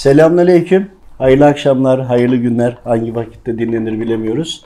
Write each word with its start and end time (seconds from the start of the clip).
Selamünaleyküm. 0.00 0.86
Hayırlı 1.18 1.46
akşamlar, 1.46 2.00
hayırlı 2.00 2.36
günler. 2.36 2.76
Hangi 2.84 3.14
vakitte 3.14 3.58
dinlenir 3.58 4.00
bilemiyoruz. 4.00 4.64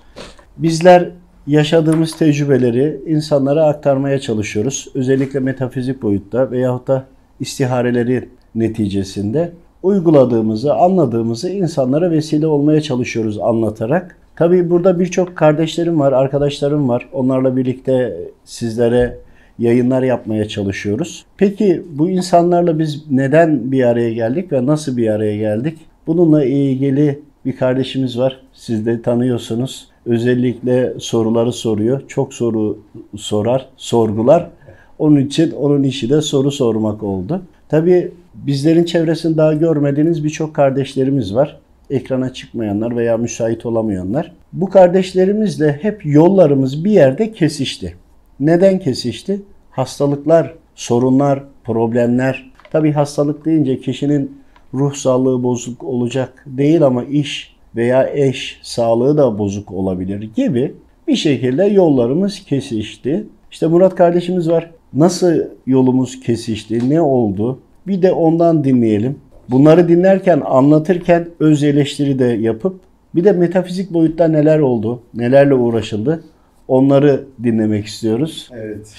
Bizler 0.56 1.10
yaşadığımız 1.46 2.16
tecrübeleri 2.18 3.00
insanlara 3.06 3.66
aktarmaya 3.66 4.20
çalışıyoruz. 4.20 4.88
Özellikle 4.94 5.40
metafizik 5.40 6.02
boyutta 6.02 6.50
veyahut 6.50 6.88
da 6.88 7.04
istihareleri 7.40 8.28
neticesinde 8.54 9.52
uyguladığımızı, 9.82 10.74
anladığımızı 10.74 11.50
insanlara 11.50 12.10
vesile 12.10 12.46
olmaya 12.46 12.80
çalışıyoruz 12.80 13.38
anlatarak. 13.38 14.16
Tabii 14.36 14.70
burada 14.70 15.00
birçok 15.00 15.36
kardeşlerim 15.36 16.00
var, 16.00 16.12
arkadaşlarım 16.12 16.88
var. 16.88 17.08
Onlarla 17.12 17.56
birlikte 17.56 18.16
sizlere 18.44 19.18
yayınlar 19.58 20.02
yapmaya 20.02 20.48
çalışıyoruz. 20.48 21.24
Peki 21.36 21.82
bu 21.90 22.10
insanlarla 22.10 22.78
biz 22.78 23.04
neden 23.10 23.72
bir 23.72 23.84
araya 23.84 24.12
geldik 24.12 24.52
ve 24.52 24.66
nasıl 24.66 24.96
bir 24.96 25.08
araya 25.08 25.36
geldik? 25.36 25.78
Bununla 26.06 26.44
ilgili 26.44 27.20
bir 27.46 27.56
kardeşimiz 27.56 28.18
var. 28.18 28.40
Siz 28.52 28.86
de 28.86 29.02
tanıyorsunuz. 29.02 29.88
Özellikle 30.06 30.94
soruları 30.98 31.52
soruyor. 31.52 32.02
Çok 32.08 32.34
soru 32.34 32.78
sorar, 33.16 33.68
sorgular. 33.76 34.50
Onun 34.98 35.16
için 35.16 35.50
onun 35.50 35.82
işi 35.82 36.10
de 36.10 36.20
soru 36.20 36.50
sormak 36.50 37.02
oldu. 37.02 37.42
Tabii 37.68 38.12
bizlerin 38.34 38.84
çevresini 38.84 39.36
daha 39.36 39.54
görmediğiniz 39.54 40.24
birçok 40.24 40.54
kardeşlerimiz 40.54 41.34
var. 41.34 41.60
Ekrana 41.90 42.32
çıkmayanlar 42.32 42.96
veya 42.96 43.16
müsait 43.16 43.66
olamayanlar. 43.66 44.32
Bu 44.52 44.70
kardeşlerimizle 44.70 45.78
hep 45.82 46.06
yollarımız 46.06 46.84
bir 46.84 46.90
yerde 46.90 47.32
kesişti. 47.32 47.94
Neden 48.40 48.78
kesişti? 48.78 49.42
Hastalıklar, 49.70 50.54
sorunlar, 50.74 51.44
problemler. 51.64 52.50
Tabii 52.72 52.92
hastalık 52.92 53.44
deyince 53.44 53.80
kişinin 53.80 54.38
ruh 54.74 54.94
sağlığı 54.94 55.42
bozuk 55.42 55.84
olacak 55.84 56.44
değil 56.46 56.82
ama 56.82 57.04
iş 57.04 57.56
veya 57.76 58.10
eş 58.14 58.58
sağlığı 58.62 59.16
da 59.16 59.38
bozuk 59.38 59.72
olabilir 59.72 60.30
gibi 60.36 60.74
bir 61.08 61.16
şekilde 61.16 61.64
yollarımız 61.64 62.44
kesişti. 62.44 63.26
İşte 63.50 63.66
Murat 63.66 63.94
kardeşimiz 63.94 64.50
var. 64.50 64.70
Nasıl 64.92 65.34
yolumuz 65.66 66.20
kesişti? 66.20 66.90
Ne 66.90 67.00
oldu? 67.00 67.58
Bir 67.86 68.02
de 68.02 68.12
ondan 68.12 68.64
dinleyelim. 68.64 69.18
Bunları 69.50 69.88
dinlerken, 69.88 70.42
anlatırken 70.44 71.28
öz 71.40 71.62
eleştiri 71.62 72.18
de 72.18 72.24
yapıp 72.24 72.80
bir 73.14 73.24
de 73.24 73.32
metafizik 73.32 73.92
boyutta 73.92 74.28
neler 74.28 74.58
oldu, 74.58 75.00
nelerle 75.14 75.54
uğraşıldı 75.54 76.24
onları 76.68 77.24
dinlemek 77.42 77.86
istiyoruz. 77.86 78.50
Evet. 78.52 78.94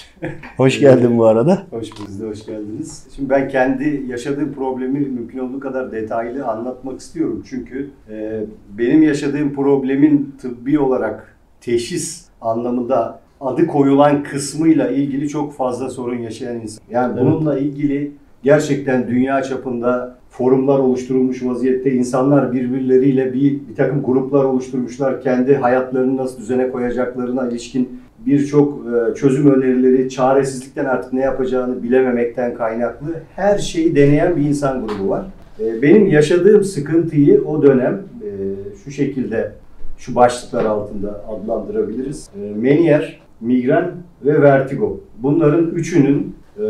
Hoş 0.56 0.80
geldin 0.80 1.18
bu 1.18 1.24
arada. 1.26 1.62
Hoş 1.70 1.88
bulduk, 1.92 2.30
hoş 2.30 2.46
geldiniz. 2.46 3.06
Şimdi 3.16 3.30
ben 3.30 3.48
kendi 3.48 4.04
yaşadığım 4.08 4.52
problemi 4.52 4.98
mümkün 5.00 5.38
olduğu 5.38 5.60
kadar 5.60 5.92
detaylı 5.92 6.46
anlatmak 6.46 7.00
istiyorum. 7.00 7.44
Çünkü 7.50 7.90
e, 8.10 8.40
benim 8.78 9.02
yaşadığım 9.02 9.54
problemin 9.54 10.34
tıbbi 10.40 10.78
olarak 10.78 11.36
teşhis 11.60 12.24
anlamında 12.40 13.20
adı 13.40 13.66
koyulan 13.66 14.22
kısmıyla 14.22 14.90
ilgili 14.90 15.28
çok 15.28 15.52
fazla 15.52 15.90
sorun 15.90 16.18
yaşayan 16.18 16.60
insan. 16.60 16.84
Yani 16.90 17.12
Evet. 17.18 17.26
bununla 17.26 17.58
ilgili 17.58 18.12
gerçekten 18.46 19.08
dünya 19.08 19.42
çapında 19.42 20.16
forumlar 20.30 20.78
oluşturulmuş 20.78 21.44
vaziyette 21.44 21.92
insanlar 21.92 22.52
birbirleriyle 22.52 23.34
bir, 23.34 23.60
bir 23.68 23.74
takım 23.76 24.02
gruplar 24.02 24.44
oluşturmuşlar. 24.44 25.20
Kendi 25.20 25.56
hayatlarını 25.56 26.16
nasıl 26.16 26.38
düzene 26.38 26.70
koyacaklarına 26.70 27.48
ilişkin 27.48 28.00
birçok 28.26 28.82
e, 28.86 29.14
çözüm 29.14 29.54
önerileri, 29.54 30.10
çaresizlikten 30.10 30.84
artık 30.84 31.12
ne 31.12 31.20
yapacağını 31.20 31.82
bilememekten 31.82 32.54
kaynaklı 32.54 33.06
her 33.36 33.58
şeyi 33.58 33.96
deneyen 33.96 34.36
bir 34.36 34.42
insan 34.42 34.86
grubu 34.86 35.08
var. 35.08 35.24
E, 35.60 35.82
Benim 35.82 36.06
yaşadığım 36.06 36.64
sıkıntıyı 36.64 37.44
o 37.44 37.62
dönem 37.62 38.02
e, 38.22 38.28
şu 38.84 38.90
şekilde 38.90 39.52
şu 39.98 40.14
başlıklar 40.14 40.64
altında 40.64 41.24
adlandırabiliriz. 41.28 42.30
Meniyer, 42.56 43.20
migren 43.40 43.90
ve 44.24 44.42
vertigo. 44.42 45.00
Bunların 45.18 45.70
üçünün 45.70 46.36
e, 46.58 46.62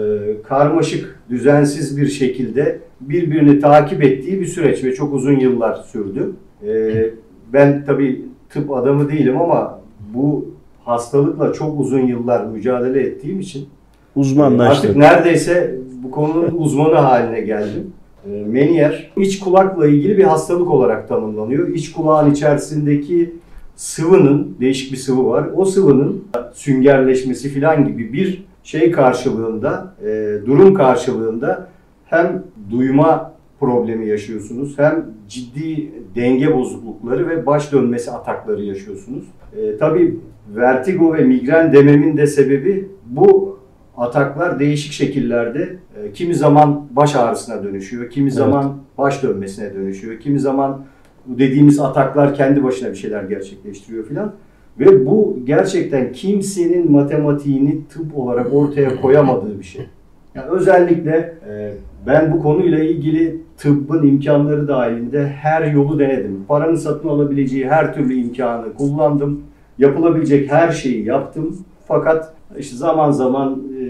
karmaşık, 0.42 1.20
düzensiz 1.30 1.96
bir 1.96 2.06
şekilde 2.06 2.78
birbirini 3.00 3.60
takip 3.60 4.02
ettiği 4.02 4.40
bir 4.40 4.46
süreç 4.46 4.84
ve 4.84 4.94
çok 4.94 5.14
uzun 5.14 5.38
yıllar 5.38 5.74
sürdü. 5.74 6.32
E, 6.66 7.10
ben 7.52 7.84
tabii 7.86 8.22
tıp 8.48 8.70
adamı 8.72 9.10
değilim 9.10 9.40
ama 9.40 9.80
bu 10.14 10.48
hastalıkla 10.84 11.52
çok 11.52 11.80
uzun 11.80 12.06
yıllar 12.06 12.46
mücadele 12.46 13.00
ettiğim 13.00 13.40
için 13.40 13.68
Uzmanlaştık. 14.16 14.84
Artık 14.84 14.96
neredeyse 14.96 15.74
bu 16.02 16.10
konunun 16.10 16.54
uzmanı 16.58 16.94
haline 16.94 17.40
geldim. 17.40 17.92
E, 18.26 18.30
Meniyer, 18.30 19.12
iç 19.16 19.40
kulakla 19.40 19.86
ilgili 19.86 20.18
bir 20.18 20.24
hastalık 20.24 20.70
olarak 20.70 21.08
tanımlanıyor. 21.08 21.68
İç 21.68 21.92
kulağın 21.92 22.30
içerisindeki 22.30 23.34
sıvının, 23.76 24.56
değişik 24.60 24.92
bir 24.92 24.96
sıvı 24.96 25.26
var. 25.26 25.46
O 25.56 25.64
sıvının 25.64 26.24
süngerleşmesi 26.54 27.60
falan 27.60 27.88
gibi 27.88 28.12
bir 28.12 28.44
şey 28.66 28.90
karşılığında, 28.90 29.94
e, 30.04 30.34
durum 30.46 30.74
karşılığında 30.74 31.68
hem 32.04 32.42
duyma 32.70 33.32
problemi 33.60 34.06
yaşıyorsunuz 34.06 34.78
hem 34.78 35.04
ciddi 35.28 35.92
denge 36.14 36.56
bozuklukları 36.56 37.28
ve 37.28 37.46
baş 37.46 37.72
dönmesi 37.72 38.10
atakları 38.10 38.62
yaşıyorsunuz. 38.62 39.24
E, 39.56 39.76
tabii 39.76 40.20
vertigo 40.56 41.14
ve 41.14 41.24
migren 41.24 41.72
dememin 41.72 42.16
de 42.16 42.26
sebebi 42.26 42.88
bu 43.06 43.58
ataklar 43.96 44.58
değişik 44.58 44.92
şekillerde 44.92 45.76
e, 46.02 46.12
kimi 46.12 46.34
zaman 46.34 46.86
baş 46.90 47.16
ağrısına 47.16 47.64
dönüşüyor, 47.64 48.10
kimi 48.10 48.30
zaman 48.30 48.76
baş 48.98 49.22
dönmesine 49.22 49.74
dönüşüyor, 49.74 50.20
kimi 50.20 50.40
zaman 50.40 50.84
bu 51.26 51.38
dediğimiz 51.38 51.80
ataklar 51.80 52.34
kendi 52.34 52.64
başına 52.64 52.90
bir 52.90 52.96
şeyler 52.96 53.22
gerçekleştiriyor 53.22 54.04
filan. 54.04 54.32
Ve 54.80 55.06
bu 55.06 55.38
gerçekten 55.44 56.12
kimsenin 56.12 56.92
matematiğini 56.92 57.86
tıp 57.88 58.18
olarak 58.18 58.54
ortaya 58.54 59.00
koyamadığı 59.00 59.58
bir 59.58 59.64
şey. 59.64 59.86
Yani 60.34 60.50
özellikle 60.50 61.34
e, 61.48 61.72
ben 62.06 62.32
bu 62.32 62.42
konuyla 62.42 62.78
ilgili 62.78 63.40
tıbbın 63.58 64.06
imkanları 64.06 64.68
dahilinde 64.68 65.26
her 65.26 65.72
yolu 65.72 65.98
denedim. 65.98 66.44
Paranın 66.48 66.76
satın 66.76 67.08
alabileceği 67.08 67.68
her 67.68 67.94
türlü 67.94 68.14
imkanı 68.14 68.74
kullandım. 68.74 69.42
Yapılabilecek 69.78 70.52
her 70.52 70.72
şeyi 70.72 71.04
yaptım. 71.04 71.58
Fakat 71.88 72.34
işte 72.58 72.76
zaman 72.76 73.10
zaman 73.10 73.62
e, 73.80 73.84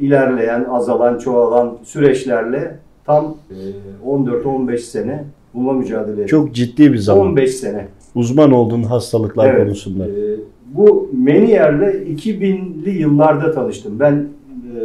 ilerleyen, 0.00 0.64
azalan, 0.70 1.18
çoğalan 1.18 1.78
süreçlerle 1.82 2.76
tam 3.06 3.34
e, 3.50 4.08
14-15 4.08 4.78
sene 4.78 5.24
bununla 5.54 5.72
mücadele 5.72 6.12
ettim. 6.12 6.26
Çok 6.26 6.54
ciddi 6.54 6.92
bir 6.92 6.98
zaman. 6.98 7.26
15 7.26 7.54
sene. 7.54 7.86
Uzman 8.14 8.52
olduğun 8.52 8.82
hastalıklar 8.82 9.54
Evet. 9.54 9.64
konusunda. 9.64 10.06
Ee, 10.06 10.10
bu 10.74 11.10
Menier'le 11.12 11.92
2000'li 12.16 12.90
yıllarda 12.90 13.52
tanıştım. 13.52 14.00
Ben 14.00 14.12
e, 14.80 14.82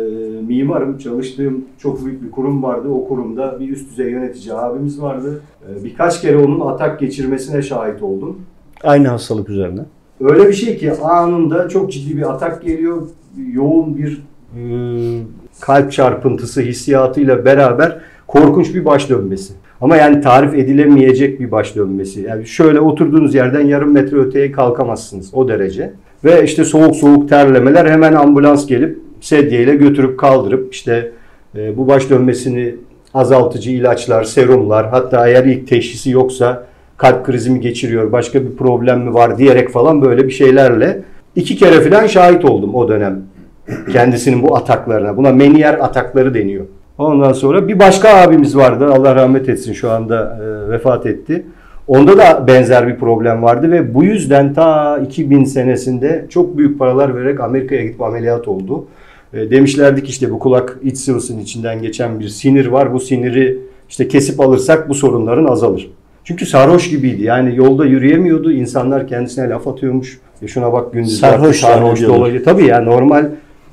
mimarım, 0.47 0.97
çalıştığım 0.97 1.65
çok 1.77 2.05
büyük 2.05 2.23
bir 2.23 2.31
kurum 2.31 2.63
vardı. 2.63 2.89
O 2.89 3.07
kurumda 3.07 3.59
bir 3.59 3.69
üst 3.69 3.89
düzey 3.91 4.11
yönetici 4.11 4.53
abimiz 4.53 5.01
vardı. 5.01 5.41
Ee, 5.69 5.83
birkaç 5.83 6.21
kere 6.21 6.37
onun 6.37 6.59
atak 6.59 6.99
geçirmesine 6.99 7.61
şahit 7.61 8.03
oldum. 8.03 8.37
Aynı 8.83 9.07
hastalık 9.07 9.49
üzerine. 9.49 9.81
Öyle 10.21 10.47
bir 10.47 10.53
şey 10.53 10.77
ki 10.77 10.91
anında 10.93 11.69
çok 11.69 11.91
ciddi 11.91 12.17
bir 12.17 12.33
atak 12.33 12.63
geliyor. 12.63 13.01
Yoğun 13.51 13.97
bir 13.97 14.21
e, 14.57 14.63
kalp 15.61 15.91
çarpıntısı 15.91 16.61
hissiyatıyla 16.61 17.45
beraber 17.45 17.99
korkunç 18.27 18.75
bir 18.75 18.85
baş 18.85 19.09
dönmesi. 19.09 19.53
Ama 19.85 19.97
yani 19.97 20.21
tarif 20.21 20.53
edilemeyecek 20.53 21.39
bir 21.39 21.51
baş 21.51 21.75
dönmesi. 21.75 22.21
Yani 22.21 22.45
şöyle 22.47 22.79
oturduğunuz 22.79 23.35
yerden 23.35 23.61
yarım 23.61 23.93
metre 23.93 24.17
öteye 24.17 24.51
kalkamazsınız 24.51 25.33
o 25.33 25.47
derece. 25.47 25.93
Ve 26.23 26.43
işte 26.43 26.65
soğuk 26.65 26.95
soğuk 26.95 27.29
terlemeler 27.29 27.85
hemen 27.85 28.13
ambulans 28.13 28.67
gelip 28.67 28.99
sedyeyle 29.21 29.75
götürüp 29.75 30.19
kaldırıp 30.19 30.73
işte 30.73 31.11
e, 31.57 31.77
bu 31.77 31.87
baş 31.87 32.09
dönmesini 32.09 32.75
azaltıcı 33.13 33.71
ilaçlar, 33.71 34.23
serumlar 34.23 34.89
hatta 34.89 35.27
eğer 35.27 35.43
ilk 35.45 35.67
teşhisi 35.67 36.09
yoksa 36.09 36.67
kalp 36.97 37.25
krizi 37.25 37.49
mi 37.49 37.59
geçiriyor, 37.59 38.11
başka 38.11 38.43
bir 38.43 38.55
problem 38.55 39.01
mi 39.01 39.13
var 39.13 39.37
diyerek 39.37 39.69
falan 39.69 40.01
böyle 40.01 40.27
bir 40.27 40.33
şeylerle 40.33 41.01
iki 41.35 41.55
kere 41.55 41.81
falan 41.81 42.07
şahit 42.07 42.45
oldum 42.45 42.75
o 42.75 42.89
dönem 42.89 43.21
kendisinin 43.91 44.43
bu 44.43 44.55
ataklarına. 44.55 45.17
Buna 45.17 45.31
Menier 45.31 45.73
atakları 45.73 46.33
deniyor. 46.33 46.65
Ondan 46.97 47.33
sonra 47.33 47.67
bir 47.67 47.79
başka 47.79 48.09
abimiz 48.09 48.57
vardı. 48.57 48.87
Allah 48.93 49.15
rahmet 49.15 49.49
etsin 49.49 49.73
şu 49.73 49.91
anda 49.91 50.39
e, 50.41 50.71
vefat 50.71 51.05
etti. 51.05 51.45
Onda 51.87 52.17
da 52.17 52.47
benzer 52.47 52.87
bir 52.87 52.95
problem 52.95 53.43
vardı 53.43 53.71
ve 53.71 53.93
bu 53.93 54.03
yüzden 54.03 54.53
ta 54.53 54.97
2000 54.97 55.43
senesinde 55.43 56.25
çok 56.29 56.57
büyük 56.57 56.79
paralar 56.79 57.15
vererek 57.15 57.39
Amerika'ya 57.39 57.83
gidip 57.83 58.01
ameliyat 58.01 58.47
oldu. 58.47 58.85
E, 59.33 59.51
demişlerdi 59.51 60.03
ki 60.03 60.09
işte 60.09 60.31
bu 60.31 60.39
kulak 60.39 60.77
iç 60.83 60.97
sıvısının 60.97 61.39
içinden 61.39 61.81
geçen 61.81 62.19
bir 62.19 62.27
sinir 62.27 62.65
var. 62.65 62.93
Bu 62.93 62.99
siniri 62.99 63.57
işte 63.89 64.07
kesip 64.07 64.39
alırsak 64.39 64.89
bu 64.89 64.93
sorunların 64.93 65.45
azalır. 65.45 65.91
Çünkü 66.23 66.45
sarhoş 66.45 66.89
gibiydi. 66.89 67.23
Yani 67.23 67.55
yolda 67.55 67.85
yürüyemiyordu. 67.85 68.51
İnsanlar 68.51 69.07
kendisine 69.07 69.49
laf 69.49 69.67
atıyormuş. 69.67 70.19
E 70.41 70.47
şuna 70.47 70.73
bak 70.73 70.93
gündüz 70.93 71.19
Sarhoş 71.19 71.59
sarhoş 71.59 72.01
dolayı. 72.03 72.43
Tabii 72.43 72.65
yani 72.65 72.85
normal 72.85 73.29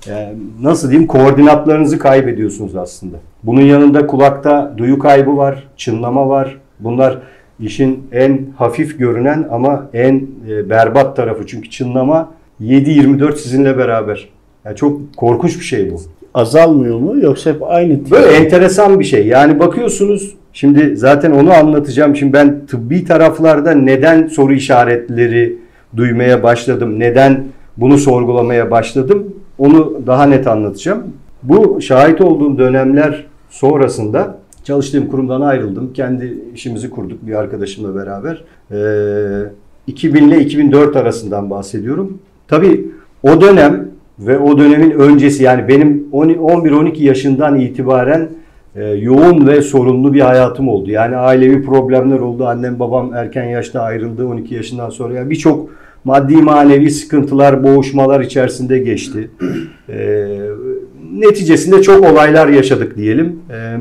e, 0.09 0.35
nasıl 0.63 0.91
diyeyim 0.91 1.09
koordinatlarınızı 1.09 1.99
kaybediyorsunuz 1.99 2.77
aslında. 2.77 3.17
Bunun 3.43 3.61
yanında 3.61 4.07
kulakta 4.07 4.75
duyu 4.77 4.99
kaybı 4.99 5.37
var, 5.37 5.69
çınlama 5.77 6.29
var. 6.29 6.59
Bunlar 6.81 7.19
işin 7.61 8.07
en 8.13 8.41
hafif 8.57 8.99
görünen 8.99 9.49
ama 9.51 9.91
en 9.95 10.27
e, 10.49 10.71
berbat 10.71 11.17
tarafı. 11.17 11.47
Çünkü 11.47 11.71
çınlama 11.71 12.31
7-24 12.61 13.37
sizinle 13.37 13.79
beraber. 13.79 14.29
Yani 14.65 14.77
çok 14.77 15.17
korkunç 15.17 15.59
bir 15.59 15.65
şey 15.65 15.93
bu. 15.93 16.01
Azalmıyor 16.35 16.99
mu 16.99 17.17
yoksa 17.21 17.51
hep 17.51 17.63
aynı? 17.63 18.11
Böyle 18.11 18.37
enteresan 18.37 19.01
bir 19.01 19.05
şey. 19.05 19.27
Yani 19.27 19.59
bakıyorsunuz 19.59 20.35
şimdi 20.53 20.97
zaten 20.97 21.31
onu 21.31 21.53
anlatacağım. 21.53 22.17
Şimdi 22.17 22.33
ben 22.33 22.67
tıbbi 22.67 23.05
taraflarda 23.05 23.73
neden 23.73 24.27
soru 24.27 24.53
işaretleri 24.55 25.59
duymaya 25.97 26.43
başladım? 26.43 27.01
Neden 27.01 27.45
bunu 27.77 27.99
sorgulamaya 27.99 28.71
başladım? 28.71 29.35
Onu 29.59 30.01
daha 30.07 30.27
net 30.27 30.47
anlatacağım. 30.47 31.03
Bu 31.43 31.81
şahit 31.81 32.21
olduğum 32.21 32.59
dönemler 32.59 33.27
sonrasında 33.51 34.39
çalıştığım 34.65 35.09
kurumdan 35.09 35.41
ayrıldım. 35.41 35.93
Kendi 35.93 36.39
işimizi 36.55 36.91
kurduk 36.91 37.27
bir 37.27 37.35
arkadaşımla 37.35 37.95
beraber. 37.95 38.45
Ee, 38.73 39.51
2000 39.87 40.29
ile 40.29 40.41
2004 40.41 40.97
arasından 40.97 41.51
bahsediyorum. 41.51 42.19
Tabii 42.49 42.91
o 43.23 43.41
dönem 43.41 43.89
ve 44.19 44.39
o 44.39 44.59
dönemin 44.59 44.91
öncesi 44.91 45.43
yani 45.43 45.69
benim 45.69 46.09
11-12 46.13 47.03
yaşından 47.03 47.61
itibaren 47.61 48.29
e, 48.77 48.85
yoğun 48.85 49.47
ve 49.47 49.63
sorunlu 49.63 50.15
bir 50.15 50.21
hayatım 50.21 50.69
oldu. 50.69 50.91
Yani 50.91 51.17
ailevi 51.17 51.65
problemler 51.65 52.19
oldu. 52.19 52.47
Annem 52.47 52.79
babam 52.79 53.15
erken 53.15 53.45
yaşta 53.45 53.81
ayrıldı 53.81 54.27
12 54.27 54.55
yaşından 54.55 54.91
sonra. 54.91 55.15
Yani 55.15 55.31
birçok 55.31 55.71
maddi 56.05 56.37
manevi 56.37 56.91
sıkıntılar, 56.91 57.65
boğuşmalar 57.65 58.21
içerisinde 58.21 58.79
geçti. 58.79 59.31
E, 59.89 60.29
neticesinde 61.13 61.83
çok 61.83 62.05
olaylar 62.05 62.49
yaşadık 62.49 62.97
diyelim. 62.97 63.41
E, 63.51 63.77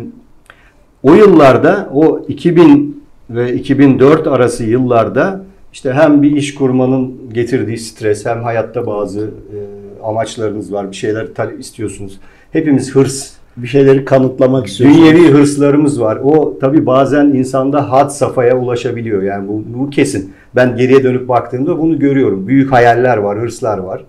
o 1.04 1.14
yıllarda 1.14 1.90
o 1.94 2.26
2000 2.28 3.04
ve 3.30 3.54
2004 3.54 4.28
arası 4.28 4.64
yıllarda 4.64 5.46
işte 5.74 5.94
hem 5.94 6.22
bir 6.22 6.32
iş 6.32 6.56
kurmanın 6.56 7.14
getirdiği 7.34 7.78
stres 7.78 8.26
hem 8.26 8.44
hayatta 8.44 8.88
bazı 8.88 9.22
e, 9.22 9.58
amaçlarınız 10.04 10.74
var. 10.74 10.92
Bir 10.92 10.96
şeyler 10.96 11.28
istiyorsunuz. 11.60 12.20
Hepimiz 12.52 12.96
hırs, 12.96 13.34
bir 13.62 13.68
şeyleri 13.68 14.06
kanıtlamak 14.06 14.68
istiyorsunuz. 14.68 15.06
dünyevi 15.06 15.32
hırslarımız 15.32 16.02
var. 16.02 16.20
O 16.24 16.60
tabi 16.60 16.86
bazen 16.86 17.26
insanda 17.26 17.92
had 17.92 18.10
safhaya 18.10 18.58
ulaşabiliyor. 18.58 19.24
Yani 19.24 19.48
bu, 19.48 19.64
bu 19.68 19.90
kesin. 19.90 20.34
Ben 20.56 20.76
geriye 20.76 21.04
dönüp 21.04 21.28
baktığımda 21.28 21.80
bunu 21.80 22.00
görüyorum. 22.00 22.48
Büyük 22.48 22.72
hayaller 22.72 23.18
var, 23.18 23.40
hırslar 23.40 23.78
var. 23.78 24.04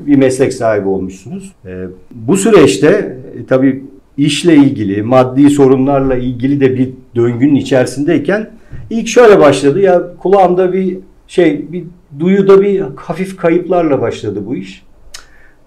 Bir 0.00 0.16
meslek 0.16 0.54
sahibi 0.54 0.88
olmuşsunuz. 0.88 1.52
E, 1.66 1.84
bu 2.10 2.36
süreçte 2.36 3.18
e, 3.38 3.46
tabii 3.46 3.84
işle 4.16 4.54
ilgili, 4.54 5.02
maddi 5.02 5.50
sorunlarla 5.50 6.16
ilgili 6.16 6.60
de 6.60 6.74
bir 6.74 6.90
döngünün 7.16 7.54
içerisindeyken 7.54 8.50
ilk 8.90 9.08
şöyle 9.08 9.40
başladı. 9.40 9.80
Ya 9.80 10.02
kulağımda 10.18 10.72
bir 10.72 10.98
şey, 11.28 11.72
bir 11.72 11.84
duyuda 12.18 12.60
bir 12.60 12.82
hafif 12.96 13.36
kayıplarla 13.36 14.00
başladı 14.00 14.42
bu 14.46 14.56
iş. 14.56 14.85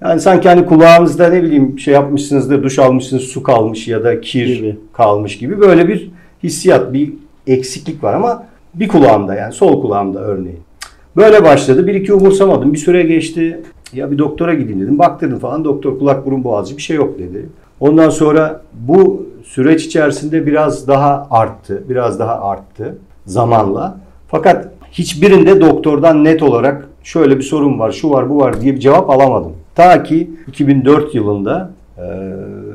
Yani 0.02 0.20
sanki 0.20 0.50
hani 0.50 0.66
kulağınızda 0.66 1.30
ne 1.30 1.44
bileyim 1.44 1.80
şey 1.80 1.94
yapmışsınızdır, 1.94 2.64
duş 2.64 2.80
almışsınız, 2.80 3.24
su 3.24 3.44
kalmış 3.44 3.88
ya 3.88 4.04
da 4.04 4.22
kir 4.22 4.56
Gibi. 4.56 4.78
kalmış 4.94 5.38
gibi 5.38 5.62
böyle 5.62 5.88
bir 5.88 6.12
hissiyat, 6.44 6.94
bir 6.94 7.14
eksiklik 7.48 8.04
var 8.04 8.14
ama 8.14 8.46
bir 8.74 8.88
kulağımda 8.88 9.36
yani 9.36 9.54
sol 9.54 9.82
kulağımda 9.82 10.20
örneğin. 10.20 10.60
Böyle 11.18 11.44
başladı. 11.44 11.88
Bir 11.88 11.96
iki 11.96 12.14
umursamadım. 12.14 12.74
Bir 12.74 12.78
süre 12.78 13.04
geçti. 13.04 13.62
Ya 13.94 14.12
bir 14.12 14.18
doktora 14.18 14.54
gideyim 14.54 14.82
dedim. 14.82 15.00
Baktırdım 15.00 15.40
falan. 15.40 15.66
Doktor 15.66 16.00
kulak 16.00 16.26
burun 16.26 16.44
boğazcı 16.44 16.78
bir 16.78 16.82
şey 16.82 16.96
yok 16.96 17.20
dedi. 17.20 17.46
Ondan 17.80 18.10
sonra 18.10 18.62
bu 18.74 19.26
süreç 19.44 19.86
içerisinde 19.86 20.46
biraz 20.46 20.88
daha 20.88 21.28
arttı. 21.32 21.84
Biraz 21.90 22.20
daha 22.20 22.42
arttı 22.42 22.98
zamanla. 23.26 23.98
Fakat 24.28 24.68
hiçbirinde 24.92 25.62
doktordan 25.62 26.24
net 26.24 26.44
olarak 26.44 26.90
şöyle 27.04 27.38
bir 27.38 27.44
sorun 27.44 27.80
var, 27.80 27.92
şu 27.92 28.10
var, 28.10 28.30
bu 28.30 28.40
var 28.40 28.62
diye 28.62 28.76
bir 28.76 28.80
cevap 28.80 29.10
alamadım. 29.10 29.54
Ta 29.80 30.04
ki 30.04 30.30
2004 30.48 31.16
yılında 31.16 31.72
e, 31.98 32.04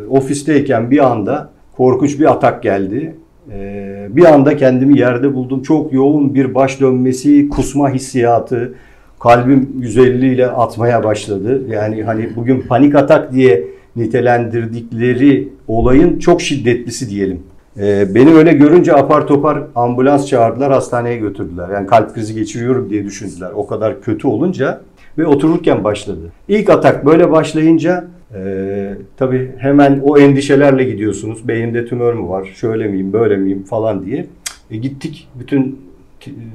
ofisteyken 0.09 0.91
bir 0.91 1.07
anda 1.07 1.51
korkunç 1.77 2.21
bir 2.21 2.31
atak 2.31 2.63
geldi. 2.63 3.15
E, 3.53 4.07
bir 4.11 4.25
anda 4.25 4.57
kendimi 4.57 4.99
yerde 4.99 5.35
buldum. 5.35 5.63
Çok 5.63 5.93
yoğun 5.93 6.35
bir 6.35 6.55
baş 6.55 6.81
dönmesi, 6.81 7.49
kusma 7.49 7.91
hissiyatı. 7.91 8.75
Kalbim 9.21 9.69
150 9.79 10.35
ile 10.35 10.47
atmaya 10.47 11.05
başladı. 11.05 11.63
Yani 11.69 12.03
hani 12.03 12.37
bugün 12.37 12.61
panik 12.61 12.95
atak 12.95 13.33
diye 13.33 13.65
nitelendirdikleri 13.97 15.49
olayın 15.69 16.19
çok 16.19 16.43
şiddetlisi 16.43 17.11
diyelim. 17.11 17.43
E, 17.81 18.15
beni 18.15 18.35
öyle 18.35 18.53
görünce 18.53 18.95
apar 18.95 19.27
topar 19.27 19.63
ambulans 19.75 20.27
çağırdılar, 20.27 20.73
hastaneye 20.73 21.17
götürdüler. 21.17 21.69
Yani 21.75 21.87
kalp 21.87 22.15
krizi 22.15 22.35
geçiriyorum 22.35 22.91
diye 22.91 23.05
düşündüler. 23.05 23.51
O 23.55 23.67
kadar 23.67 24.01
kötü 24.01 24.29
olunca 24.29 24.81
ve 25.19 25.27
otururken 25.27 25.85
başladı. 25.85 26.33
İlk 26.49 26.71
atak 26.71 27.07
böyle 27.07 27.31
başlayınca 27.31 28.05
e, 28.35 28.95
tabii 29.17 29.53
hemen 29.59 30.01
o 30.05 30.19
endişelerle 30.19 30.85
gidiyorsunuz. 30.85 31.49
Beynimde 31.49 31.87
tümör 31.87 32.15
mü 32.15 32.29
var, 32.29 32.45
şöyle 32.55 32.87
miyim, 32.87 33.13
böyle 33.13 33.37
miyim 33.37 33.63
falan 33.63 34.07
diye. 34.07 34.27
E, 34.71 34.77
gittik, 34.77 35.29
bütün 35.35 35.81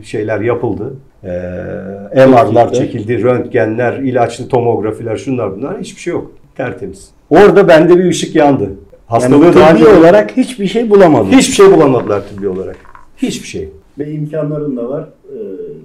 şeyler 0.03 0.41
yapıldı. 0.41 0.93
E, 1.23 1.29
MR'lar 2.27 2.73
çekildi, 2.73 3.23
röntgenler, 3.23 3.93
ilaçlı 3.93 4.47
tomografiler, 4.47 5.17
şunlar 5.17 5.55
bunlar. 5.55 5.79
Hiçbir 5.79 6.01
şey 6.01 6.13
yok. 6.13 6.31
Tertemiz. 6.55 7.09
Orada 7.29 7.67
bende 7.67 7.97
bir 7.97 8.09
ışık 8.09 8.35
yandı. 8.35 8.69
Hastalığı 9.07 9.59
yani 9.59 9.79
tıbbi 9.79 9.87
olarak 9.87 10.37
hiçbir 10.37 10.67
şey 10.67 10.89
bulamadım. 10.89 11.31
Hiçbir 11.31 11.53
şey 11.53 11.71
bulamadılar 11.71 12.21
tıbbi 12.27 12.47
olarak. 12.47 12.75
Hiçbir 13.17 13.47
şey. 13.47 13.69
Ve 13.99 14.11
imkanların 14.11 14.77
da 14.77 14.89
var. 14.89 15.05
Ee, 15.33 15.35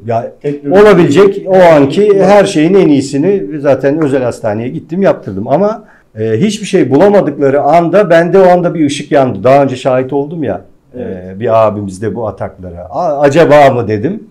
Ya 0.07 0.33
teknoloji- 0.45 0.83
olabilecek 0.83 1.43
o 1.47 1.57
anki 1.57 2.21
her 2.23 2.45
şeyin 2.45 2.75
en 2.75 2.89
iyisini 2.89 3.61
zaten 3.61 4.03
özel 4.05 4.23
hastaneye 4.23 4.69
gittim 4.69 5.03
yaptırdım 5.03 5.49
ama 5.49 5.85
e, 6.19 6.33
hiçbir 6.41 6.67
şey 6.67 6.91
bulamadıkları 6.91 7.61
anda 7.63 8.11
bende 8.11 8.39
o 8.39 8.49
anda 8.49 8.75
bir 8.75 8.87
ışık 8.87 9.13
yandı. 9.13 9.45
Daha 9.45 9.63
önce 9.63 9.77
şahit 9.77 10.13
oldum 10.13 10.45
ya 10.45 10.61
e, 10.99 11.33
bir 11.41 11.67
abimizde 11.67 12.15
bu 12.15 12.29
ataklara. 12.29 12.85
A- 12.91 13.21
acaba 13.21 13.71
mı 13.71 13.89
dedim. 13.89 14.23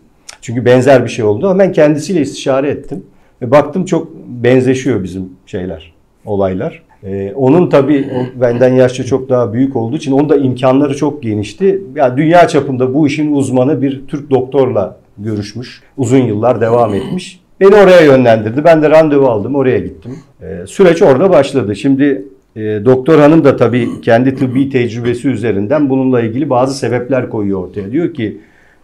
Çünkü 0.42 0.66
benzer 0.66 1.04
bir 1.04 1.10
şey 1.10 1.26
oldu 1.26 1.48
ama 1.50 1.60
ben 1.60 1.72
kendisiyle 1.72 2.22
istişare 2.22 2.70
ettim. 2.70 3.04
Ve 3.42 3.52
baktım 3.52 3.86
çok 3.86 4.08
benzeşiyor 4.28 5.04
bizim 5.04 5.30
şeyler, 5.46 5.94
olaylar. 6.26 6.84
Ee, 7.06 7.34
onun 7.36 7.70
tabii 7.70 8.10
o 8.16 8.42
benden 8.42 8.74
yaşça 8.74 9.04
çok 9.04 9.30
daha 9.30 9.54
büyük 9.54 9.76
olduğu 9.76 9.96
için 9.96 10.12
onun 10.12 10.30
da 10.30 10.36
imkanları 10.36 10.98
çok 10.98 11.24
genişti. 11.24 11.82
Ya 11.96 12.18
dünya 12.18 12.48
çapında 12.48 12.94
bu 12.94 13.08
işin 13.08 13.36
uzmanı 13.36 13.82
bir 13.82 14.02
Türk 14.08 14.32
doktorla 14.32 14.98
görüşmüş. 15.18 15.82
Uzun 15.98 16.18
yıllar 16.18 16.62
devam 16.62 16.94
etmiş. 16.94 17.40
Beni 17.60 17.76
oraya 17.76 18.02
yönlendirdi. 18.02 18.64
Ben 18.64 18.82
de 18.82 18.90
randevu 18.90 19.28
aldım. 19.28 19.56
Oraya 19.56 19.80
gittim. 19.80 20.12
Ee, 20.42 20.68
süreç 20.68 21.02
orada 21.02 21.30
başladı. 21.30 21.76
Şimdi 21.76 22.26
e, 22.56 22.62
doktor 22.62 23.20
hanım 23.20 23.44
da 23.44 23.56
tabii 23.56 24.02
kendi 24.02 24.36
tıbbi 24.36 24.70
tecrübesi 24.70 25.30
üzerinden 25.30 25.90
bununla 25.90 26.22
ilgili 26.22 26.50
bazı 26.50 26.76
sebepler 26.76 27.30
koyuyor 27.30 27.64
ortaya. 27.64 27.92
Diyor 27.92 28.14
ki 28.14 28.38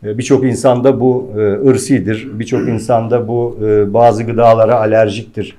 e, 0.03 0.17
Birçok 0.17 0.43
insanda 0.43 0.99
bu 0.99 1.29
e, 1.37 1.69
ırsidir. 1.69 2.27
Birçok 2.33 2.69
insanda 2.69 3.27
bu 3.27 3.57
e, 3.65 3.93
bazı 3.93 4.23
gıdalara 4.23 4.75
alerjiktir. 4.75 5.57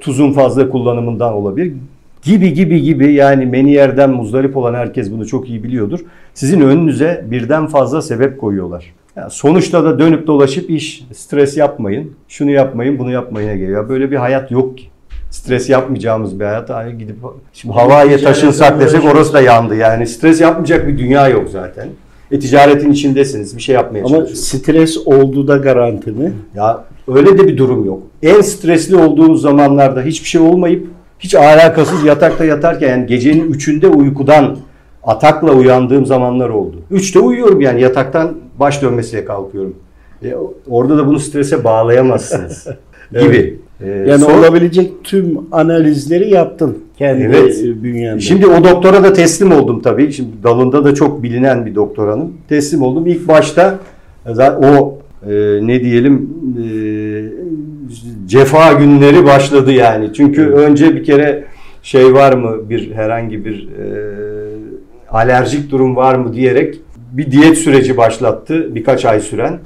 Tuzun 0.00 0.32
fazla 0.32 0.68
kullanımından 0.70 1.32
olabilir. 1.32 1.72
Gibi 2.22 2.52
gibi 2.52 2.82
gibi 2.82 3.12
yani 3.12 3.46
meniyerden 3.46 4.10
muzdarip 4.10 4.56
olan 4.56 4.74
herkes 4.74 5.10
bunu 5.10 5.26
çok 5.26 5.48
iyi 5.48 5.64
biliyordur. 5.64 6.00
Sizin 6.34 6.60
önünüze 6.60 7.24
birden 7.30 7.66
fazla 7.66 8.02
sebep 8.02 8.40
koyuyorlar. 8.40 8.94
Yani 9.16 9.30
sonuçta 9.30 9.84
da 9.84 9.98
dönüp 9.98 10.26
dolaşıp 10.26 10.70
iş 10.70 11.04
stres 11.12 11.56
yapmayın, 11.56 12.12
şunu 12.28 12.50
yapmayın, 12.50 12.98
bunu 12.98 13.10
yapmayın 13.10 13.58
geliyor. 13.58 13.88
Böyle 13.88 14.10
bir 14.10 14.16
hayat 14.16 14.50
yok 14.50 14.78
ki. 14.78 14.84
Stres 15.30 15.68
yapmayacağımız 15.68 16.40
bir 16.40 16.44
hayat. 16.44 16.70
Hani 16.70 16.98
gidip 16.98 17.16
şimdi 17.52 17.74
havaya 17.74 18.18
taşınsak 18.18 18.80
desek 18.80 19.04
orası 19.04 19.32
da 19.32 19.40
yandı. 19.40 19.76
Yani 19.76 20.06
stres 20.06 20.40
yapmayacak 20.40 20.88
bir 20.88 20.98
dünya 20.98 21.28
yok 21.28 21.48
zaten. 21.52 21.88
E 22.30 22.38
ticaretin 22.38 22.92
içindesiniz. 22.92 23.56
Bir 23.56 23.62
şey 23.62 23.74
yapmaya 23.74 24.04
Ama 24.04 24.26
stres 24.26 24.98
olduğu 25.06 25.48
da 25.48 25.56
garanti 25.56 26.10
mi? 26.10 26.32
Ya 26.54 26.84
öyle 27.08 27.38
de 27.38 27.46
bir 27.48 27.56
durum 27.56 27.84
yok. 27.84 28.02
En 28.22 28.40
stresli 28.40 28.96
olduğunuz 28.96 29.42
zamanlarda 29.42 30.02
hiçbir 30.02 30.28
şey 30.28 30.40
olmayıp 30.40 30.86
hiç 31.18 31.34
alakasız 31.34 32.04
yatakta 32.04 32.44
yatarken 32.44 32.88
yani 32.88 33.06
gecenin 33.06 33.52
üçünde 33.52 33.88
uykudan 33.88 34.56
atakla 35.02 35.52
uyandığım 35.52 36.06
zamanlar 36.06 36.48
oldu. 36.48 36.76
Üçte 36.90 37.18
uyuyorum 37.20 37.60
yani 37.60 37.80
yataktan 37.80 38.36
baş 38.60 38.82
dönmesiyle 38.82 39.24
kalkıyorum. 39.24 39.74
E, 40.24 40.34
orada 40.68 40.98
da 40.98 41.06
bunu 41.06 41.18
strese 41.18 41.64
bağlayamazsınız 41.64 42.66
gibi. 43.20 43.58
E, 43.84 43.88
Yani 43.90 44.18
son- 44.18 44.38
olabilecek 44.38 44.92
tüm 45.04 45.38
analizleri 45.52 46.30
yaptın 46.30 46.78
kendi 46.98 47.22
Evet. 47.22 47.60
bünyende. 47.82 48.20
Şimdi 48.20 48.46
o 48.46 48.64
doktora 48.64 49.02
da 49.04 49.12
teslim 49.12 49.52
oldum 49.52 49.80
tabii. 49.82 50.12
Şimdi 50.12 50.30
dalında 50.42 50.84
da 50.84 50.94
çok 50.94 51.22
bilinen 51.22 51.66
bir 51.66 51.74
doktor 51.74 52.08
hanım. 52.08 52.32
Teslim 52.48 52.82
oldum. 52.82 53.06
İlk 53.06 53.28
başta 53.28 53.78
o 54.62 54.98
e, 55.30 55.32
ne 55.62 55.80
diyelim 55.84 56.30
e, 56.58 56.66
cefa 58.28 58.72
günleri 58.72 59.24
başladı 59.24 59.72
yani. 59.72 60.10
Çünkü 60.14 60.48
önce 60.48 60.96
bir 60.96 61.04
kere 61.04 61.44
şey 61.82 62.14
var 62.14 62.32
mı 62.32 62.70
bir 62.70 62.92
herhangi 62.92 63.44
bir 63.44 63.68
e, 63.68 63.86
alerjik 65.10 65.70
durum 65.70 65.96
var 65.96 66.14
mı 66.14 66.34
diyerek 66.34 66.74
bir 67.12 67.30
diyet 67.30 67.58
süreci 67.58 67.96
başlattı 67.96 68.74
birkaç 68.74 69.04
ay 69.04 69.20
süren. 69.20 69.58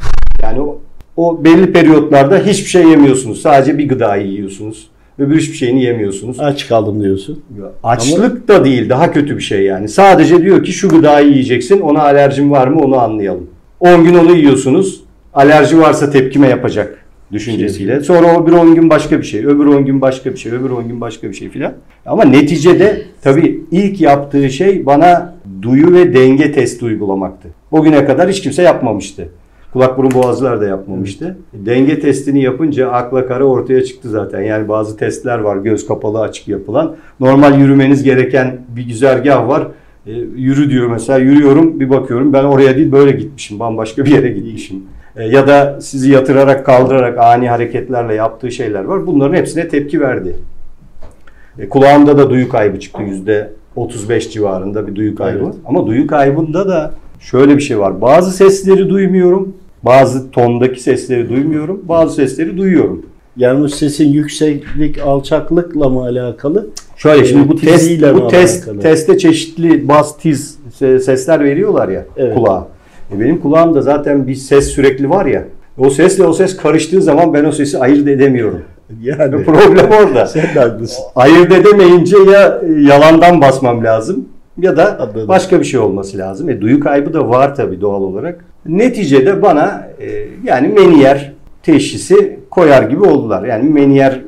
Yani 0.42 0.60
o, 0.60 0.80
o 1.16 1.44
belli 1.44 1.72
periyotlarda 1.72 2.38
hiçbir 2.38 2.68
şey 2.68 2.88
yemiyorsunuz. 2.88 3.42
Sadece 3.42 3.78
bir 3.78 3.88
gıdayı 3.88 4.26
yiyorsunuz. 4.26 4.90
Öbür 5.18 5.38
hiçbir 5.38 5.56
şeyini 5.56 5.84
yemiyorsunuz. 5.84 6.40
Aç 6.40 6.68
kaldım 6.68 7.02
diyorsun. 7.02 7.42
Açlık 7.82 8.48
da 8.48 8.64
değil 8.64 8.88
daha 8.88 9.12
kötü 9.12 9.36
bir 9.36 9.42
şey 9.42 9.62
yani. 9.62 9.88
Sadece 9.88 10.42
diyor 10.42 10.64
ki 10.64 10.72
şu 10.72 10.88
gıdayı 10.88 11.28
yiyeceksin 11.28 11.80
ona 11.80 12.02
alerjin 12.02 12.50
var 12.50 12.68
mı 12.68 12.80
onu 12.80 12.98
anlayalım. 12.98 13.50
10 13.80 14.04
gün 14.04 14.14
onu 14.14 14.36
yiyorsunuz. 14.36 15.00
Alerji 15.34 15.78
varsa 15.78 16.10
tepkime 16.10 16.48
yapacak 16.48 17.01
düşüncesiyle. 17.32 18.00
Sonra 18.00 18.36
o 18.36 18.46
bir 18.46 18.52
10 18.52 18.74
gün 18.74 18.90
başka 18.90 19.18
bir 19.18 19.24
şey, 19.24 19.46
öbür 19.46 19.66
10 19.66 19.84
gün 19.84 20.00
başka 20.00 20.32
bir 20.32 20.36
şey, 20.36 20.52
öbür 20.52 20.70
10 20.70 20.88
gün 20.88 21.00
başka 21.00 21.28
bir 21.28 21.34
şey 21.34 21.48
filan. 21.48 21.72
Ama 22.06 22.24
neticede 22.24 23.02
tabii 23.22 23.60
ilk 23.70 24.00
yaptığı 24.00 24.50
şey 24.50 24.86
bana 24.86 25.34
duyu 25.62 25.92
ve 25.92 26.14
denge 26.14 26.52
testi 26.52 26.84
uygulamaktı. 26.84 27.48
O 27.70 27.82
güne 27.82 28.04
kadar 28.04 28.28
hiç 28.28 28.42
kimse 28.42 28.62
yapmamıştı. 28.62 29.28
Kulak 29.72 29.98
burun 29.98 30.10
boğazlar 30.14 30.60
da 30.60 30.66
yapmamıştı. 30.66 31.38
Denge 31.52 32.00
testini 32.00 32.42
yapınca 32.42 32.90
akla 32.90 33.26
kara 33.26 33.44
ortaya 33.44 33.84
çıktı 33.84 34.10
zaten. 34.10 34.42
Yani 34.42 34.68
bazı 34.68 34.96
testler 34.96 35.38
var 35.38 35.56
göz 35.56 35.86
kapalı 35.86 36.20
açık 36.20 36.48
yapılan. 36.48 36.96
Normal 37.20 37.60
yürümeniz 37.60 38.02
gereken 38.02 38.60
bir 38.76 38.86
güzergah 38.86 39.48
var. 39.48 39.68
E, 40.06 40.12
yürü 40.36 40.70
diyor 40.70 40.86
mesela 40.86 41.18
yürüyorum 41.18 41.80
bir 41.80 41.90
bakıyorum 41.90 42.32
ben 42.32 42.44
oraya 42.44 42.76
değil 42.76 42.92
böyle 42.92 43.10
gitmişim 43.10 43.60
bambaşka 43.60 44.04
bir 44.04 44.10
yere 44.10 44.28
gitmişim. 44.28 44.82
E, 45.16 45.24
ya 45.24 45.46
da 45.46 45.78
sizi 45.80 46.10
yatırarak 46.10 46.66
kaldırarak 46.66 47.18
ani 47.18 47.48
hareketlerle 47.48 48.14
yaptığı 48.14 48.50
şeyler 48.50 48.84
var. 48.84 49.06
Bunların 49.06 49.34
hepsine 49.36 49.68
tepki 49.68 50.00
verdi. 50.00 50.36
E, 51.58 51.68
kulağımda 51.68 52.18
da 52.18 52.30
duyu 52.30 52.48
kaybı 52.48 52.80
çıktı 52.80 53.02
yüzde 53.02 53.50
35 53.76 54.30
civarında 54.32 54.86
bir 54.86 54.94
duyu 54.94 55.14
kaybı. 55.14 55.44
Evet. 55.44 55.54
Ama 55.64 55.86
duyu 55.86 56.06
kaybında 56.06 56.68
da 56.68 56.94
şöyle 57.20 57.56
bir 57.56 57.62
şey 57.62 57.78
var. 57.78 58.00
Bazı 58.00 58.30
sesleri 58.32 58.88
duymuyorum. 58.88 59.54
Bazı 59.82 60.30
tondaki 60.30 60.80
sesleri 60.82 61.28
duymuyorum. 61.28 61.80
Bazı 61.88 62.14
sesleri 62.14 62.56
duyuyorum. 62.56 63.06
Yani 63.36 63.60
bu 63.60 63.68
sesin 63.68 64.08
yükseklik, 64.08 64.98
alçaklıkla 65.02 65.88
mı 65.88 66.00
alakalı? 66.02 66.66
Şöyle 66.96 67.24
şimdi 67.24 67.48
bu 67.48 67.52
Ee, 67.54 67.56
test 67.56 67.78
tiziyle 67.78 68.12
mi 68.12 68.20
bu 68.20 68.28
test 68.28 68.62
alakalı? 68.68 68.80
teste 68.82 69.18
çeşitli 69.18 69.88
bas 69.88 70.16
tiz 70.18 70.58
se- 70.80 70.98
sesler 71.00 71.44
veriyorlar 71.44 71.88
ya 71.88 72.04
Evet. 72.16 72.34
kulağa. 72.34 72.68
E 73.16 73.20
benim 73.20 73.40
kulağımda 73.40 73.82
zaten 73.82 74.26
bir 74.26 74.34
ses 74.34 74.66
sürekli 74.68 75.10
var 75.10 75.26
ya. 75.26 75.44
O 75.78 75.90
sesle 75.90 76.24
o 76.24 76.32
ses 76.32 76.56
karıştığı 76.56 77.02
zaman 77.02 77.34
ben 77.34 77.44
o 77.44 77.52
sesi 77.52 77.78
ayırt 77.78 78.08
edemiyorum. 78.08 78.62
Yani 79.02 79.30
Problem 79.44 79.90
orada. 80.00 80.26
sen 80.26 80.42
de 80.54 80.60
haklısın. 80.60 81.04
ayırt 81.16 81.52
edemeyince 81.52 82.16
ya 82.32 82.60
yalandan 82.80 83.40
basmam 83.40 83.84
lazım 83.84 84.28
ya 84.58 84.76
da 84.76 84.98
Anladım. 85.00 85.28
başka 85.28 85.60
bir 85.60 85.64
şey 85.64 85.80
olması 85.80 86.18
lazım. 86.18 86.48
E, 86.48 86.60
duyu 86.60 86.80
kaybı 86.80 87.12
da 87.14 87.28
var 87.28 87.54
tabii 87.54 87.80
doğal 87.80 88.02
olarak. 88.02 88.44
Neticede 88.66 89.42
bana 89.42 89.88
e, 90.00 90.06
yani 90.44 90.68
meniyer 90.68 91.32
teşhisi 91.62 92.38
koyar 92.50 92.82
gibi 92.82 93.02
oldular. 93.02 93.44
Yani 93.44 93.70
meniyer 93.70 94.20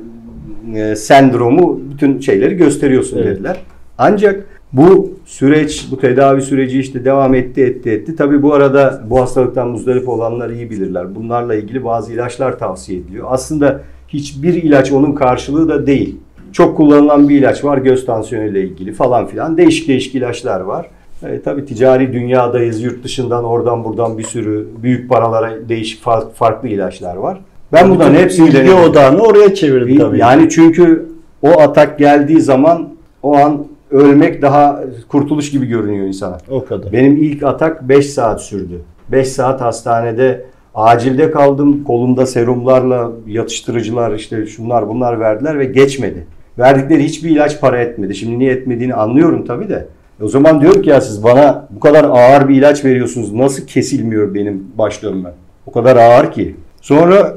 e, 0.74 0.96
sendromu 0.96 1.80
bütün 1.92 2.20
şeyleri 2.20 2.56
gösteriyorsun 2.56 3.16
Evet. 3.18 3.26
dediler. 3.26 3.56
Ancak 3.98 4.44
bu 4.76 5.10
süreç, 5.24 5.88
bu 5.90 5.98
tedavi 5.98 6.42
süreci 6.42 6.80
işte 6.80 7.04
devam 7.04 7.34
etti, 7.34 7.62
etti, 7.62 7.90
etti. 7.90 8.16
Tabii 8.16 8.42
bu 8.42 8.54
arada 8.54 9.02
bu 9.10 9.20
hastalıktan 9.20 9.68
muzdarip 9.68 10.08
olanlar 10.08 10.50
iyi 10.50 10.70
bilirler. 10.70 11.14
Bunlarla 11.14 11.54
ilgili 11.54 11.84
bazı 11.84 12.12
ilaçlar 12.12 12.58
tavsiye 12.58 12.98
ediliyor. 12.98 13.26
Aslında 13.30 13.80
hiçbir 14.08 14.54
ilaç 14.54 14.92
onun 14.92 15.12
karşılığı 15.12 15.68
da 15.68 15.86
değil. 15.86 16.16
Çok 16.52 16.76
kullanılan 16.76 17.28
bir 17.28 17.38
ilaç 17.38 17.64
var 17.64 17.78
göz 17.78 18.06
tansiyonu 18.06 18.46
ile 18.46 18.62
ilgili 18.62 18.92
falan 18.92 19.26
filan. 19.26 19.56
Değişik 19.56 19.88
değişik 19.88 20.14
ilaçlar 20.14 20.60
var. 20.60 20.86
E, 21.22 21.40
tabii 21.40 21.64
ticari 21.66 22.12
dünyadayız. 22.12 22.82
Yurt 22.82 23.04
dışından 23.04 23.44
oradan 23.44 23.84
buradan 23.84 24.18
bir 24.18 24.22
sürü 24.22 24.68
büyük 24.82 25.08
paralara 25.10 25.68
değişik 25.68 26.02
fa- 26.04 26.32
farklı 26.32 26.68
ilaçlar 26.68 27.16
var. 27.16 27.40
Ben 27.72 27.90
bunların 27.90 28.14
hepsini 28.14 28.48
ilgi 28.48 28.56
denedim. 28.56 28.76
odağını 28.76 29.22
oraya 29.22 29.54
çevirdin 29.54 29.98
tabii. 29.98 30.18
Yani 30.18 30.48
çünkü 30.50 31.06
o 31.42 31.48
atak 31.60 31.98
geldiği 31.98 32.40
zaman 32.40 32.88
o 33.22 33.36
an 33.36 33.66
ölmek 33.94 34.42
daha 34.42 34.80
kurtuluş 35.08 35.50
gibi 35.50 35.66
görünüyor 35.66 36.06
insana. 36.06 36.38
o 36.50 36.64
kadar. 36.64 36.92
Benim 36.92 37.16
ilk 37.16 37.42
atak 37.42 37.88
5 37.88 38.10
saat 38.10 38.42
sürdü. 38.42 38.80
5 39.08 39.28
saat 39.28 39.60
hastanede 39.60 40.44
acilde 40.74 41.30
kaldım. 41.30 41.84
Kolumda 41.84 42.26
serumlarla 42.26 43.12
yatıştırıcılar 43.26 44.14
işte 44.14 44.46
şunlar 44.46 44.88
bunlar 44.88 45.20
verdiler 45.20 45.58
ve 45.58 45.64
geçmedi. 45.64 46.26
Verdikleri 46.58 47.04
hiçbir 47.04 47.30
ilaç 47.30 47.60
para 47.60 47.80
etmedi. 47.80 48.14
Şimdi 48.14 48.38
niye 48.38 48.52
etmediğini 48.52 48.94
anlıyorum 48.94 49.44
tabii 49.44 49.68
de. 49.68 49.86
O 50.22 50.28
zaman 50.28 50.60
diyorum 50.60 50.82
ki 50.82 50.90
ya 50.90 51.00
siz 51.00 51.24
bana 51.24 51.68
bu 51.70 51.80
kadar 51.80 52.04
ağır 52.04 52.48
bir 52.48 52.56
ilaç 52.56 52.84
veriyorsunuz. 52.84 53.32
Nasıl 53.32 53.66
kesilmiyor 53.66 54.34
benim 54.34 54.66
baş 54.78 55.02
dönmem? 55.02 55.32
O 55.66 55.72
kadar 55.72 55.96
ağır 55.96 56.32
ki. 56.32 56.56
Sonra 56.80 57.34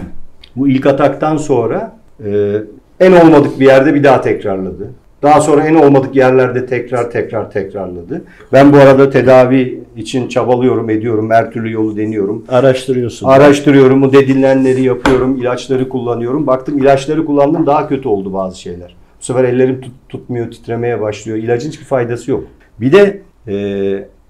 bu 0.56 0.68
ilk 0.68 0.86
ataktan 0.86 1.36
sonra 1.36 1.96
e, 2.24 2.52
en 3.00 3.12
olmadık 3.12 3.60
bir 3.60 3.66
yerde 3.66 3.94
bir 3.94 4.04
daha 4.04 4.20
tekrarladı. 4.20 4.90
Daha 5.26 5.40
sonra 5.40 5.66
en 5.66 5.74
olmadık 5.74 6.16
yerlerde 6.16 6.66
tekrar 6.66 7.10
tekrar 7.10 7.50
tekrarladı. 7.50 8.24
Ben 8.52 8.72
bu 8.72 8.76
arada 8.76 9.10
tedavi 9.10 9.80
için 9.96 10.28
çabalıyorum, 10.28 10.90
ediyorum. 10.90 11.30
Her 11.30 11.50
türlü 11.50 11.72
yolu 11.72 11.96
deniyorum. 11.96 12.44
Araştırıyorsun. 12.48 13.28
Araştırıyorum, 13.28 14.02
bu 14.02 14.12
dedilenleri 14.12 14.82
yapıyorum, 14.82 15.36
ilaçları 15.36 15.88
kullanıyorum. 15.88 16.46
Baktım 16.46 16.78
ilaçları 16.78 17.24
kullandım 17.24 17.66
daha 17.66 17.88
kötü 17.88 18.08
oldu 18.08 18.32
bazı 18.32 18.60
şeyler. 18.60 18.96
Bu 19.20 19.24
sefer 19.24 19.44
ellerim 19.44 19.80
tut- 19.80 20.08
tutmuyor, 20.08 20.50
titremeye 20.50 21.00
başlıyor. 21.00 21.38
İlacın 21.38 21.68
hiçbir 21.68 21.84
faydası 21.84 22.30
yok. 22.30 22.44
Bir 22.80 22.92
de 22.92 23.20
e, 23.48 23.54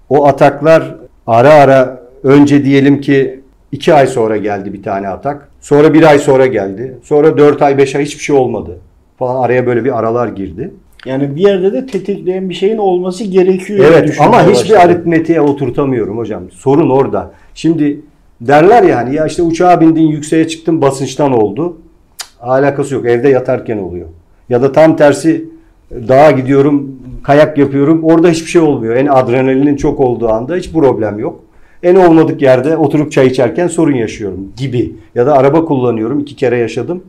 o 0.09 0.27
ataklar 0.27 0.95
ara 1.27 1.53
ara 1.53 2.03
önce 2.23 2.65
diyelim 2.65 3.01
ki 3.01 3.39
iki 3.71 3.93
ay 3.93 4.07
sonra 4.07 4.37
geldi 4.37 4.73
bir 4.73 4.83
tane 4.83 5.07
atak. 5.09 5.49
Sonra 5.61 5.93
bir 5.93 6.03
ay 6.03 6.19
sonra 6.19 6.45
geldi. 6.45 6.97
Sonra 7.03 7.37
dört 7.37 7.61
ay, 7.61 7.77
beş 7.77 7.95
ay 7.95 8.05
hiçbir 8.05 8.23
şey 8.23 8.35
olmadı. 8.35 8.77
Falan 9.19 9.43
araya 9.43 9.65
böyle 9.65 9.85
bir 9.85 9.99
aralar 9.99 10.27
girdi. 10.27 10.71
Yani 11.07 11.35
bir 11.35 11.41
yerde 11.41 11.73
de 11.73 11.85
tetikleyen 11.85 12.49
bir 12.49 12.53
şeyin 12.53 12.77
olması 12.77 13.23
gerekiyor. 13.23 13.85
Evet 13.91 14.17
ama 14.19 14.41
hiçbir 14.41 14.53
başladım. 14.53 14.81
aritmetiğe 14.81 15.41
oturtamıyorum 15.41 16.17
hocam. 16.17 16.43
Sorun 16.51 16.89
orada. 16.89 17.31
Şimdi 17.53 18.01
derler 18.41 18.83
ya 18.83 18.97
hani 18.97 19.15
ya 19.15 19.25
işte 19.25 19.41
uçağa 19.43 19.81
bindin 19.81 20.07
yükseğe 20.07 20.47
çıktın 20.47 20.81
basınçtan 20.81 21.31
oldu. 21.31 21.77
Cık, 22.17 22.27
alakası 22.41 22.95
yok. 22.95 23.05
Evde 23.05 23.29
yatarken 23.29 23.77
oluyor. 23.77 24.07
Ya 24.49 24.61
da 24.61 24.71
tam 24.71 24.95
tersi 24.95 25.45
dağa 25.91 26.31
gidiyorum, 26.31 26.91
kayak 27.23 27.57
yapıyorum. 27.57 28.03
Orada 28.03 28.29
hiçbir 28.29 28.49
şey 28.49 28.61
olmuyor. 28.61 28.95
En 28.95 29.05
adrenalinin 29.05 29.75
çok 29.75 29.99
olduğu 29.99 30.29
anda 30.29 30.55
hiç 30.55 30.71
problem 30.71 31.19
yok. 31.19 31.43
En 31.83 31.95
olmadık 31.95 32.41
yerde 32.41 32.77
oturup 32.77 33.11
çay 33.11 33.27
içerken 33.27 33.67
sorun 33.67 33.95
yaşıyorum 33.95 34.51
gibi. 34.57 34.95
Ya 35.15 35.25
da 35.25 35.33
araba 35.33 35.65
kullanıyorum. 35.65 36.19
iki 36.19 36.35
kere 36.35 36.57
yaşadım. 36.57 37.03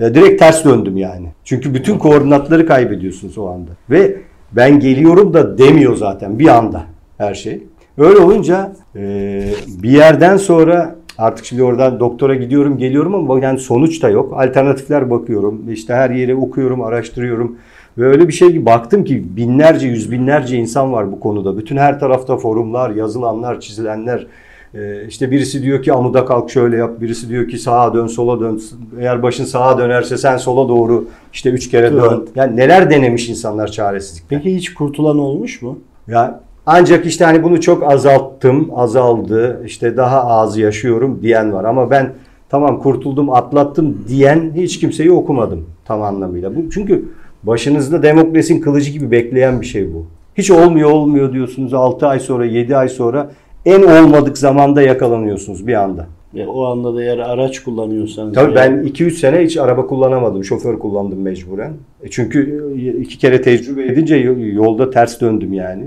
Ya 0.00 0.14
direkt 0.14 0.38
ters 0.38 0.64
döndüm 0.64 0.96
yani. 0.96 1.26
Çünkü 1.44 1.74
bütün 1.74 1.98
koordinatları 1.98 2.66
kaybediyorsunuz 2.66 3.38
o 3.38 3.48
anda. 3.48 3.70
Ve 3.90 4.16
ben 4.52 4.80
geliyorum 4.80 5.34
da 5.34 5.58
demiyor 5.58 5.96
zaten 5.96 6.38
bir 6.38 6.48
anda 6.48 6.82
her 7.18 7.34
şey. 7.34 7.62
Öyle 7.98 8.18
olunca 8.18 8.72
e, 8.96 9.42
bir 9.82 9.90
yerden 9.90 10.36
sonra 10.36 10.96
artık 11.18 11.44
şimdi 11.44 11.62
oradan 11.62 12.00
doktora 12.00 12.34
gidiyorum 12.34 12.78
geliyorum 12.78 13.14
ama 13.14 13.40
yani 13.40 13.58
sonuç 13.58 14.02
da 14.02 14.08
yok. 14.08 14.32
Alternatifler 14.32 15.10
bakıyorum. 15.10 15.70
İşte 15.72 15.94
her 15.94 16.10
yere 16.10 16.34
okuyorum, 16.34 16.82
araştırıyorum. 16.82 17.56
Ve 17.98 18.06
öyle 18.06 18.28
bir 18.28 18.32
şey 18.32 18.48
ki 18.48 18.66
baktım 18.66 19.04
ki 19.04 19.36
binlerce, 19.36 19.86
yüz 19.86 20.10
binlerce 20.10 20.56
insan 20.56 20.92
var 20.92 21.12
bu 21.12 21.20
konuda. 21.20 21.58
Bütün 21.58 21.76
her 21.76 22.00
tarafta 22.00 22.36
forumlar, 22.36 22.90
yazılanlar, 22.90 23.60
çizilenler. 23.60 24.26
Ee, 24.74 25.06
işte 25.08 25.30
birisi 25.30 25.62
diyor 25.62 25.82
ki 25.82 25.92
amuda 25.92 26.24
kalk 26.24 26.50
şöyle 26.50 26.76
yap. 26.76 27.00
Birisi 27.00 27.28
diyor 27.28 27.48
ki 27.48 27.58
sağa 27.58 27.94
dön, 27.94 28.06
sola 28.06 28.40
dön. 28.40 28.60
Eğer 29.00 29.22
başın 29.22 29.44
sağa 29.44 29.78
dönerse 29.78 30.18
sen 30.18 30.36
sola 30.36 30.68
doğru 30.68 31.04
işte 31.32 31.50
üç 31.50 31.70
kere 31.70 31.92
dön. 31.92 32.28
Yani 32.34 32.56
neler 32.56 32.90
denemiş 32.90 33.28
insanlar 33.28 33.68
çaresizlikten. 33.68 34.38
Peki 34.38 34.56
hiç 34.56 34.74
kurtulan 34.74 35.18
olmuş 35.18 35.62
mu? 35.62 35.78
Ya 36.08 36.40
ancak 36.66 37.06
işte 37.06 37.24
hani 37.24 37.42
bunu 37.42 37.60
çok 37.60 37.92
azalttım, 37.92 38.70
azaldı. 38.74 39.62
işte 39.66 39.96
daha 39.96 40.24
az 40.24 40.58
yaşıyorum 40.58 41.18
diyen 41.22 41.52
var 41.52 41.64
ama 41.64 41.90
ben 41.90 42.12
tamam 42.48 42.78
kurtuldum, 42.78 43.30
atlattım 43.30 44.04
diyen 44.08 44.52
hiç 44.54 44.80
kimseyi 44.80 45.12
okumadım 45.12 45.66
tam 45.84 46.02
anlamıyla. 46.02 46.56
Bu 46.56 46.70
çünkü 46.70 47.04
başınızda 47.42 48.02
demokrasinin 48.02 48.60
kılıcı 48.60 48.90
gibi 48.90 49.10
bekleyen 49.10 49.60
bir 49.60 49.66
şey 49.66 49.94
bu. 49.94 50.06
Hiç 50.38 50.50
olmuyor 50.50 50.90
olmuyor 50.90 51.32
diyorsunuz 51.32 51.74
6 51.74 52.06
ay 52.06 52.20
sonra 52.20 52.44
7 52.44 52.76
ay 52.76 52.88
sonra 52.88 53.30
en 53.66 53.82
olmadık 53.82 54.38
zamanda 54.38 54.82
yakalanıyorsunuz 54.82 55.66
bir 55.66 55.74
anda. 55.74 56.06
E, 56.34 56.46
o 56.46 56.64
anda 56.64 56.94
da 56.94 57.02
eğer 57.02 57.18
araç 57.18 57.62
kullanıyorsanız. 57.62 58.34
Tabii 58.34 58.54
ben 58.54 58.72
2-3 58.72 59.10
sene 59.10 59.44
hiç 59.44 59.56
araba 59.56 59.86
kullanamadım. 59.86 60.44
Şoför 60.44 60.78
kullandım 60.78 61.22
mecburen. 61.22 61.72
E 62.02 62.10
çünkü 62.10 62.72
iki 63.00 63.18
kere 63.18 63.42
tecrübe 63.42 63.86
edince 63.86 64.16
yolda 64.16 64.90
ters 64.90 65.20
döndüm 65.20 65.52
yani. 65.52 65.84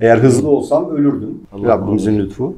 Eğer 0.00 0.16
hızlı 0.18 0.48
olsam 0.48 0.90
ölürdüm. 0.90 1.40
Allah 1.52 1.68
Rabbimizin 1.68 2.18
lütfu. 2.18 2.54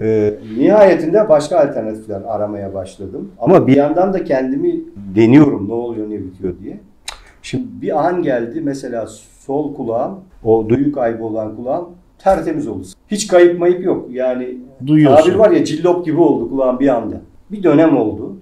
Ee, 0.00 0.34
nihayetinde 0.58 1.28
başka 1.28 1.58
alternatifler 1.58 2.22
aramaya 2.26 2.74
başladım. 2.74 3.30
Ama 3.38 3.66
bir 3.66 3.76
yandan 3.76 4.12
da 4.12 4.24
kendimi 4.24 4.80
deniyorum 5.16 5.68
ne 5.68 5.72
oluyor 5.72 6.10
ne 6.10 6.18
bitiyor 6.18 6.54
diye. 6.62 6.80
Şimdi 7.42 7.66
bir 7.82 8.06
an 8.06 8.22
geldi 8.22 8.60
mesela 8.60 9.06
sol 9.38 9.74
kulağım, 9.74 10.20
o 10.44 10.68
duyu 10.68 10.92
kaybı 10.92 11.24
olan 11.24 11.56
kulağım 11.56 11.88
tertemiz 12.18 12.68
oldu. 12.68 12.86
Hiç 13.10 13.26
kayıp 13.28 13.58
mayıp 13.58 13.84
yok. 13.84 14.08
Yani 14.10 14.58
Duyuyorsun. 14.86 15.24
tabir 15.24 15.34
var 15.34 15.50
ya 15.50 15.64
cillop 15.64 16.04
gibi 16.04 16.20
oldu 16.20 16.50
kulağım 16.50 16.80
bir 16.80 16.88
anda. 16.88 17.20
Bir 17.50 17.62
dönem 17.62 17.96
oldu. 17.96 18.36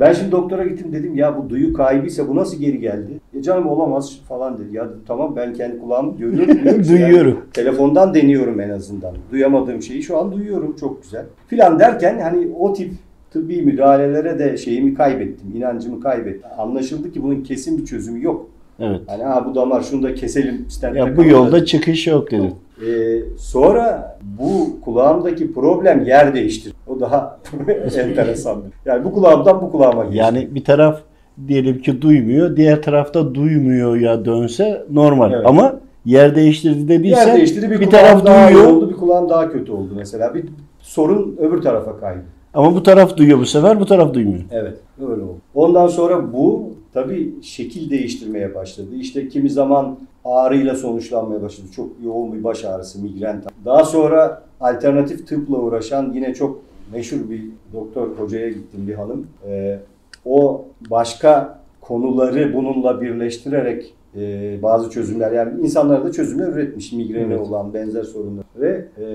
Ben 0.00 0.12
şimdi 0.12 0.32
doktora 0.32 0.64
gittim 0.64 0.92
dedim 0.92 1.14
ya 1.14 1.36
bu 1.38 1.50
duyu 1.50 1.72
kaybıysa 1.72 2.28
bu 2.28 2.36
nasıl 2.36 2.58
geri 2.58 2.80
geldi? 2.80 3.20
E 3.38 3.42
canım 3.42 3.66
olamaz 3.66 4.18
falan 4.28 4.58
dedi. 4.58 4.76
Ya 4.76 4.84
dedim, 4.88 5.00
tamam 5.06 5.36
ben 5.36 5.54
kendi 5.54 5.78
kulağımı 5.78 6.18
duyuyorum. 6.18 6.84
Duyuyorum. 6.88 7.38
Telefondan 7.52 8.14
deniyorum 8.14 8.60
en 8.60 8.70
azından. 8.70 9.14
Duyamadığım 9.32 9.82
şeyi 9.82 10.02
şu 10.02 10.18
an 10.18 10.32
duyuyorum 10.32 10.76
çok 10.80 11.02
güzel. 11.02 11.24
Filan 11.46 11.78
derken 11.78 12.20
hani 12.20 12.48
o 12.58 12.72
tip 12.72 12.92
tıbbi 13.30 13.62
müdahalelere 13.62 14.38
de 14.38 14.56
şeyimi 14.56 14.94
kaybettim. 14.94 15.56
inancımı 15.56 16.00
kaybettim. 16.00 16.50
Anlaşıldı 16.58 17.12
ki 17.12 17.22
bunun 17.22 17.42
kesin 17.42 17.78
bir 17.78 17.84
çözümü 17.84 18.24
yok. 18.24 18.48
Evet. 18.80 19.00
Hani 19.06 19.22
ha 19.22 19.46
bu 19.46 19.54
damar 19.54 19.82
şunu 19.82 20.02
da 20.02 20.14
keselim. 20.14 20.66
Ya 20.94 21.16
bu 21.16 21.24
yolda 21.24 21.64
çıkış 21.64 22.06
yok 22.06 22.30
dedin. 22.30 22.54
Ee, 22.86 23.22
sonra 23.38 24.18
bu 24.38 24.80
kulağımdaki 24.84 25.52
problem 25.52 26.04
yer 26.04 26.34
değiştir. 26.34 26.72
O 26.86 27.00
daha 27.00 27.38
enteresan. 27.98 28.62
Yani 28.84 29.04
bu 29.04 29.12
kulağımdan 29.12 29.60
bu 29.62 29.72
kulağıma 29.72 30.04
geçti. 30.04 30.18
Yani 30.18 30.48
bir 30.54 30.64
taraf 30.64 31.00
diyelim 31.48 31.82
ki 31.82 32.02
duymuyor, 32.02 32.56
diğer 32.56 32.82
tarafta 32.82 33.34
duymuyor 33.34 33.96
ya 33.96 34.24
dönse 34.24 34.84
normal. 34.90 35.32
Evet. 35.32 35.46
Ama 35.46 35.80
yer 36.04 36.34
değiştirdi 36.34 36.88
dediysen 36.88 37.26
yer 37.26 37.36
değiştirdi. 37.36 37.70
Bir, 37.70 37.80
bir 37.80 37.90
taraf 37.90 38.26
daha 38.26 38.50
duyuyor 38.50 38.72
oldu, 38.72 38.90
bir 38.90 38.96
kulağım 38.96 39.28
daha 39.28 39.52
kötü 39.52 39.72
oldu 39.72 39.92
mesela. 39.96 40.34
Bir 40.34 40.44
sorun 40.80 41.36
öbür 41.40 41.62
tarafa 41.62 42.00
kaydı. 42.00 42.22
ama 42.54 42.74
bu 42.74 42.82
taraf 42.82 43.16
duyuyor 43.16 43.38
bu 43.38 43.46
sefer 43.46 43.80
bu 43.80 43.86
taraf 43.86 44.14
duymuyor. 44.14 44.44
Evet, 44.50 44.76
öyle 45.00 45.22
oldu. 45.22 45.36
Ondan 45.54 45.86
sonra 45.86 46.32
bu 46.32 46.70
tabii 46.94 47.34
şekil 47.42 47.90
değiştirmeye 47.90 48.54
başladı. 48.54 48.88
İşte 49.00 49.28
kimi 49.28 49.50
zaman 49.50 49.98
ağrıyla 50.24 50.74
sonuçlanmaya 50.74 51.42
başladı. 51.42 51.66
Çok 51.76 51.88
yoğun 52.04 52.32
bir 52.32 52.44
baş 52.44 52.64
ağrısı, 52.64 53.02
migren. 53.02 53.42
Daha 53.64 53.84
sonra 53.84 54.42
alternatif 54.60 55.26
tıpla 55.28 55.56
uğraşan 55.56 56.12
yine 56.14 56.34
çok 56.34 56.60
meşhur 56.92 57.30
bir 57.30 57.44
doktor 57.72 58.08
hocaya 58.18 58.48
gittim 58.48 58.88
bir 58.88 58.94
hanım. 58.94 59.26
Ee, 59.46 59.78
o 60.24 60.64
başka 60.90 61.58
konuları 61.80 62.54
bununla 62.54 63.00
birleştirerek 63.00 63.94
e, 64.16 64.58
bazı 64.62 64.90
çözümler 64.90 65.32
yani 65.32 65.60
insanlara 65.60 66.04
da 66.04 66.12
çözümler 66.12 66.48
üretmiş 66.48 66.92
migreni 66.92 67.34
Evet. 67.34 67.48
olan 67.48 67.74
benzer 67.74 68.02
sorunlar 68.02 68.44
ve 68.56 68.84
e, 69.00 69.06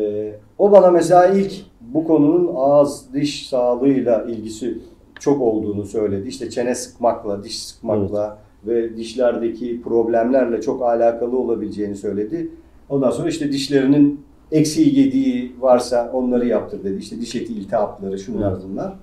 o 0.57 0.71
bana 0.71 0.91
mesela 0.91 1.25
ilk 1.25 1.53
bu 1.81 2.07
konunun 2.07 2.51
ağız 2.55 3.13
diş 3.13 3.49
sağlığıyla 3.49 4.23
ilgisi 4.23 4.77
çok 5.19 5.41
olduğunu 5.41 5.85
söyledi. 5.85 6.27
İşte 6.27 6.49
çene 6.49 6.75
sıkmakla, 6.75 7.43
diş 7.43 7.63
sıkmakla 7.63 8.37
ve 8.67 8.97
dişlerdeki 8.97 9.81
problemlerle 9.81 10.61
çok 10.61 10.81
alakalı 10.81 11.37
olabileceğini 11.37 11.95
söyledi. 11.95 12.49
Ondan 12.89 13.11
sonra 13.11 13.29
işte 13.29 13.51
dişlerinin 13.51 14.19
eksiği 14.51 14.93
gediği 14.93 15.51
varsa 15.59 16.11
onları 16.13 16.47
yaptır 16.47 16.83
dedi. 16.83 16.99
İşte 16.99 17.21
diş 17.21 17.35
eti 17.35 17.53
iltihapları 17.53 18.19
şunlar 18.19 18.53
bunlar. 18.69 18.93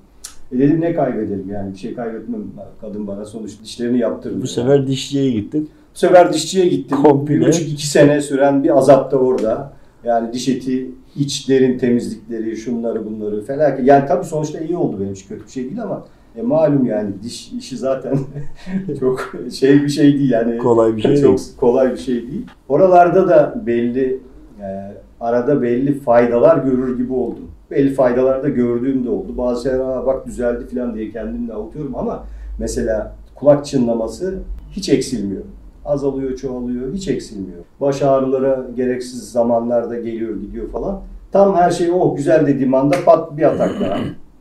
E 0.53 0.59
dedim 0.59 0.81
ne 0.81 0.95
kaybedelim 0.95 1.51
yani 1.51 1.73
bir 1.73 1.79
şey 1.79 1.95
kaybetmem. 1.95 2.41
Kadın 2.81 3.07
bana 3.07 3.25
sonuç 3.25 3.63
dişlerini 3.63 3.99
yaptırdı. 3.99 4.43
Bu 4.43 4.47
sefer 4.47 4.87
dişçiye 4.87 5.31
gittin. 5.31 5.71
Bu 5.95 5.99
sefer 5.99 6.33
dişçiye 6.33 6.69
gittim. 6.69 6.99
Komple. 7.03 7.35
Bir 7.35 7.47
buçuk 7.47 7.69
iki 7.69 7.87
sene 7.87 8.21
süren 8.21 8.65
bir 8.65 8.79
azap 8.79 9.13
da 9.13 9.17
orada. 9.17 9.73
Yani 10.05 10.33
diş 10.33 10.49
eti, 10.49 10.91
iç 11.17 11.49
derin 11.49 11.79
temizlikleri, 11.79 12.57
şunları 12.57 13.07
bunları 13.07 13.45
felaket. 13.45 13.87
Yani 13.87 14.07
tabii 14.09 14.25
sonuçta 14.25 14.61
iyi 14.61 14.77
oldu 14.77 14.97
benim 15.01 15.13
için 15.13 15.29
kötü 15.29 15.47
bir 15.47 15.51
şey 15.51 15.65
değil 15.65 15.83
ama 15.83 16.05
e, 16.37 16.43
malum 16.43 16.85
yani 16.87 17.11
diş 17.23 17.53
işi 17.53 17.77
zaten 17.77 18.19
çok 19.01 19.33
şey 19.53 19.83
bir 19.83 19.89
şey 19.89 20.15
değil 20.19 20.31
yani. 20.31 20.59
Kolay 20.59 20.97
bir 20.97 21.03
şey 21.03 21.17
çok 21.17 21.39
değil. 21.39 21.49
kolay 21.61 21.91
bir 21.93 21.97
şey 21.97 22.15
değil. 22.15 22.47
Oralarda 22.69 23.29
da 23.29 23.63
belli 23.67 24.19
e, 24.63 24.93
arada 25.21 25.63
belli 25.63 26.01
faydalar 26.01 26.57
görür 26.65 26.99
gibi 26.99 27.13
oldum. 27.13 27.51
Belli 27.71 27.95
faydalar 27.95 28.43
da 28.43 28.49
gördüğüm 28.49 29.05
de 29.05 29.11
oldu. 29.11 29.39
Bazı 29.39 29.63
şeyler 29.63 29.79
"Aa, 29.81 30.07
bak 30.07 30.27
düzeldi 30.27 30.67
falan 30.75 30.95
diye 30.95 31.11
kendimle 31.11 31.53
avutuyorum 31.53 31.97
ama 31.97 32.25
mesela 32.59 33.15
kulak 33.35 33.67
çınlaması 33.67 34.39
hiç 34.73 34.89
eksilmiyor. 34.89 35.43
Azalıyor, 35.85 36.37
çoğalıyor, 36.37 36.93
hiç 36.95 37.09
eksilmiyor. 37.09 37.59
Baş 37.81 38.03
ağrılara 38.03 38.67
gereksiz 38.77 39.33
zamanlarda 39.33 39.97
geliyor, 39.97 40.37
gidiyor 40.41 40.69
falan. 40.69 41.01
Tam 41.33 41.55
her 41.55 41.71
şey 41.71 41.91
oh 41.93 42.17
güzel 42.17 42.47
dediğim 42.47 42.75
anda 42.75 42.97
pat 43.05 43.37
bir 43.37 43.43
atak 43.43 43.81
daha. 43.81 43.99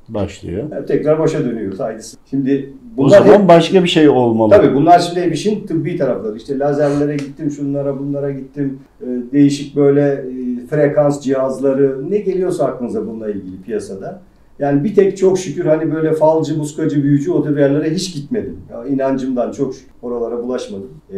Başlıyor. 0.09 0.63
Yani 0.71 0.85
tekrar 0.85 1.19
başa 1.19 1.45
dönüyoruz 1.45 1.79
haydi. 1.79 2.01
Şimdi 2.29 2.73
O 2.93 2.97
bunlar 2.97 3.17
zaman 3.17 3.39
hep- 3.39 3.47
başka 3.47 3.83
bir 3.83 3.89
şey 3.89 4.09
olmalı. 4.09 4.49
Tabii 4.51 4.75
bunlar 4.75 4.99
şimdi 4.99 5.21
hep 5.21 5.33
işin 5.33 5.67
tıbbi 5.67 5.97
tarafları. 5.97 6.37
İşte 6.37 6.59
lazerlere 6.59 7.15
gittim, 7.15 7.51
şunlara 7.51 7.99
bunlara 7.99 8.31
gittim. 8.31 8.79
Ee, 9.01 9.05
değişik 9.33 9.75
böyle 9.75 10.01
e, 10.11 10.67
frekans 10.69 11.21
cihazları 11.21 12.11
ne 12.11 12.17
geliyorsa 12.17 12.65
aklınıza 12.65 13.07
bununla 13.07 13.29
ilgili 13.29 13.61
piyasada. 13.61 14.21
Yani 14.59 14.83
bir 14.83 14.95
tek 14.95 15.17
çok 15.17 15.39
şükür 15.39 15.65
hani 15.65 15.93
böyle 15.93 16.13
falcı, 16.13 16.57
muskacı, 16.57 17.03
büyücü 17.03 17.31
o 17.31 17.43
tür 17.43 17.57
yerlere 17.57 17.89
hiç 17.89 18.15
gitmedim. 18.15 18.57
Ya 18.71 18.85
inancımdan 18.85 19.51
çok 19.51 19.73
şükür 19.75 19.91
oralara 20.01 20.43
bulaşmadım. 20.43 20.89
Ee, 21.13 21.17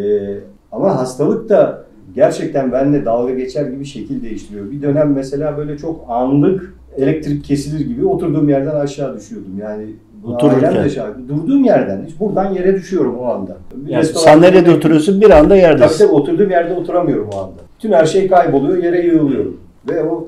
ama 0.72 0.96
hastalık 1.00 1.50
da 1.50 1.86
gerçekten 2.16 2.72
benimle 2.72 3.06
dalga 3.06 3.34
geçer 3.34 3.66
gibi 3.66 3.86
şekil 3.86 4.24
değiştiriyor. 4.24 4.72
Bir 4.72 4.82
dönem 4.82 5.14
mesela 5.14 5.58
böyle 5.58 5.78
çok 5.78 6.06
anlık 6.10 6.74
elektrik 6.98 7.44
kesilir 7.44 7.86
gibi 7.86 8.06
oturduğum 8.06 8.50
yerden 8.50 8.76
aşağı 8.76 9.16
düşüyordum. 9.18 9.52
Yani 9.62 9.86
Otururken. 10.26 10.88
şahit. 10.88 11.16
Durduğum 11.30 11.64
yerden, 11.64 12.06
hiç 12.08 12.20
buradan 12.20 12.54
yere 12.54 12.76
düşüyorum 12.76 13.18
o 13.20 13.26
anda. 13.26 13.58
Bir 13.76 13.90
Yani 13.92 14.42
nerede 14.42 14.72
oturuyorsun 14.72 15.22
bir 15.22 15.30
anda 15.30 15.50
Tabii 15.50 15.60
yerdesin. 15.60 16.06
tabii 16.06 16.16
oturduğum 16.16 16.50
yerde 16.50 16.74
oturamıyorum 16.74 17.30
o 17.34 17.38
anda. 17.38 17.54
Bütün 17.78 17.92
her 17.92 18.06
şey 18.06 18.28
kayboluyor, 18.28 18.84
yere 18.84 19.06
yığılıyorum. 19.06 19.58
Ve 19.90 20.04
o 20.04 20.28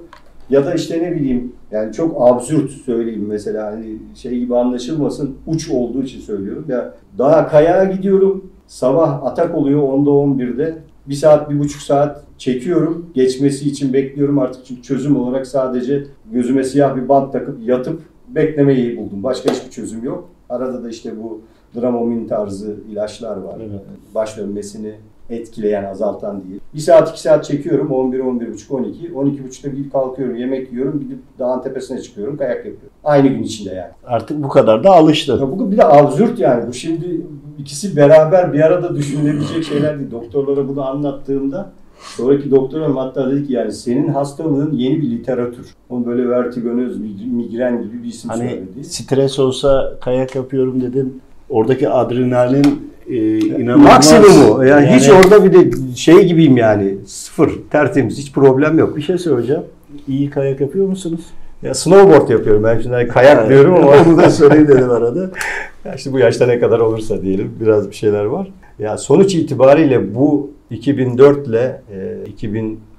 ya 0.49 0.65
da 0.65 0.73
işte 0.73 1.03
ne 1.03 1.11
bileyim 1.15 1.51
yani 1.71 1.93
çok 1.93 2.15
absürt 2.19 2.71
söyleyeyim 2.71 3.25
mesela 3.27 3.71
hani 3.71 3.85
şey 4.15 4.39
gibi 4.39 4.55
anlaşılmasın 4.57 5.35
uç 5.47 5.69
olduğu 5.69 6.03
için 6.03 6.19
söylüyorum. 6.19 6.65
Ya 6.67 6.93
daha 7.17 7.47
kayağa 7.47 7.83
gidiyorum. 7.83 8.45
Sabah 8.67 9.23
atak 9.25 9.55
oluyor 9.55 9.81
10'da 9.81 10.09
11'de. 10.09 10.75
Bir 11.07 11.13
saat, 11.13 11.49
bir 11.49 11.59
buçuk 11.59 11.81
saat 11.81 12.23
çekiyorum. 12.37 13.09
Geçmesi 13.13 13.69
için 13.69 13.93
bekliyorum 13.93 14.39
artık 14.39 14.65
çünkü 14.65 14.81
çözüm 14.81 15.17
olarak 15.17 15.47
sadece 15.47 16.03
gözüme 16.31 16.63
siyah 16.63 16.95
bir 16.95 17.09
bant 17.09 17.33
takıp 17.33 17.67
yatıp 17.67 18.01
beklemeyi 18.27 18.97
buldum. 18.97 19.23
Başka 19.23 19.51
hiçbir 19.51 19.71
çözüm 19.71 20.03
yok. 20.03 20.29
Arada 20.49 20.83
da 20.83 20.89
işte 20.89 21.23
bu 21.23 21.41
Dramomin 21.75 22.27
tarzı 22.27 22.75
ilaçlar 22.91 23.37
var. 23.37 23.55
Evet. 23.59 23.81
Baş 24.15 24.37
dönmesini 24.37 24.93
etkileyen, 25.29 25.83
azaltan 25.83 26.43
diye. 26.43 26.59
Bir 26.73 26.79
saat, 26.79 27.09
iki 27.09 27.21
saat 27.21 27.45
çekiyorum. 27.45 27.91
11, 27.91 28.19
11 28.19 28.53
buçuk, 28.53 28.71
12. 28.71 29.13
12 29.13 29.43
buçukta 29.43 29.69
gidip 29.69 29.91
kalkıyorum, 29.91 30.35
yemek 30.35 30.71
yiyorum. 30.71 30.99
Gidip 30.99 31.19
dağın 31.39 31.61
tepesine 31.61 32.01
çıkıyorum, 32.01 32.37
kayak 32.37 32.57
yapıyorum. 32.57 32.89
Aynı 33.03 33.27
gün 33.27 33.43
içinde 33.43 33.69
yani. 33.69 33.91
Artık 34.05 34.43
bu 34.43 34.49
kadar 34.49 34.83
da 34.83 34.91
alıştın. 34.91 35.39
Ya 35.39 35.51
bu 35.51 35.71
bir 35.71 35.77
de 35.77 35.85
absürt 35.85 36.39
yani. 36.39 36.67
Bu 36.67 36.73
şimdi 36.73 37.21
ikisi 37.63 37.95
beraber 37.95 38.53
bir 38.53 38.59
arada 38.59 38.95
düşünülebilecek 38.95 39.63
şeyler 39.63 39.99
değil. 39.99 40.11
Doktorlara 40.11 40.67
bunu 40.67 40.85
anlattığımda 40.85 41.71
sonraki 41.99 42.51
doktorum 42.51 42.97
hatta 42.97 43.31
dedi 43.31 43.47
ki 43.47 43.53
yani 43.53 43.71
senin 43.71 44.07
hastalığın 44.07 44.71
yeni 44.73 45.01
bir 45.01 45.11
literatür. 45.11 45.65
Onu 45.89 46.05
böyle 46.05 46.29
vertigonöz, 46.29 46.99
migren 47.31 47.83
gibi 47.83 48.03
bir 48.03 48.07
isim 48.07 48.29
Hani 48.29 48.49
söyledi. 48.49 48.83
stres 48.83 49.39
olsa 49.39 49.93
kayak 50.01 50.35
yapıyorum 50.35 50.81
dedin. 50.81 51.21
Oradaki 51.49 51.89
adrenalin 51.89 52.91
e, 53.09 53.39
inanılmaz. 53.39 53.93
Maksimumu. 53.93 54.65
Yani, 54.65 54.87
hiç 54.87 55.09
orada 55.09 55.43
bir 55.45 55.53
de 55.53 55.71
şey 55.95 56.25
gibiyim 56.25 56.57
yani. 56.57 56.97
Sıfır. 57.07 57.51
Tertemiz. 57.71 58.17
Hiç 58.17 58.31
problem 58.33 58.79
yok. 58.79 58.97
Bir 58.97 59.01
şey 59.01 59.17
söyleyeceğim. 59.17 59.63
İyi 60.07 60.29
kayak 60.29 60.61
yapıyor 60.61 60.87
musunuz? 60.87 61.21
Ya 61.61 61.73
snowboard 61.73 62.29
yapıyorum 62.29 62.63
ben 62.63 62.81
şimdi 62.81 63.07
kayak 63.07 63.49
diyorum 63.49 63.75
ama 63.75 63.91
Onu 64.07 64.17
da 64.17 64.29
söyleyeyim 64.29 64.67
dedim 64.67 64.89
arada. 64.89 65.29
ya 65.85 65.95
işte 65.95 66.13
bu 66.13 66.19
yaşta 66.19 66.45
ne 66.45 66.59
kadar 66.59 66.79
olursa 66.79 67.21
diyelim 67.21 67.57
biraz 67.61 67.89
bir 67.89 67.95
şeyler 67.95 68.25
var. 68.25 68.51
Ya 68.79 68.97
sonuç 68.97 69.35
itibariyle 69.35 70.15
bu 70.15 70.51
2004 70.69 71.47
ile 71.47 71.81
e, 71.91 72.17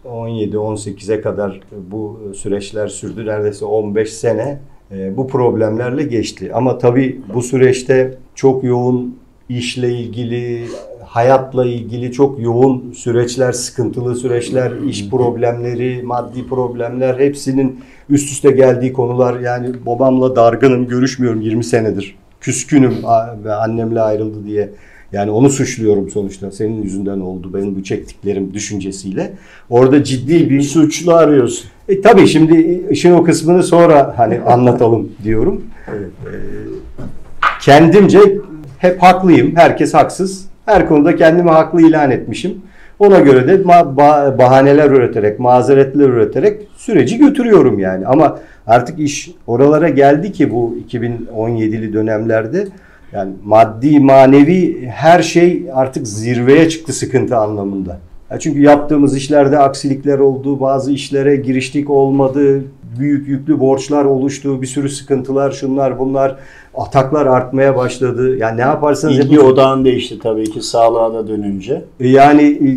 2017-18'e 0.04 1.20
kadar 1.20 1.60
bu 1.90 2.20
süreçler 2.34 2.88
sürdü. 2.88 3.26
Neredeyse 3.26 3.64
15 3.64 4.12
sene 4.12 4.58
e, 4.92 5.16
bu 5.16 5.28
problemlerle 5.28 6.02
geçti. 6.02 6.50
Ama 6.54 6.78
tabii 6.78 7.20
bu 7.34 7.42
süreçte 7.42 8.18
çok 8.34 8.64
yoğun 8.64 9.18
işle 9.48 9.90
ilgili, 9.90 10.64
hayatla 11.04 11.66
ilgili 11.66 12.12
çok 12.12 12.40
yoğun 12.40 12.92
süreçler, 12.92 13.52
sıkıntılı 13.52 14.16
süreçler, 14.16 14.72
iş 14.88 15.10
problemleri, 15.10 16.02
maddi 16.02 16.46
problemler 16.46 17.18
hepsinin 17.18 17.80
üst 18.10 18.32
üste 18.32 18.50
geldiği 18.50 18.92
konular. 18.92 19.40
Yani 19.40 19.68
babamla 19.86 20.36
dargınım, 20.36 20.88
görüşmüyorum 20.88 21.40
20 21.40 21.64
senedir. 21.64 22.16
Küskünüm 22.44 22.94
ve 23.44 23.52
annemle 23.54 24.00
ayrıldı 24.00 24.44
diye. 24.46 24.70
Yani 25.12 25.30
onu 25.30 25.50
suçluyorum 25.50 26.10
sonuçta. 26.10 26.50
Senin 26.50 26.82
yüzünden 26.82 27.20
oldu 27.20 27.54
benim 27.54 27.76
bu 27.76 27.82
çektiklerim 27.82 28.54
düşüncesiyle. 28.54 29.32
Orada 29.70 30.04
ciddi 30.04 30.50
Bir 30.50 30.62
suçlu 30.62 31.14
arıyorsun. 31.14 31.66
e, 31.88 32.00
tabii 32.00 32.26
şimdi 32.26 32.86
işin 32.90 33.12
o 33.12 33.22
kısmını 33.24 33.62
sonra 33.62 34.14
hani 34.16 34.40
anlatalım 34.46 35.08
diyorum. 35.24 35.64
Evet. 35.88 36.10
Kendimce 37.62 38.18
hep 38.78 39.02
haklıyım. 39.02 39.56
Herkes 39.56 39.94
haksız. 39.94 40.46
Her 40.66 40.88
konuda 40.88 41.16
kendimi 41.16 41.50
haklı 41.50 41.82
ilan 41.88 42.10
etmişim. 42.10 42.54
Ona 42.98 43.20
göre 43.20 43.48
de 43.48 43.68
bahaneler 44.38 44.90
üreterek, 44.90 45.38
mazeretler 45.40 46.08
üreterek 46.08 46.62
süreci 46.76 47.18
götürüyorum 47.18 47.78
yani. 47.78 48.06
Ama 48.06 48.38
artık 48.66 48.98
iş 48.98 49.30
oralara 49.46 49.88
geldi 49.88 50.32
ki 50.32 50.50
bu 50.50 50.76
2017'li 50.90 51.92
dönemlerde 51.92 52.66
yani 53.12 53.32
maddi, 53.44 54.00
manevi 54.00 54.86
her 54.86 55.22
şey 55.22 55.66
artık 55.74 56.06
zirveye 56.06 56.68
çıktı 56.68 56.92
sıkıntı 56.92 57.36
anlamında. 57.36 57.98
Çünkü 58.40 58.62
yaptığımız 58.62 59.16
işlerde 59.16 59.58
aksilikler 59.58 60.18
oldu, 60.18 60.60
bazı 60.60 60.92
işlere 60.92 61.36
giriştik 61.36 61.90
olmadı, 61.90 62.64
büyük 62.98 63.28
yüklü 63.28 63.60
borçlar 63.60 64.04
oluştu, 64.04 64.62
bir 64.62 64.66
sürü 64.66 64.88
sıkıntılar, 64.88 65.52
şunlar 65.52 65.98
bunlar, 65.98 66.36
ataklar 66.76 67.26
artmaya 67.26 67.76
başladı. 67.76 68.36
Yani 68.36 68.56
ne 68.56 68.60
yaparsanız 68.60 69.18
İlgi 69.18 69.34
yapın. 69.34 69.48
odağın 69.48 69.84
değişti 69.84 70.18
tabii 70.18 70.50
ki 70.50 70.62
sağlığa 70.62 71.28
dönünce. 71.28 71.84
Yani 72.00 72.42
e, 72.42 72.68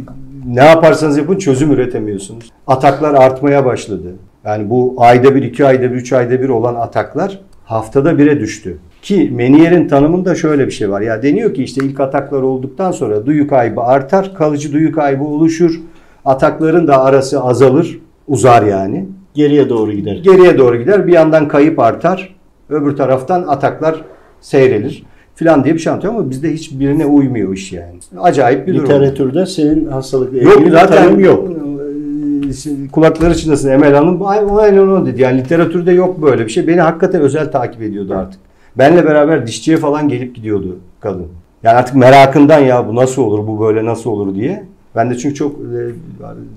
ne 0.54 0.66
yaparsanız 0.66 1.18
yapın 1.18 1.38
çözüm 1.38 1.72
üretemiyorsunuz. 1.72 2.52
Ataklar 2.68 3.14
artmaya 3.14 3.66
başladı. 3.66 4.16
Yani 4.46 4.70
bu 4.70 4.96
ayda 4.98 5.36
bir, 5.36 5.44
iki 5.44 5.66
ayda 5.66 5.82
bir, 5.82 5.96
üç 5.96 6.14
ayda 6.14 6.42
bir 6.42 6.50
olan 6.50 6.76
ataklar 6.76 7.40
haftada 7.66 8.18
bire 8.18 8.40
düştü. 8.40 8.78
Ki 9.02 9.32
Menier'in 9.36 9.88
tanımında 9.88 10.36
şöyle 10.36 10.66
bir 10.66 10.72
şey 10.72 10.90
var. 10.92 11.02
Ya 11.02 11.24
deniyor 11.24 11.54
ki 11.54 11.64
işte 11.64 11.86
ilk 11.86 12.00
ataklar 12.00 12.42
olduktan 12.42 12.92
sonra 12.92 13.26
duyu 13.26 13.48
kaybı 13.48 13.82
artar, 13.82 14.34
kalıcı 14.34 14.74
duyu 14.74 14.92
kaybı 14.92 15.24
oluşur. 15.24 15.82
Atakların 16.26 16.88
da 16.88 17.04
arası 17.04 17.42
azalır, 17.42 18.00
uzar 18.28 18.64
yani. 18.64 19.06
Geriye 19.34 19.70
doğru 19.70 19.92
gider. 19.92 20.16
Geriye 20.16 20.58
doğru 20.58 20.76
gider. 20.76 21.08
Bir 21.08 21.14
yandan 21.14 21.48
kayıp 21.48 21.80
artar. 21.80 22.37
Öbür 22.70 22.96
taraftan 22.96 23.44
ataklar 23.48 24.02
seyrelir 24.42 25.04
filan 25.36 25.64
diye 25.64 25.74
bir 25.74 25.80
şey 25.80 25.94
anlatıyor 25.94 26.14
ama 26.14 26.30
bizde 26.30 26.54
hiçbirine 26.54 27.06
uymuyor 27.06 27.54
iş 27.54 27.74
yani. 27.74 27.96
Acayip 28.20 28.68
bir 28.68 28.74
durum. 28.76 28.86
Literatürde 28.86 29.46
senin 29.46 29.86
hastalıkla 29.86 30.38
ilgili 30.38 30.52
Yok 30.52 30.72
zaten 30.72 31.20
yok. 31.20 31.50
Ee, 31.50 32.92
Kulakları 32.92 33.36
çınlasın 33.36 33.70
Emel 33.70 33.94
Hanım. 33.94 34.26
Aynen 34.26 34.78
onu 34.78 35.06
dedi. 35.06 35.22
Yani 35.22 35.40
literatürde 35.40 35.92
yok 35.92 36.22
böyle 36.22 36.46
bir 36.46 36.50
şey. 36.50 36.68
Beni 36.68 36.82
hakikaten 36.82 37.22
özel 37.22 37.52
takip 37.52 37.82
ediyordu 37.82 38.14
artık. 38.14 38.40
Benle 38.78 39.06
beraber 39.06 39.48
dişçiye 39.48 39.78
falan 39.78 40.10
gelip 40.10 40.36
gidiyordu 40.36 40.78
kadın. 41.00 41.28
Yani 41.64 41.78
artık 41.78 41.96
merakından 41.96 42.60
ya 42.60 42.88
bu 42.88 42.96
nasıl 42.96 43.22
olur, 43.22 43.48
bu 43.48 43.60
böyle 43.60 43.86
nasıl 43.86 44.10
olur 44.10 44.36
diye. 44.36 44.64
Ben 44.96 45.10
de 45.10 45.18
çünkü 45.18 45.36
çok 45.36 45.56
e, 45.60 45.80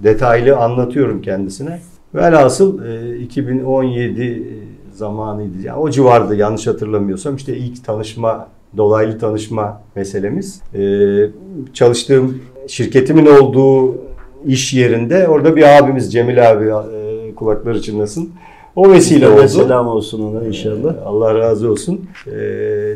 detaylı 0.05 0.57
anlatıyorum 0.57 1.23
kendisine. 1.23 1.79
Velhasıl 2.15 2.85
e, 2.85 3.19
2017 3.19 4.43
zamanıydı. 5.01 5.63
Yani 5.63 5.79
o 5.79 5.91
civarda 5.91 6.35
yanlış 6.35 6.67
hatırlamıyorsam 6.67 7.37
işte 7.37 7.57
ilk 7.57 7.85
tanışma, 7.85 8.49
dolaylı 8.77 9.19
tanışma 9.19 9.81
meselemiz. 9.97 10.63
E, 10.75 10.83
çalıştığım 11.75 12.43
şirketimin 12.69 13.27
olduğu 13.27 13.95
iş 14.47 14.75
yerinde 14.75 15.29
orada 15.29 15.57
bir 15.57 15.79
abimiz 15.79 16.13
Cemil 16.13 16.51
abi 16.51 16.65
e, 16.65 17.35
kulakları 17.35 17.83
çınlasın. 17.83 18.31
O 18.77 18.91
vesile 18.93 19.29
oldu. 19.29 19.49
Selam 19.49 19.87
olsun 19.87 20.23
ona 20.23 20.47
inşallah. 20.47 20.95
Allah 21.07 21.35
razı 21.35 21.71
olsun. 21.71 22.01
Ee, 22.27 22.31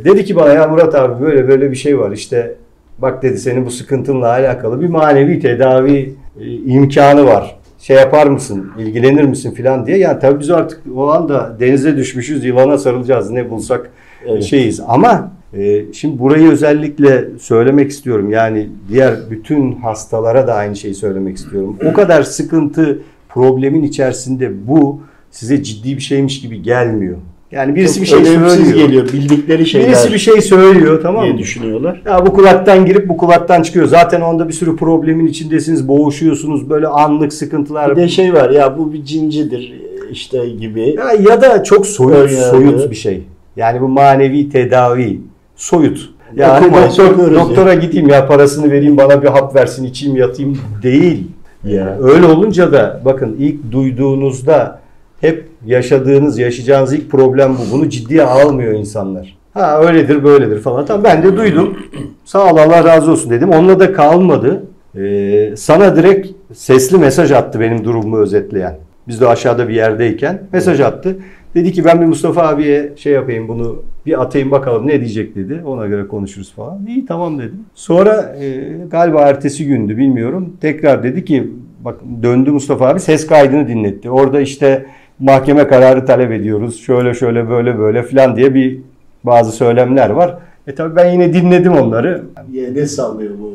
dedi 0.05 0.25
ki 0.25 0.37
bana 0.37 0.53
ya 0.53 0.69
Murat 0.69 0.95
abi 0.95 1.25
böyle 1.25 1.49
böyle 1.49 1.71
bir 1.71 1.77
şey 1.77 1.99
var 1.99 2.13
işte 2.13 2.55
bak 2.99 3.23
dedi 3.23 3.39
senin 3.39 3.67
bu 3.67 3.71
sıkıntınla 3.71 4.29
alakalı 4.29 4.81
bir 4.81 4.89
manevi 4.89 5.41
tedavi 5.41 6.15
e, 6.41 6.53
imkanı 6.53 7.27
var. 7.27 7.57
Şey 7.87 7.97
yapar 7.97 8.27
mısın, 8.27 8.71
ilgilenir 8.79 9.23
misin 9.23 9.51
filan 9.51 9.87
diye. 9.87 9.99
Yani 9.99 10.19
tabii 10.21 10.41
biz 10.41 10.51
artık 10.51 10.81
o 10.95 11.11
anda 11.11 11.57
denize 11.61 11.97
düşmüşüz, 11.97 12.45
yılana 12.45 12.79
sarılacağız 12.79 13.31
ne 13.31 13.51
bulsak 13.51 13.91
Evet. 14.27 14.43
şeyiz. 14.43 14.81
Ama 14.87 15.33
e, 15.57 15.93
şimdi 15.93 16.19
burayı 16.19 16.51
özellikle 16.51 17.25
söylemek 17.39 17.91
istiyorum. 17.91 18.31
Yani 18.31 18.69
diğer 18.89 19.15
bütün 19.31 19.73
hastalara 19.73 20.47
da 20.47 20.55
aynı 20.55 20.77
şeyi 20.77 20.95
söylemek 20.95 21.37
istiyorum. 21.37 21.77
O 21.85 21.93
kadar 21.93 22.23
sıkıntı, 22.23 22.99
problemin 23.29 23.83
içerisinde 23.83 24.67
bu 24.69 25.01
size 25.31 25.63
ciddi 25.63 25.97
bir 25.97 26.03
şeymiş 26.03 26.41
gibi 26.41 26.63
gelmiyor. 26.63 27.19
Yani 27.55 27.75
birisi 27.75 27.95
Çok 27.95 28.03
bir 28.03 28.25
şey 28.25 28.35
söylüyor. 28.35 28.75
geliyor. 28.87 29.13
Bildikleri 29.13 29.67
şeyler 29.67 29.89
Birisi 29.89 30.13
bir 30.13 30.19
şey 30.19 30.41
söylüyor 30.41 31.03
tamam 31.03 31.29
mı? 31.29 31.39
düşünüyorlar. 31.39 32.03
Ya 32.07 32.27
bu 32.27 32.33
kulaktan 32.33 32.87
girip 32.87 33.09
bu 33.09 33.17
kulaktan 33.17 33.63
çıkıyor. 33.63 33.87
Zaten 33.87 34.21
onda 34.21 34.49
bir 34.49 34.53
sürü 34.53 34.77
problemin 34.77 35.27
içindesiniz, 35.27 35.89
boğuşuyorsunuz. 35.89 36.71
Böyle 36.71 36.87
anlık 36.87 37.33
sıkıntılar. 37.33 37.97
Bir 37.97 38.03
de 38.03 38.09
şey 38.09 38.35
var 38.35 38.51
ya 38.51 38.79
bu 38.79 38.93
bir 38.93 39.05
cincidir 39.05 39.73
işte 40.11 40.49
gibi. 40.49 40.81
Ya, 40.99 41.13
ya 41.31 41.41
da 41.43 41.65
çok 41.65 41.87
soyut, 41.87 42.17
Önyargı. 42.17 42.35
soyut 42.51 42.91
bir 42.91 42.97
şey. 42.97 43.23
Yani 43.57 43.81
bu 43.81 43.89
manevi 43.89 44.49
tedavi 44.49 45.21
soyut. 45.57 46.11
Yani 46.37 46.67
Okumayız, 46.67 46.99
doktor, 46.99 47.35
doktora 47.35 47.75
gideyim 47.75 48.09
ya 48.09 48.27
parasını 48.27 48.71
vereyim 48.71 48.97
bana 48.97 49.23
bir 49.23 49.29
hap 49.29 49.55
versin 49.57 49.85
içeyim 49.85 50.17
yatayım 50.17 50.59
değil. 50.83 51.27
Ya. 51.65 51.99
Öyle 52.03 52.27
olunca 52.27 52.73
da 52.73 53.01
bakın 53.05 53.37
ilk 53.39 53.73
duyduğunuzda 53.73 54.84
hep 55.21 55.49
yaşadığınız, 55.67 56.39
yaşayacağınız 56.39 56.93
ilk 56.93 57.11
problem 57.11 57.57
bu. 57.59 57.77
Bunu 57.77 57.89
ciddiye 57.89 58.23
almıyor 58.23 58.73
insanlar. 58.73 59.37
Ha 59.55 59.81
öyledir 59.83 60.25
böyledir 60.25 60.61
falan. 60.61 60.87
Tamam 60.87 61.05
ben 61.05 61.23
de 61.23 61.37
duydum. 61.37 61.79
Sağ 62.25 62.53
ol 62.53 62.57
Allah 62.57 62.85
razı 62.85 63.11
olsun 63.11 63.31
dedim. 63.31 63.51
Onunla 63.51 63.81
da 63.81 63.93
kalmadı. 63.93 64.65
Ee, 64.97 65.55
sana 65.57 65.97
direkt 65.97 66.29
sesli 66.53 66.99
mesaj 66.99 67.33
attı 67.33 67.61
benim 67.61 67.85
durumumu 67.85 68.19
özetleyen. 68.19 68.79
Biz 69.09 69.21
de 69.21 69.29
aşağıda 69.29 69.69
bir 69.69 69.75
yerdeyken 69.75 70.43
mesaj 70.53 70.81
attı. 70.81 71.17
Dedi 71.55 71.73
ki 71.73 71.85
ben 71.85 72.01
bir 72.01 72.07
Mustafa 72.07 72.43
abiye 72.49 72.93
şey 72.97 73.13
yapayım 73.13 73.49
bunu 73.49 73.83
bir 74.07 74.23
atayım 74.23 74.51
bakalım 74.51 74.87
ne 74.87 75.01
diyecek 75.01 75.37
dedi. 75.37 75.63
Ona 75.67 75.87
göre 75.87 76.09
konuşuruz 76.09 76.53
falan. 76.53 76.87
İyi 76.87 77.07
tamam 77.07 77.39
dedim. 77.39 77.65
Sonra 77.75 78.37
e, 78.41 78.73
galiba 78.91 79.21
ertesi 79.21 79.67
gündü 79.67 79.97
bilmiyorum. 79.97 80.57
Tekrar 80.61 81.03
dedi 81.03 81.25
ki 81.25 81.51
bak 81.85 82.01
döndü 82.23 82.51
Mustafa 82.51 82.89
abi 82.89 83.01
ses 83.01 83.27
kaydını 83.27 83.69
dinletti. 83.69 84.11
Orada 84.11 84.41
işte 84.41 84.87
mahkeme 85.21 85.69
kararı 85.69 86.07
talep 86.07 86.33
ediyoruz. 86.33 86.81
Şöyle 86.81 87.15
şöyle 87.15 87.49
böyle 87.49 87.79
böyle 87.79 88.03
filan 88.03 88.37
diye 88.37 88.55
bir 88.55 88.81
bazı 89.25 89.53
söylemler 89.53 90.11
var. 90.11 90.35
E 90.67 90.75
tabii 90.75 90.97
ben 90.97 91.11
yine 91.13 91.33
dinledim 91.35 91.73
onları. 91.73 92.23
Ya 92.53 92.71
ne 92.73 92.87
sallıyor 92.87 93.35
bu? 93.41 93.53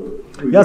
Ya 0.53 0.63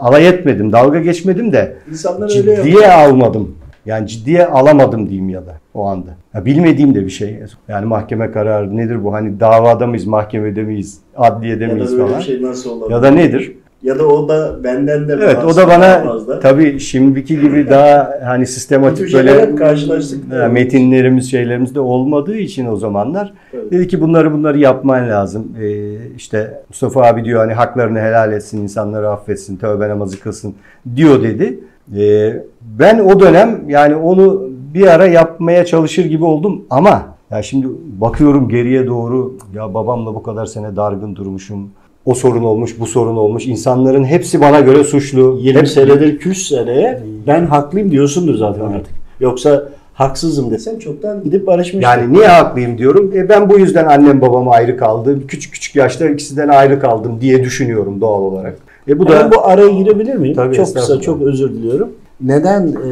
alay 0.00 0.28
etmedim, 0.28 0.72
dalga 0.72 1.00
geçmedim 1.00 1.52
de 1.52 1.76
İnsanlar 1.90 2.30
öyle 2.38 2.50
yapıyor. 2.50 2.66
ciddiye 2.66 2.92
almadım. 2.92 3.54
Yani 3.86 4.06
ciddiye 4.08 4.46
alamadım 4.46 5.08
diyeyim 5.08 5.28
ya 5.28 5.46
da 5.46 5.54
o 5.74 5.84
anda. 5.86 6.10
Ya 6.34 6.44
bilmediğim 6.44 6.94
de 6.94 7.04
bir 7.04 7.10
şey. 7.10 7.38
Yani 7.68 7.86
mahkeme 7.86 8.30
kararı 8.30 8.76
nedir 8.76 9.04
bu? 9.04 9.12
Hani 9.12 9.40
davada 9.40 9.86
mıyız, 9.86 10.06
mahkemede 10.06 10.62
miyiz, 10.62 10.98
adliyede 11.16 11.64
Ya 11.64 11.70
da 11.70 11.74
miyiz 11.74 11.96
falan. 11.96 12.18
bir 12.18 12.24
şey 12.24 12.42
nasıl 12.42 12.70
olabilir? 12.70 12.90
Ya 12.96 13.02
da 13.02 13.10
nedir? 13.10 13.52
Ya 13.82 13.98
da 13.98 14.06
o 14.06 14.28
da 14.28 14.64
benden 14.64 15.08
de 15.08 15.12
Evet 15.12 15.38
o 15.44 15.56
da 15.56 15.68
bana 15.68 16.16
tabii 16.40 16.80
şimdiki 16.80 17.40
gibi 17.40 17.68
daha 17.70 18.10
hani 18.24 18.46
sistematik 18.46 19.14
böyle 19.14 19.54
karşılaştık. 19.56 20.24
metinlerimiz 20.52 21.30
şeylerimiz 21.30 21.74
de 21.74 21.80
olmadığı 21.80 22.36
için 22.36 22.66
o 22.66 22.76
zamanlar 22.76 23.32
Evet. 23.54 23.72
dedi 23.72 23.88
ki 23.88 24.00
bunları 24.00 24.32
bunları 24.32 24.58
yapman 24.58 25.08
lazım. 25.08 25.46
Ee, 25.62 25.96
işte 26.16 26.62
Mustafa 26.68 27.02
abi 27.02 27.24
diyor 27.24 27.40
hani 27.40 27.52
haklarını 27.52 27.98
helal 28.00 28.32
etsin, 28.32 28.62
insanları 28.62 29.08
affetsin, 29.10 29.56
tövbe 29.56 29.88
namazı 29.88 30.20
kılsın 30.20 30.54
diyor 30.96 31.22
dedi. 31.22 31.60
Ee, 31.98 32.42
ben 32.78 32.98
o 32.98 33.20
dönem 33.20 33.60
yani 33.68 33.96
onu 33.96 34.42
bir 34.74 34.86
ara 34.86 35.06
yapmaya 35.06 35.64
çalışır 35.64 36.04
gibi 36.04 36.24
oldum 36.24 36.64
ama 36.70 37.02
ya 37.30 37.42
şimdi 37.42 37.66
bakıyorum 38.00 38.48
geriye 38.48 38.86
doğru 38.86 39.34
ya 39.54 39.74
babamla 39.74 40.14
bu 40.14 40.22
kadar 40.22 40.46
sene 40.46 40.76
dargın 40.76 41.16
durmuşum. 41.16 41.70
O 42.04 42.14
sorun 42.14 42.44
olmuş, 42.44 42.80
bu 42.80 42.86
sorun 42.86 43.16
olmuş. 43.16 43.46
İnsanların 43.46 44.04
hepsi 44.04 44.40
bana 44.40 44.60
göre 44.60 44.84
suçlu. 44.84 45.38
20 45.42 45.60
Hep- 45.60 45.68
senedir 45.68 46.18
küssene 46.18 47.02
ben 47.26 47.46
haklıyım 47.46 47.90
diyorsundur 47.90 48.34
zaten 48.34 48.64
artık. 48.64 48.94
Yoksa 49.20 49.68
haksızım 49.94 50.50
desen 50.50 50.78
çoktan 50.78 51.24
gidip 51.24 51.46
barışmıştın. 51.46 51.80
Yani 51.90 52.12
niye 52.12 52.26
haklıyım 52.26 52.78
diyorum. 52.78 53.12
E 53.14 53.28
ben 53.28 53.50
bu 53.50 53.58
yüzden 53.58 53.84
annem 53.86 54.20
babam 54.20 54.48
ayrı 54.48 54.76
kaldı. 54.76 55.26
Küçük 55.26 55.52
küçük 55.52 55.76
yaşta 55.76 56.08
ikisinden 56.08 56.48
ayrı 56.48 56.80
kaldım 56.80 57.18
diye 57.20 57.44
düşünüyorum 57.44 58.00
doğal 58.00 58.22
olarak. 58.22 58.58
E 58.88 58.98
bu 58.98 59.02
Bu 59.02 59.08
da 59.08 59.30
bu 59.34 59.46
araya 59.46 59.68
girebilir 59.68 60.14
miyim? 60.14 60.36
Tabii, 60.36 60.56
çok 60.56 60.74
kısa, 60.74 61.00
çok 61.00 61.22
özür 61.22 61.50
diliyorum. 61.52 61.88
Neden 62.20 62.66
e, 62.66 62.90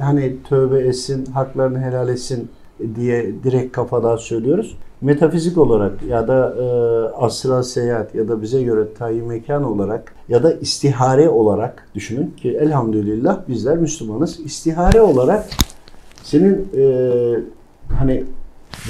hani 0.00 0.36
tövbe 0.48 0.80
etsin, 0.80 1.26
haklarını 1.34 1.80
helal 1.80 2.08
etsin 2.08 2.48
diye 2.96 3.26
direkt 3.44 3.72
kafadan 3.72 4.16
söylüyoruz? 4.16 4.76
Metafizik 5.00 5.58
olarak 5.58 6.02
ya 6.02 6.28
da 6.28 6.54
e, 6.60 6.64
astral 7.16 7.62
seyahat 7.62 8.14
ya 8.14 8.28
da 8.28 8.42
bize 8.42 8.62
göre 8.62 8.94
tayin 8.98 9.24
mekan 9.24 9.64
olarak 9.64 10.14
ya 10.28 10.42
da 10.42 10.52
istihare 10.52 11.28
olarak 11.28 11.88
düşünün 11.94 12.34
ki 12.36 12.50
elhamdülillah 12.50 13.48
bizler 13.48 13.78
Müslümanız. 13.78 14.40
İstihare 14.40 15.00
olarak 15.00 15.48
senin 16.22 16.68
e, 16.76 16.84
hani 17.98 18.24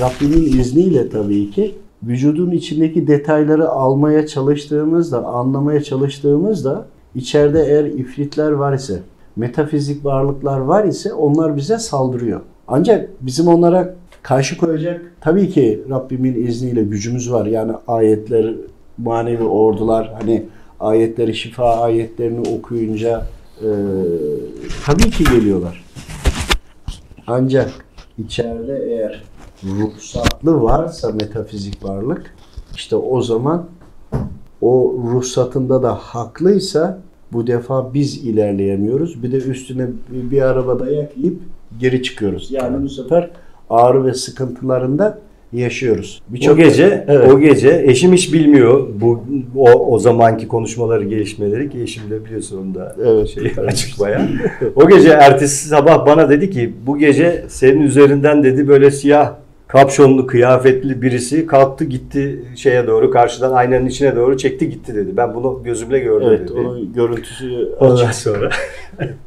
Rabbinin 0.01 0.59
izniyle 0.61 1.09
tabii 1.09 1.51
ki 1.51 1.75
vücudun 2.03 2.51
içindeki 2.51 3.07
detayları 3.07 3.69
almaya 3.69 4.27
çalıştığımızda, 4.27 5.25
anlamaya 5.25 5.83
çalıştığımızda 5.83 6.87
içeride 7.15 7.65
eğer 7.65 7.85
ifritler 7.85 8.53
var 8.53 8.73
ise, 8.73 9.01
metafizik 9.37 10.05
varlıklar 10.05 10.59
var 10.59 10.85
ise 10.85 11.15
onlar 11.15 11.57
bize 11.57 11.79
saldırıyor. 11.79 12.41
Ancak 12.69 13.09
bizim 13.21 13.49
onlara 13.49 13.95
karşı 14.27 14.59
koyacak 14.59 15.13
tabii 15.21 15.51
ki 15.51 15.83
Rabbimin 15.91 16.47
izniyle 16.47 16.83
gücümüz 16.83 17.33
var. 17.33 17.47
Yani 17.47 17.73
ayetler, 17.89 18.55
manevi 18.99 19.45
ordular 19.45 20.15
hani 20.21 20.47
ayetleri, 20.81 21.35
şifa 21.35 21.81
ayetlerini 21.81 22.49
okuyunca 22.49 23.27
e, 23.61 23.69
tabii 24.87 25.11
ki 25.11 25.25
geliyorlar. 25.25 25.85
Ancak 27.27 27.71
içeride 28.19 28.85
eğer 28.89 29.23
ruhsatlı 29.65 30.63
varsa 30.63 31.13
metafizik 31.13 31.85
varlık 31.85 32.35
işte 32.75 32.97
o 32.97 33.23
zaman 33.23 33.67
o 34.61 34.95
ruhsatında 35.13 35.83
da 35.83 35.95
haklıysa 35.95 36.99
bu 37.33 37.47
defa 37.47 37.95
biz 37.95 38.25
ilerleyemiyoruz. 38.25 39.23
Bir 39.23 39.33
de 39.33 39.37
üstüne 39.37 39.89
bir, 40.11 40.43
araba 40.43 40.81
dayak 40.81 41.17
yiyip 41.17 41.39
geri 41.79 42.03
çıkıyoruz. 42.03 42.51
Yani 42.51 42.83
bu 42.83 42.89
sefer 42.89 43.31
ağrı 43.71 44.05
ve 44.07 44.15
sıkıntılarında 44.15 45.19
yaşıyoruz. 45.53 46.23
o 46.51 46.57
gece 46.57 47.05
Evet. 47.09 47.33
o 47.33 47.41
gece 47.41 47.83
eşim 47.87 48.13
hiç 48.13 48.33
bilmiyor 48.33 48.87
bu 49.01 49.25
o, 49.57 49.71
o 49.71 49.99
zamanki 49.99 50.49
konuşmaları 50.49 51.05
gelişmeleri 51.05 51.71
ki 51.71 51.81
eşim 51.83 52.11
de 52.11 52.25
biliyorsun 52.25 52.63
onu 52.67 52.75
da 52.75 52.97
Evet. 53.05 53.29
şey 53.29 53.53
açık 53.67 54.01
baya. 54.01 54.29
O 54.77 54.89
gece 54.89 55.09
ertesi 55.09 55.69
sabah 55.69 56.07
bana 56.07 56.31
dedi 56.31 56.51
ki 56.51 56.75
bu 56.87 56.99
gece 56.99 57.45
senin 57.49 57.81
üzerinden 57.81 58.45
dedi 58.45 58.69
böyle 58.69 58.91
siyah 58.91 59.33
kapşonlu 59.69 60.27
kıyafetli 60.27 61.03
birisi 61.03 61.47
kalktı 61.47 61.85
gitti 61.85 62.45
şeye 62.57 62.87
doğru 62.87 63.11
karşıdan 63.11 63.53
aynanın 63.53 63.87
içine 63.87 64.17
doğru 64.17 64.37
çekti 64.37 64.71
gitti 64.71 64.95
dedi. 64.95 65.17
Ben 65.17 65.35
bunu 65.35 65.61
gözümle 65.65 65.99
gördüm 65.99 66.29
Evet, 66.31 66.41
dedi. 66.41 66.53
onun 66.53 66.93
görüntüsü 66.93 67.69
Ondan 67.81 68.11
sonra 68.11 68.51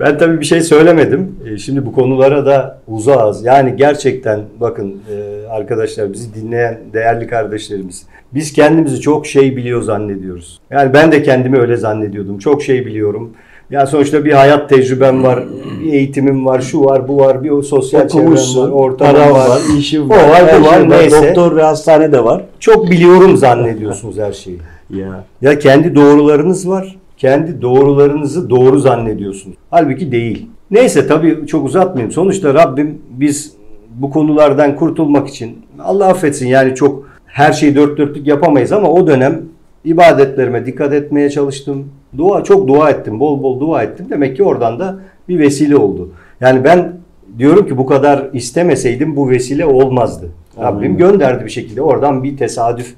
ben 0.00 0.18
tabii 0.18 0.40
bir 0.40 0.44
şey 0.44 0.60
söylemedim. 0.60 1.36
E, 1.46 1.58
Şimdi 1.58 1.86
bu 1.86 1.92
konulara 1.92 2.46
da 2.46 2.78
uzağız. 2.88 3.44
Yani 3.44 3.76
gerçekten 3.76 4.40
bakın 4.60 4.94
e, 5.14 5.46
arkadaşlar 5.48 6.12
bizi 6.12 6.34
dinleyen 6.34 6.78
değerli 6.92 7.26
kardeşlerimiz. 7.26 8.06
Biz 8.34 8.52
kendimizi 8.52 9.00
çok 9.00 9.26
şey 9.26 9.56
biliyor 9.56 9.82
zannediyoruz. 9.82 10.60
Yani 10.70 10.92
ben 10.94 11.12
de 11.12 11.22
kendimi 11.22 11.58
öyle 11.58 11.76
zannediyordum. 11.76 12.38
Çok 12.38 12.62
şey 12.62 12.86
biliyorum. 12.86 13.30
Yani 13.70 13.86
sonuçta 13.86 14.24
bir 14.24 14.32
hayat 14.32 14.68
tecrübem 14.68 15.22
var, 15.22 15.44
bir 15.84 15.92
eğitimim 15.92 16.46
var, 16.46 16.60
şu 16.60 16.84
var, 16.84 17.08
bu 17.08 17.18
var, 17.18 17.42
bir 17.44 17.50
o 17.50 17.62
sosyal 17.62 18.08
çevrem 18.08 18.18
var, 18.18 18.22
okumuşsun, 18.22 18.96
paran 18.98 19.32
var. 19.32 19.48
var, 19.48 19.60
işin 19.78 20.00
O 20.00 20.08
var, 20.08 20.28
var, 20.28 20.46
her 20.46 20.60
bu 20.62 20.66
var, 20.66 20.74
şey 20.74 20.88
neyse. 20.88 21.28
Doktor 21.28 21.56
ve 21.56 21.62
hastane 21.62 22.12
de 22.12 22.24
var. 22.24 22.44
Çok 22.60 22.90
biliyorum 22.90 23.36
zannediyorsunuz 23.36 24.18
her 24.18 24.32
şeyi. 24.32 24.58
Ya 24.90 25.24
Ya 25.42 25.58
kendi 25.58 25.94
doğrularınız 25.94 26.68
var. 26.68 26.96
Kendi 27.22 27.62
doğrularınızı 27.62 28.50
doğru 28.50 28.78
zannediyorsunuz. 28.78 29.56
Halbuki 29.70 30.12
değil. 30.12 30.46
Neyse 30.70 31.06
tabii 31.06 31.46
çok 31.46 31.66
uzatmayayım. 31.66 32.12
Sonuçta 32.12 32.54
Rabbim 32.54 32.98
biz 33.10 33.52
bu 33.94 34.10
konulardan 34.10 34.76
kurtulmak 34.76 35.28
için 35.28 35.58
Allah 35.78 36.06
affetsin 36.06 36.46
yani 36.46 36.74
çok 36.74 37.08
her 37.26 37.52
şeyi 37.52 37.76
dört 37.76 37.98
dörtlük 37.98 38.26
yapamayız 38.26 38.72
ama 38.72 38.88
o 38.88 39.06
dönem 39.06 39.42
ibadetlerime 39.84 40.66
dikkat 40.66 40.92
etmeye 40.92 41.30
çalıştım. 41.30 41.88
Dua 42.18 42.44
çok 42.44 42.68
dua 42.68 42.90
ettim. 42.90 43.20
Bol 43.20 43.42
bol 43.42 43.60
dua 43.60 43.82
ettim. 43.82 44.06
Demek 44.10 44.36
ki 44.36 44.42
oradan 44.42 44.78
da 44.78 44.98
bir 45.28 45.38
vesile 45.38 45.76
oldu. 45.76 46.10
Yani 46.40 46.64
ben 46.64 46.92
diyorum 47.38 47.66
ki 47.66 47.78
bu 47.78 47.86
kadar 47.86 48.28
istemeseydim 48.32 49.16
bu 49.16 49.30
vesile 49.30 49.66
olmazdı. 49.66 50.28
Rabbim 50.58 50.86
Amin. 50.86 50.96
gönderdi 50.96 51.44
bir 51.44 51.50
şekilde. 51.50 51.82
Oradan 51.82 52.22
bir 52.22 52.36
tesadüf 52.36 52.94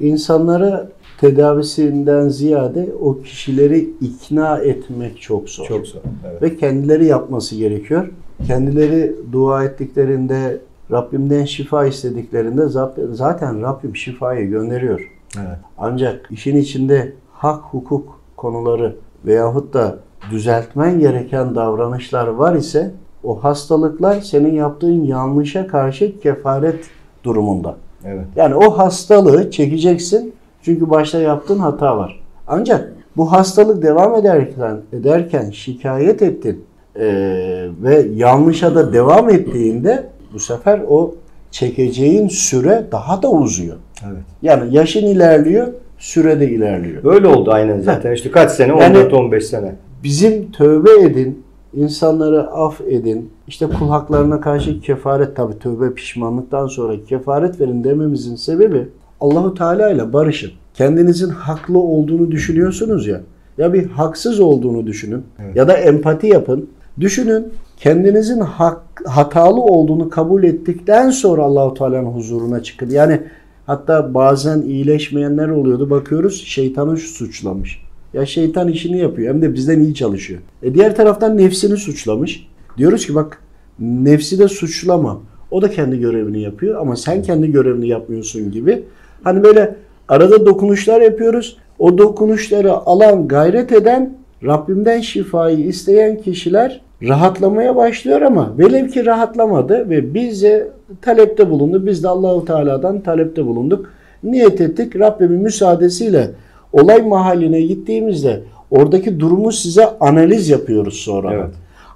insanlara 0.00 0.88
tedavisinden 1.20 2.28
ziyade 2.28 2.88
o 3.00 3.20
kişileri 3.20 3.90
ikna 4.00 4.58
etmek 4.58 5.20
çok 5.20 5.50
zor. 5.50 5.64
çok 5.66 5.86
zor. 5.86 6.00
Evet. 6.30 6.42
Ve 6.42 6.56
kendileri 6.56 7.06
yapması 7.06 7.56
gerekiyor. 7.56 8.08
Kendileri 8.46 9.14
dua 9.32 9.64
ettiklerinde, 9.64 10.60
Rabbimden 10.90 11.44
şifa 11.44 11.86
istediklerinde 11.86 12.68
zaten 13.12 13.62
Rabbim 13.62 13.96
şifayı 13.96 14.48
gönderiyor. 14.48 15.12
Evet. 15.36 15.58
Ancak 15.78 16.28
işin 16.30 16.56
içinde 16.56 17.12
hak, 17.32 17.62
hukuk 17.62 18.20
konuları 18.36 18.96
veyahut 19.26 19.74
da 19.74 19.98
düzeltmen 20.30 21.00
gereken 21.00 21.54
davranışlar 21.54 22.26
var 22.26 22.54
ise 22.54 22.94
o 23.24 23.44
hastalıklar 23.44 24.20
senin 24.20 24.54
yaptığın 24.54 25.04
yanlışa 25.04 25.66
karşı 25.66 26.20
kefaret 26.20 26.84
durumunda. 27.24 27.76
Evet. 28.04 28.24
Yani 28.36 28.54
o 28.54 28.78
hastalığı 28.78 29.50
çekeceksin 29.50 30.34
çünkü 30.62 30.90
başta 30.90 31.18
yaptığın 31.18 31.58
hata 31.58 31.98
var. 31.98 32.20
Ancak 32.46 32.92
bu 33.16 33.32
hastalık 33.32 33.82
devam 33.82 34.14
ederken 34.14 34.76
ederken 34.92 35.50
şikayet 35.50 36.22
ettin 36.22 36.64
eee, 36.96 37.68
ve 37.82 38.06
yanlışa 38.14 38.74
da 38.74 38.92
devam 38.92 39.30
ettiğinde 39.30 40.04
bu 40.34 40.38
sefer 40.38 40.80
o 40.88 41.14
çekeceğin 41.50 42.28
süre 42.28 42.86
daha 42.92 43.22
da 43.22 43.30
uzuyor. 43.30 43.76
Evet. 44.06 44.22
Yani 44.42 44.74
yaşın 44.76 45.06
ilerliyor, 45.06 45.66
süre 45.98 46.40
de 46.40 46.50
ilerliyor. 46.50 47.04
Öyle 47.14 47.26
oldu 47.28 47.50
aynen 47.52 47.80
zaten. 47.80 48.12
İşte 48.12 48.30
kaç 48.30 48.50
sene? 48.50 48.78
Yani- 48.80 48.96
14-15 48.98 49.40
sene. 49.40 49.74
Bizim 50.04 50.52
tövbe 50.52 50.90
edin, 51.00 51.42
insanları 51.74 52.50
af 52.50 52.80
edin, 52.80 53.30
işte 53.48 53.66
kul 53.78 53.88
haklarına 53.88 54.40
karşı 54.40 54.80
kefaret 54.80 55.36
tabi 55.36 55.58
tövbe 55.58 55.94
pişmanlıktan 55.94 56.66
sonra 56.66 57.04
kefaret 57.08 57.60
verin 57.60 57.84
dememizin 57.84 58.36
sebebi 58.36 58.88
Allahu 59.20 59.54
Teala 59.54 59.90
ile 59.90 60.12
barışın. 60.12 60.50
Kendinizin 60.74 61.28
haklı 61.28 61.78
olduğunu 61.78 62.30
düşünüyorsunuz 62.30 63.06
ya. 63.06 63.20
Ya 63.58 63.72
bir 63.72 63.86
haksız 63.86 64.40
olduğunu 64.40 64.86
düşünün 64.86 65.22
Evet. 65.38 65.56
ya 65.56 65.68
da 65.68 65.72
empati 65.72 66.26
yapın. 66.26 66.68
Düşünün 67.00 67.48
kendinizin 67.76 68.40
hak, 68.40 68.80
hatalı 69.06 69.60
olduğunu 69.60 70.10
kabul 70.10 70.42
ettikten 70.44 71.10
sonra 71.10 71.42
Allahu 71.42 71.74
Teala'nın 71.74 72.06
huzuruna 72.10 72.62
çıkın. 72.62 72.90
Yani 72.90 73.20
hatta 73.66 74.14
bazen 74.14 74.62
iyileşmeyenler 74.62 75.48
oluyordu. 75.48 75.90
Bakıyoruz 75.90 76.44
şeytanı 76.44 76.96
suçlamış. 76.96 77.82
Ya 78.14 78.26
şeytan 78.26 78.68
işini 78.68 78.98
yapıyor 78.98 79.34
hem 79.34 79.42
de 79.42 79.54
bizden 79.54 79.80
iyi 79.80 79.94
çalışıyor. 79.94 80.40
E 80.62 80.74
diğer 80.74 80.96
taraftan 80.96 81.36
nefsini 81.36 81.76
suçlamış. 81.76 82.46
Diyoruz 82.76 83.06
ki 83.06 83.14
bak 83.14 83.42
nefsi 83.78 84.38
de 84.38 84.48
suçlama. 84.48 85.20
O 85.50 85.62
da 85.62 85.70
kendi 85.70 85.98
görevini 86.00 86.40
yapıyor 86.40 86.80
ama 86.80 86.96
sen 86.96 87.22
kendi 87.22 87.52
görevini 87.52 87.88
yapmıyorsun 87.88 88.50
gibi. 88.50 88.84
Hani 89.24 89.42
böyle 89.42 89.74
arada 90.08 90.46
dokunuşlar 90.46 91.00
yapıyoruz. 91.00 91.56
O 91.78 91.98
dokunuşları 91.98 92.72
alan, 92.72 93.28
gayret 93.28 93.72
eden, 93.72 94.12
Rabbimden 94.44 95.00
şifayı 95.00 95.58
isteyen 95.58 96.18
kişiler 96.18 96.80
rahatlamaya 97.02 97.76
başlıyor 97.76 98.22
ama 98.22 98.58
velev 98.58 98.88
ki 98.88 99.06
rahatlamadı 99.06 99.90
ve 99.90 100.14
bize 100.14 100.68
talepte 101.02 101.50
bulundu. 101.50 101.86
Biz 101.86 102.02
de 102.02 102.08
Allahu 102.08 102.44
Teala'dan 102.44 103.00
talepte 103.00 103.46
bulunduk. 103.46 103.90
Niyet 104.22 104.60
ettik 104.60 104.96
Rabbimin 104.98 105.40
müsaadesiyle 105.40 106.30
olay 106.72 107.02
mahalline 107.02 107.60
gittiğimizde 107.60 108.40
oradaki 108.70 109.20
durumu 109.20 109.52
size 109.52 109.86
analiz 110.00 110.48
yapıyoruz 110.48 110.94
sonra. 110.94 111.32
Evet. 111.32 111.50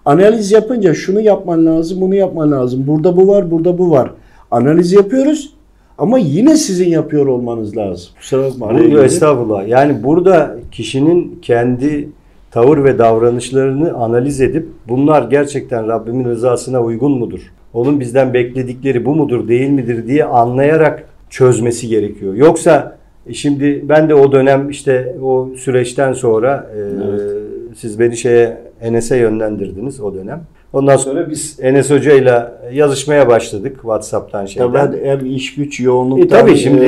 Analiz 0.05 0.53
yapınca 0.53 0.95
şunu 0.95 1.21
yapman 1.21 1.67
lazım, 1.67 2.01
bunu 2.01 2.15
yapman 2.15 2.53
lazım. 2.53 2.85
Burada 2.87 3.17
bu 3.17 3.29
var, 3.29 3.51
burada 3.51 3.79
bu 3.79 3.91
var. 3.91 4.11
Analiz 4.51 4.93
yapıyoruz 4.93 5.52
ama 5.99 6.19
yine 6.19 6.57
sizin 6.57 6.89
yapıyor 6.89 7.27
olmanız 7.27 7.77
lazım. 7.77 8.11
Kusura 8.17 8.45
bakma. 8.45 8.67
araya 8.67 9.05
estağfurullah. 9.05 9.69
Yani 9.69 10.05
burada 10.05 10.57
kişinin 10.73 11.39
kendi 11.43 12.09
tavır 12.51 12.85
ve 12.85 12.99
davranışlarını 12.99 13.95
analiz 13.95 14.41
edip 14.41 14.69
bunlar 14.89 15.31
gerçekten 15.31 15.89
Rabbimin 15.89 16.25
rızasına 16.25 16.83
uygun 16.83 17.13
mudur? 17.13 17.53
Onun 17.75 18.01
bizden 18.01 18.35
bekledikleri 18.35 19.05
bu 19.05 19.15
mudur, 19.15 19.49
değil 19.49 19.71
midir 19.71 20.07
diye 20.07 20.25
anlayarak 20.25 21.05
çözmesi 21.31 21.89
gerekiyor. 21.89 22.35
Yoksa 22.35 22.99
e, 23.27 23.35
şimdi 23.35 23.85
ben 23.89 24.09
de 24.09 24.15
o 24.15 24.33
dönem 24.33 24.71
işte 24.71 25.17
o 25.23 25.49
süreçten 25.57 26.13
sonra 26.13 26.71
e, 26.77 26.81
siz 27.77 28.01
beni 28.01 28.17
şeye 28.17 28.59
Enes'e 28.81 29.17
yönlendirdiniz 29.17 30.01
o 30.01 30.15
dönem. 30.15 30.43
Ondan 30.73 30.97
sonra 30.97 31.31
biz 31.31 31.59
Enes 31.61 31.91
Hoca'yla 31.91 32.53
yazışmaya 32.73 33.29
başladık 33.29 33.75
WhatsApp'tan 33.75 34.47
şeyden. 34.47 34.73
Tabii 34.73 34.93
ben 35.03 35.05
hem 35.09 35.27
iş 35.27 35.55
güç 35.55 35.81
yoğunluktan 35.81 36.39
E, 36.39 36.41
tabii 36.41 36.57
şimdi- 36.57 36.85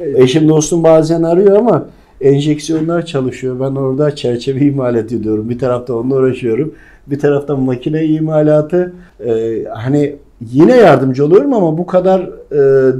e, 0.00 0.22
eşim 0.22 0.48
dostum 0.48 0.82
bazen 0.82 1.22
arıyor 1.22 1.56
ama 1.56 1.86
enjeksiyonlar 2.20 3.06
çalışıyor. 3.06 3.60
Ben 3.60 3.74
orada 3.74 4.14
çerçeve 4.16 4.60
imal 4.60 4.94
ediyorum. 4.96 5.48
Bir 5.50 5.58
tarafta 5.58 5.94
onunla 5.94 6.14
uğraşıyorum. 6.14 6.74
Bir 7.06 7.18
taraftan 7.18 7.60
makine 7.60 8.04
imalatı. 8.04 8.92
E, 9.26 9.64
hani 9.74 10.16
yine 10.52 10.76
yardımcı 10.76 11.24
oluyorum 11.24 11.52
ama 11.52 11.78
bu 11.78 11.86
kadar 11.86 12.20
e, 12.52 12.56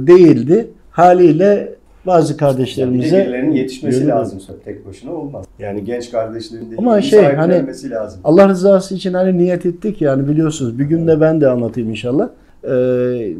değildi. 0.07 0.67
Haliyle 0.91 1.73
bazı 2.05 2.37
kardeşlerimize 2.37 3.25
birilerinin 3.25 3.51
yetişmesi 3.51 3.99
Yürü. 3.99 4.07
lazım. 4.09 4.39
Tek 4.65 4.87
başına 4.87 5.13
olmaz. 5.13 5.45
Yani 5.59 5.83
genç 5.83 6.11
kardeşlerin 6.11 6.71
de 6.71 6.75
Ama 6.77 7.01
şey, 7.01 7.19
sahiplenmesi 7.19 7.89
lazım. 7.89 8.19
Allah 8.23 8.49
rızası 8.49 8.95
için 8.95 9.13
hani 9.13 9.37
niyet 9.37 9.65
ettik 9.65 10.01
yani 10.01 10.27
biliyorsunuz 10.27 10.79
bir 10.79 10.85
gün 10.85 11.07
de 11.07 11.21
ben 11.21 11.41
de 11.41 11.47
anlatayım 11.47 11.89
inşallah. 11.89 12.29
e, 12.63 12.71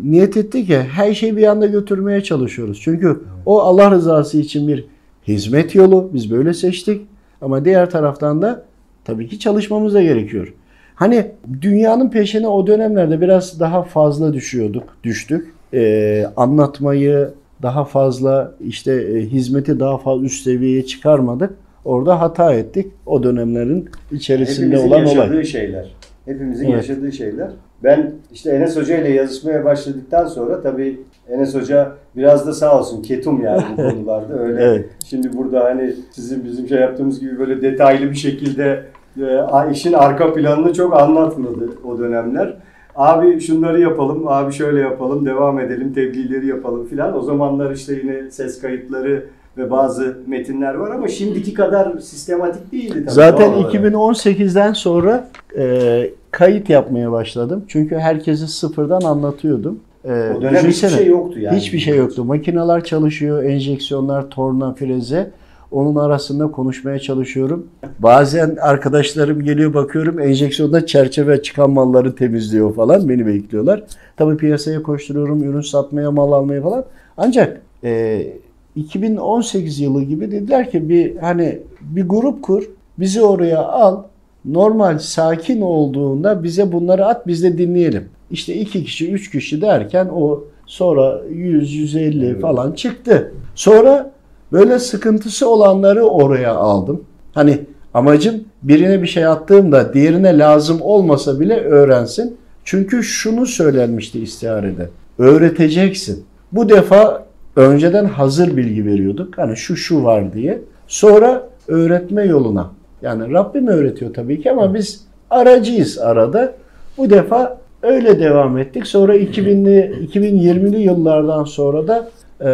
niyet 0.04 0.38
ettik 0.38 0.67
ki 0.67 0.78
her 0.80 1.13
şeyi 1.13 1.38
bir 1.38 1.43
anda 1.47 1.65
götürmeye 1.65 2.24
çalışıyoruz. 2.24 2.80
Çünkü 2.84 3.19
o 3.45 3.60
Allah 3.62 3.91
rızası 3.91 4.38
için 4.38 4.67
bir 4.67 4.86
hizmet 5.28 5.76
yolu. 5.76 6.10
Biz 6.13 6.32
böyle 6.32 6.54
seçtik. 6.54 7.02
Ama 7.41 7.65
diğer 7.65 7.89
taraftan 7.89 8.41
da 8.41 8.63
tabii 9.06 9.28
ki 9.28 9.39
çalışmamız 9.39 9.93
da 9.93 10.02
gerekiyor. 10.02 10.54
Hani 10.95 11.26
dünyanın 11.62 12.10
peşine 12.10 12.47
o 12.47 12.67
dönemlerde 12.67 13.21
biraz 13.21 13.60
daha 13.60 13.84
fazla 13.84 14.34
düşüyorduk, 14.34 14.84
düştük. 15.04 15.54
E, 15.74 16.26
anlatmayı 16.38 17.30
daha 17.63 17.86
fazla 17.86 18.52
işte 18.62 18.93
e, 18.93 19.21
hizmeti 19.21 19.80
daha 19.80 19.97
fazla 19.97 20.26
üst 20.26 20.43
seviyeye 20.43 20.86
çıkarmadık. 20.86 21.54
Orada 21.86 22.21
hata 22.21 22.54
ettik. 22.54 22.88
O 23.06 23.24
dönemlerin 23.24 23.89
içerisinde 24.12 24.65
Hepimizin 24.76 24.88
olan 24.89 25.00
yaşadığı 25.00 25.34
olay. 25.34 25.43
şeyler. 25.43 25.95
Hepimizin 26.26 26.65
Evet. 26.65 26.76
yaşadığı 26.89 27.12
şeyler. 27.12 27.50
Ben 27.84 28.12
işte 28.34 28.52
Enes 28.52 28.78
Hoca 28.78 28.97
ile 28.97 29.10
yazışmaya 29.10 29.65
başladıktan 29.65 30.26
sonra 30.28 30.62
tabii 30.62 31.00
Enes 31.30 31.56
Hoca 31.56 31.91
biraz 32.15 32.47
da 32.47 32.54
sağ 32.54 32.80
olsun 32.80 33.02
ketum 33.02 33.43
yani 33.43 33.63
bu 33.71 33.76
konularda 33.91 34.39
öyle. 34.39 34.63
Evet. 34.63 34.86
Şimdi 35.06 35.38
burada 35.38 35.63
hani 35.63 35.93
sizin 36.12 36.45
bizim 36.45 36.67
şey 36.67 36.78
yaptığımız 36.80 37.19
gibi 37.19 37.39
böyle 37.39 37.62
detaylı 37.62 38.10
bir 38.12 38.15
şekilde 38.15 38.84
e, 39.17 39.71
işin 39.71 39.93
arka 39.93 40.34
planını 40.34 40.74
çok 40.74 41.00
anlatmadı 41.02 41.69
o 41.86 42.00
dönemler. 42.00 42.54
Abi 42.95 43.41
şunları 43.41 43.82
yapalım, 43.82 44.27
abi 44.27 44.54
şöyle 44.54 44.80
yapalım, 44.80 45.25
devam 45.25 45.60
edelim, 45.60 45.93
tebliğleri 45.93 46.47
yapalım 46.47 46.86
filan. 46.88 47.17
O 47.17 47.21
zamanlar 47.21 47.71
işte 47.71 47.93
yine 48.04 48.32
ses 48.32 48.62
kayıtları 48.62 49.23
ve 49.58 49.71
bazı 49.71 50.17
metinler 50.27 50.73
var 50.73 50.91
ama 50.91 51.08
şimdiki 51.08 51.54
kadar 51.54 51.97
sistematik 51.99 52.71
değildi 52.71 52.93
tabii. 52.93 53.12
Zaten 53.12 53.51
doğal 53.51 53.58
olarak. 53.60 53.73
2018'den 53.75 54.73
sonra 54.73 55.27
e, 55.58 56.10
kayıt 56.32 56.69
yapmaya 56.69 57.12
başladım. 57.12 57.63
Çünkü 57.67 57.95
herkesi 57.95 58.47
sıfırdan 58.47 59.01
anlatıyordum. 59.01 59.80
E, 60.06 60.10
O 60.38 60.41
dönem 60.41 60.56
hiçbir 60.67 60.89
şey 60.89 61.08
yoktu 61.08 61.39
yani. 61.39 61.58
Hiçbir 61.58 61.80
şey 61.80 61.97
yoktu. 61.97 62.25
Makineler 62.25 62.84
çalışıyor, 62.84 63.43
enjeksiyonlar, 63.43 64.30
torna, 64.30 64.73
freze. 64.73 65.32
Onun 65.71 65.95
arasında 65.95 66.51
konuşmaya 66.51 66.99
çalışıyorum. 66.99 67.67
Bazen 67.99 68.57
arkadaşlarım 68.62 69.43
geliyor 69.43 69.73
bakıyorum 69.73 70.19
enjeksiyonda 70.19 70.86
çerçeve 70.86 71.41
çıkan 71.41 71.69
malları 71.71 72.15
temizliyor 72.15 72.75
falan. 72.75 73.10
Beni 73.10 73.25
bekliyorlar. 73.25 73.84
Tabii 74.17 74.38
piyasaya 74.38 74.84
koşturuyorum, 74.84 75.43
ürün 75.43 75.62
satmaya, 75.62 76.12
mal 76.12 76.31
almaya 76.31 76.62
falan. 76.62 76.86
Ancak 77.17 77.62
e, 77.84 78.27
2018 78.75 79.79
yılı 79.79 80.03
gibi 80.03 80.31
dediler 80.31 80.71
ki 80.71 80.89
bir 80.89 81.15
hani 81.15 81.60
bir 81.81 82.10
grup 82.10 82.43
kur, 82.43 82.63
bizi 82.99 83.21
oraya 83.21 83.63
al. 83.63 84.03
Normal 84.45 84.99
sakin 84.99 85.62
olduğunda 85.62 86.43
bize 86.43 86.71
bunları 86.71 87.05
at 87.05 87.27
biz 87.27 87.43
de 87.43 87.57
dinleyelim. 87.57 88.10
İşte 88.31 88.53
iki 88.55 88.84
kişi, 88.84 89.12
üç 89.12 89.31
kişi 89.31 89.62
derken 89.62 90.10
o 90.13 90.43
sonra 90.65 91.21
100, 91.29 91.73
150 91.73 92.25
Evet. 92.25 92.41
falan 92.41 92.71
çıktı. 92.71 93.31
Sonra 93.55 94.12
böyle 94.52 94.80
sıkıntısı 94.80 95.50
olanları 95.50 96.04
oraya 96.04 96.54
aldım. 96.56 97.04
Hani 97.34 97.60
amacım 97.94 98.36
birine 98.64 99.02
bir 99.02 99.08
şey 99.08 99.26
attığımda 99.26 99.94
diğerine 99.94 100.38
lazım 100.38 100.78
olmasa 100.82 101.40
bile 101.40 101.60
öğrensin. 101.60 102.38
Çünkü 102.64 103.04
şunu 103.04 103.46
söylenmişti 103.46 104.20
istiharede. 104.20 104.90
Öğreteceksin. 105.18 106.26
Bu 106.52 106.70
defa 106.70 107.26
önceden 107.56 108.06
hazır 108.06 108.58
bilgi 108.58 108.86
veriyorduk. 108.86 109.38
Hani 109.38 109.58
şu 109.58 109.76
şu 109.76 110.04
var 110.04 110.34
diye. 110.34 110.62
Sonra 110.88 111.48
öğretme 111.68 112.26
yoluna. 112.26 112.72
Yani 113.02 113.34
Rabbim 113.34 113.68
öğretiyor 113.68 114.14
tabii 114.14 114.42
ki 114.42 114.52
ama 114.52 114.74
biz 114.74 115.04
aracıyız 115.30 116.00
arada. 116.00 116.54
Bu 116.98 117.10
defa 117.10 117.58
öyle 117.84 118.20
devam 118.20 118.58
ettik. 118.58 118.88
Sonra 118.88 119.18
2000'li 119.18 120.08
2020'li 120.14 120.82
yıllardan 120.82 121.44
sonra 121.44 121.88
da 121.88 122.10
e, 122.42 122.52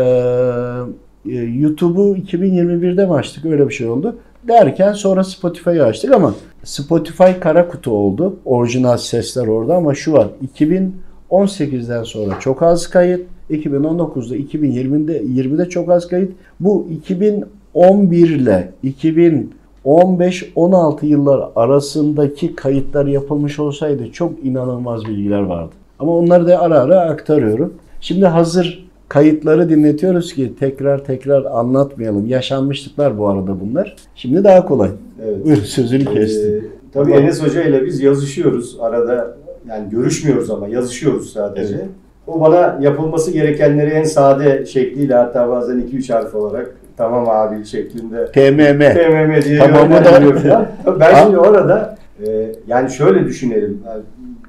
YouTube'u 1.34 2.18
2021'de 2.18 3.06
mi 3.06 3.14
açtık? 3.14 3.46
Öyle 3.46 3.70
bir 3.70 3.74
şey 3.74 3.88
oldu. 3.88 4.16
Derken 4.48 4.94
sonra 4.94 5.24
Spotify'ı 5.24 5.84
açtık 5.84 6.14
ama 6.14 6.34
Spotify 6.64 7.32
kara 7.40 7.68
kutu 7.68 7.92
oldu. 7.92 8.36
Orijinal 8.46 8.98
sesler 8.98 9.48
orada 9.48 9.76
ama 9.76 9.96
şu 9.96 10.14
var. 10.14 10.28
2018'den 10.58 12.04
sonra 12.04 12.40
çok 12.40 12.64
az 12.64 12.90
kayıt. 12.90 13.22
2019'da 13.50 14.38
2020'de 14.38 15.22
20'de 15.22 15.70
çok 15.70 15.90
az 15.90 16.08
kayıt. 16.08 16.32
Bu 16.60 16.88
2011 16.92 18.30
ile 18.30 18.72
2015-16 18.84 21.06
yıllar 21.06 21.50
arasındaki 21.56 22.56
kayıtlar 22.56 23.06
yapılmış 23.06 23.60
olsaydı 23.60 24.12
çok 24.12 24.46
inanılmaz 24.46 25.06
bilgiler 25.06 25.42
vardı. 25.42 25.72
Ama 26.00 26.18
onları 26.18 26.48
da 26.48 26.62
ara 26.62 26.80
ara 26.80 27.00
aktarıyorum. 27.00 27.74
Şimdi 28.02 28.26
hazır 28.26 28.87
kayıtları 29.10 29.70
dinletiyoruz 29.70 30.34
ki 30.34 30.54
tekrar 30.60 31.04
tekrar 31.06 31.46
anlatmayalım. 31.46 32.28
Yaşanmışlıklar 32.28 33.18
bu 33.18 33.28
arada 33.28 33.60
bunlar. 33.60 33.96
Şimdi 34.16 34.44
daha 34.44 34.66
kolay. 34.66 34.90
Evet. 35.26 35.46
Buyur 35.46 35.58
sözünü 35.58 36.06
kestim. 36.06 36.56
Ee, 36.56 36.62
tabii 36.94 37.12
Enes 37.12 37.44
Hoca 37.44 37.64
ile 37.64 37.86
biz 37.86 38.02
yazışıyoruz 38.02 38.78
arada. 38.82 39.38
Yani 39.70 39.90
görüşmüyoruz 39.90 40.50
ama 40.50 40.68
yazışıyoruz 40.68 41.34
sadece. 41.34 41.76
Evet. 41.76 41.86
O 42.28 42.42
bana 42.42 42.80
yapılması 42.82 43.32
gerekenleri 43.32 43.90
en 43.90 44.04
sade 44.04 44.66
şekliyle 44.66 45.14
hatta 45.14 45.50
bazen 45.50 45.80
2-3 45.80 46.14
harf 46.14 46.36
olarak 46.36 46.76
tamam 46.98 47.30
abi 47.30 47.66
şeklinde 47.66 48.26
TMM. 48.26 48.80
TMM 48.80 49.42
diye 49.46 49.60
Tamamı 49.60 49.94
da-. 49.94 50.72
Ben 51.00 51.24
şimdi 51.24 51.38
orada 51.38 51.98
e, 52.28 52.52
yani 52.68 52.90
şöyle 52.90 53.26
düşünelim. 53.26 53.82
Yani 53.86 54.02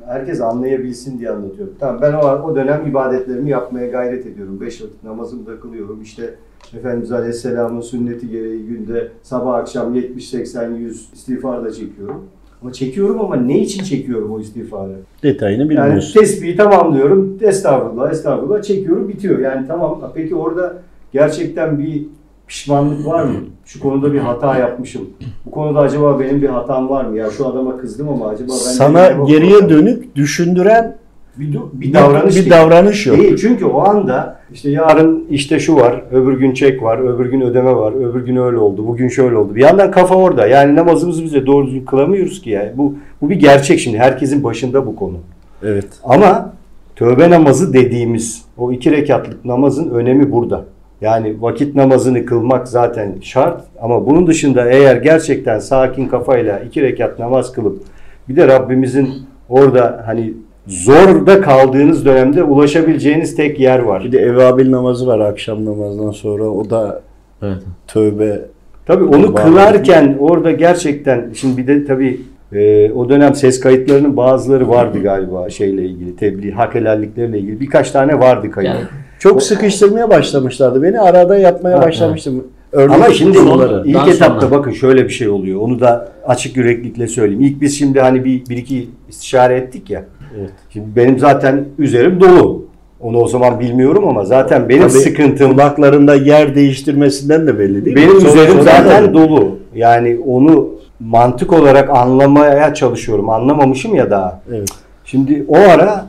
herkes 0.09 0.41
anlayabilsin 0.41 1.19
diye 1.19 1.31
anlatıyorum. 1.31 1.75
Tamam 1.81 1.99
ben 2.03 2.13
o, 2.13 2.19
o 2.19 2.57
dönem 2.57 2.87
ibadetlerimi 2.87 3.51
yapmaya 3.51 3.87
gayret 3.87 4.27
ediyorum. 4.27 4.61
Beş 4.61 4.83
vakit 4.83 5.05
namazımı 5.05 5.47
da 5.47 5.61
kılıyorum. 5.61 6.03
İşte 6.03 6.35
Efendimiz 6.79 7.13
Aleyhisselam'ın 7.13 7.81
sünneti 7.81 8.29
gereği 8.29 8.67
günde 8.67 9.09
sabah 9.23 9.55
akşam 9.55 9.95
70, 9.95 10.29
80, 10.31 10.71
100 10.75 11.09
istiğfar 11.15 11.65
da 11.65 11.73
çekiyorum. 11.73 12.25
Ama 12.63 12.73
çekiyorum 12.73 13.21
ama 13.21 13.37
ne 13.37 13.59
için 13.59 13.85
çekiyorum 13.85 14.33
o 14.33 14.41
istiğfarı? 14.41 14.97
Detayını 15.23 15.61
Yani 15.63 15.71
bilmiyorsun. 15.71 16.21
tesbihi 16.21 16.57
tamamlıyorum. 16.57 17.39
Estağfurullah, 17.41 18.13
estağfurullah 18.13 18.63
çekiyorum 18.63 19.09
bitiyor. 19.09 19.39
Yani 19.39 19.67
tamam. 19.67 20.13
Peki 20.15 20.35
orada 20.35 20.77
gerçekten 21.13 21.79
bir 21.79 22.07
pişmanlık 22.49 23.07
var 23.07 23.25
mı? 23.25 23.35
Şu 23.65 23.81
konuda 23.81 24.13
bir 24.13 24.19
hata 24.19 24.59
yapmışım. 24.59 25.03
Bu 25.47 25.51
konuda 25.51 25.81
acaba 25.81 26.21
benim 26.21 26.43
bir 26.43 26.49
hatam 26.49 26.89
var 26.89 27.05
mı? 27.05 27.17
Ya 27.17 27.31
şu 27.31 27.47
adama 27.47 27.77
kızdım 27.77 28.09
ama 28.09 28.29
acaba 28.29 28.49
ben 28.49 28.55
Sana 28.57 29.09
geriye 29.27 29.69
dönük 29.69 30.17
düşündüren 30.17 30.97
bir, 31.37 31.55
du- 31.55 31.69
bir 31.73 31.93
davranış 31.95 32.37
bir 32.37 32.41
değil. 32.41 32.51
davranış 32.51 33.07
yok. 33.07 33.19
Değil 33.19 33.37
çünkü 33.37 33.65
o 33.65 33.81
anda 33.81 34.39
işte 34.53 34.71
yarın 34.71 35.25
işte 35.31 35.59
şu 35.59 35.77
var, 35.77 36.03
öbür 36.13 36.39
gün 36.39 36.55
çek 36.55 36.83
var, 36.83 36.99
öbür 36.99 37.27
gün 37.31 37.41
ödeme 37.41 37.75
var, 37.77 37.93
öbür 38.11 38.25
gün 38.27 38.37
öyle 38.37 38.57
oldu, 38.57 38.87
bugün 38.87 39.09
şöyle 39.09 39.37
oldu. 39.37 39.55
Bir 39.55 39.61
yandan 39.61 39.91
kafa 39.91 40.15
orada. 40.15 40.47
Yani 40.47 40.75
namazımızı 40.77 41.25
bize 41.25 41.47
doğru 41.47 41.67
düzgün 41.67 41.85
kılamıyoruz 41.85 42.43
ki 42.43 42.51
yani. 42.51 42.71
Bu 42.77 42.95
bu 43.23 43.31
bir 43.31 43.37
gerçek 43.37 43.79
şimdi. 43.81 43.99
Herkesin 43.99 44.45
başında 44.45 44.87
bu 44.87 44.97
konu. 44.97 45.17
Evet. 45.63 45.87
Ama 46.05 46.53
tövbe 46.97 47.31
namazı 47.31 47.73
dediğimiz 47.73 48.45
o 48.59 48.73
iki 48.73 48.91
rekatlık 48.91 49.45
namazın 49.45 49.91
önemi 49.91 50.33
burada. 50.33 50.65
Yani 51.01 51.37
vakit 51.41 51.75
namazını 51.75 52.25
kılmak 52.25 52.69
zaten 52.69 53.15
şart 53.23 53.61
ama 53.81 54.07
bunun 54.07 54.27
dışında 54.27 54.71
eğer 54.71 54.97
gerçekten 54.97 55.59
sakin 55.59 56.09
kafayla 56.09 56.59
iki 56.59 56.83
rekat 56.83 57.19
namaz 57.19 57.53
kılıp 57.53 57.83
bir 58.29 58.37
de 58.37 58.49
Rabbimizin 58.49 59.09
orada 59.49 60.03
hani 60.07 60.35
zorda 60.67 61.41
kaldığınız 61.41 62.05
dönemde 62.05 62.43
ulaşabileceğiniz 62.43 63.37
tek 63.37 63.61
yer 63.61 63.79
var. 63.79 64.05
Bir 64.05 64.13
de 64.13 64.19
evabil 64.19 64.71
namazı 64.71 65.07
var 65.07 65.21
akşam 65.21 65.65
namazdan 65.65 66.11
sonra. 66.11 66.45
O 66.45 66.71
da 66.71 67.01
Evet. 67.43 67.57
tövbe. 67.87 68.41
Tabii 68.87 69.05
onu 69.05 69.35
Var. 69.35 69.45
kılarken 69.45 70.17
orada 70.21 70.51
gerçekten 70.51 71.31
şimdi 71.35 71.57
bir 71.57 71.67
de 71.67 71.85
tabii 71.85 72.21
e, 72.53 72.93
o 72.93 73.09
dönem 73.09 73.35
ses 73.35 73.61
kayıtlarının 73.61 74.17
bazıları 74.17 74.69
vardı 74.69 75.03
galiba 75.03 75.51
şeyle 75.51 75.85
ilgili 75.85 76.17
tebliğ 76.17 76.53
hak 76.53 76.75
helallikleriyle 76.75 77.39
ilgili 77.39 77.61
birkaç 77.61 77.91
tane 77.91 78.19
vardı 78.19 78.51
kayıt. 78.51 78.71
Yani 78.75 78.81
Çok 79.19 79.43
sıkıştırmaya 79.43 80.11
başlamışlardı 80.11 80.83
beni. 80.83 81.01
Arada 81.01 81.39
yapmaya 81.39 81.79
Ha, 81.79 81.83
başlamıştım. 81.83 82.45
Örnek 82.73 82.97
Ama 82.97 83.11
şimdi 83.13 83.39
konuları. 83.39 83.83
ilk 83.87 84.09
etapta 84.09 84.41
sonra. 84.41 84.59
bakın 84.59 84.71
şöyle 84.73 85.05
bir 85.05 85.11
şey 85.11 85.29
oluyor. 85.29 85.61
Onu 85.61 85.81
da 85.81 86.09
açık 86.27 86.57
yüreklikle 86.57 87.07
söyleyeyim. 87.07 87.41
İlk 87.43 87.61
biz 87.61 87.79
şimdi 87.79 88.01
hani 88.01 88.25
bir, 88.25 88.47
bir 88.47 88.57
iki 88.57 88.89
istişare 89.09 89.57
ettik 89.57 89.91
ya. 89.91 90.05
Evet. 90.39 90.51
Şimdi 90.73 90.87
benim 90.97 91.19
zaten 91.19 91.65
üzerim 91.79 92.21
dolu. 92.21 92.65
Onu 93.01 93.19
o 93.19 93.29
zaman 93.29 93.61
bilmiyorum 93.61 94.09
ama 94.09 94.25
zaten 94.25 94.69
benim 94.69 94.81
Tabii 94.83 94.91
sıkıntım 94.93 95.53
Kulaklarında 95.53 96.15
yer 96.15 96.55
değiştirmesinden 96.55 97.47
de 97.47 97.59
belli 97.59 97.85
değil 97.85 97.97
mi? 97.97 98.03
benim 98.03 98.17
üzerim 98.17 98.63
zaten 98.63 99.15
dolu. 99.15 99.59
Yani 99.75 100.19
onu 100.27 100.69
mantık 101.01 101.53
olarak 101.53 101.91
anlamaya 101.91 102.75
çalışıyorum. 102.75 103.31
Anlamamışım 103.31 103.95
ya 103.95 104.11
daha. 104.11 104.41
Evet. 104.55 104.69
Şimdi 105.05 105.45
o 105.49 105.57
ara 105.57 106.07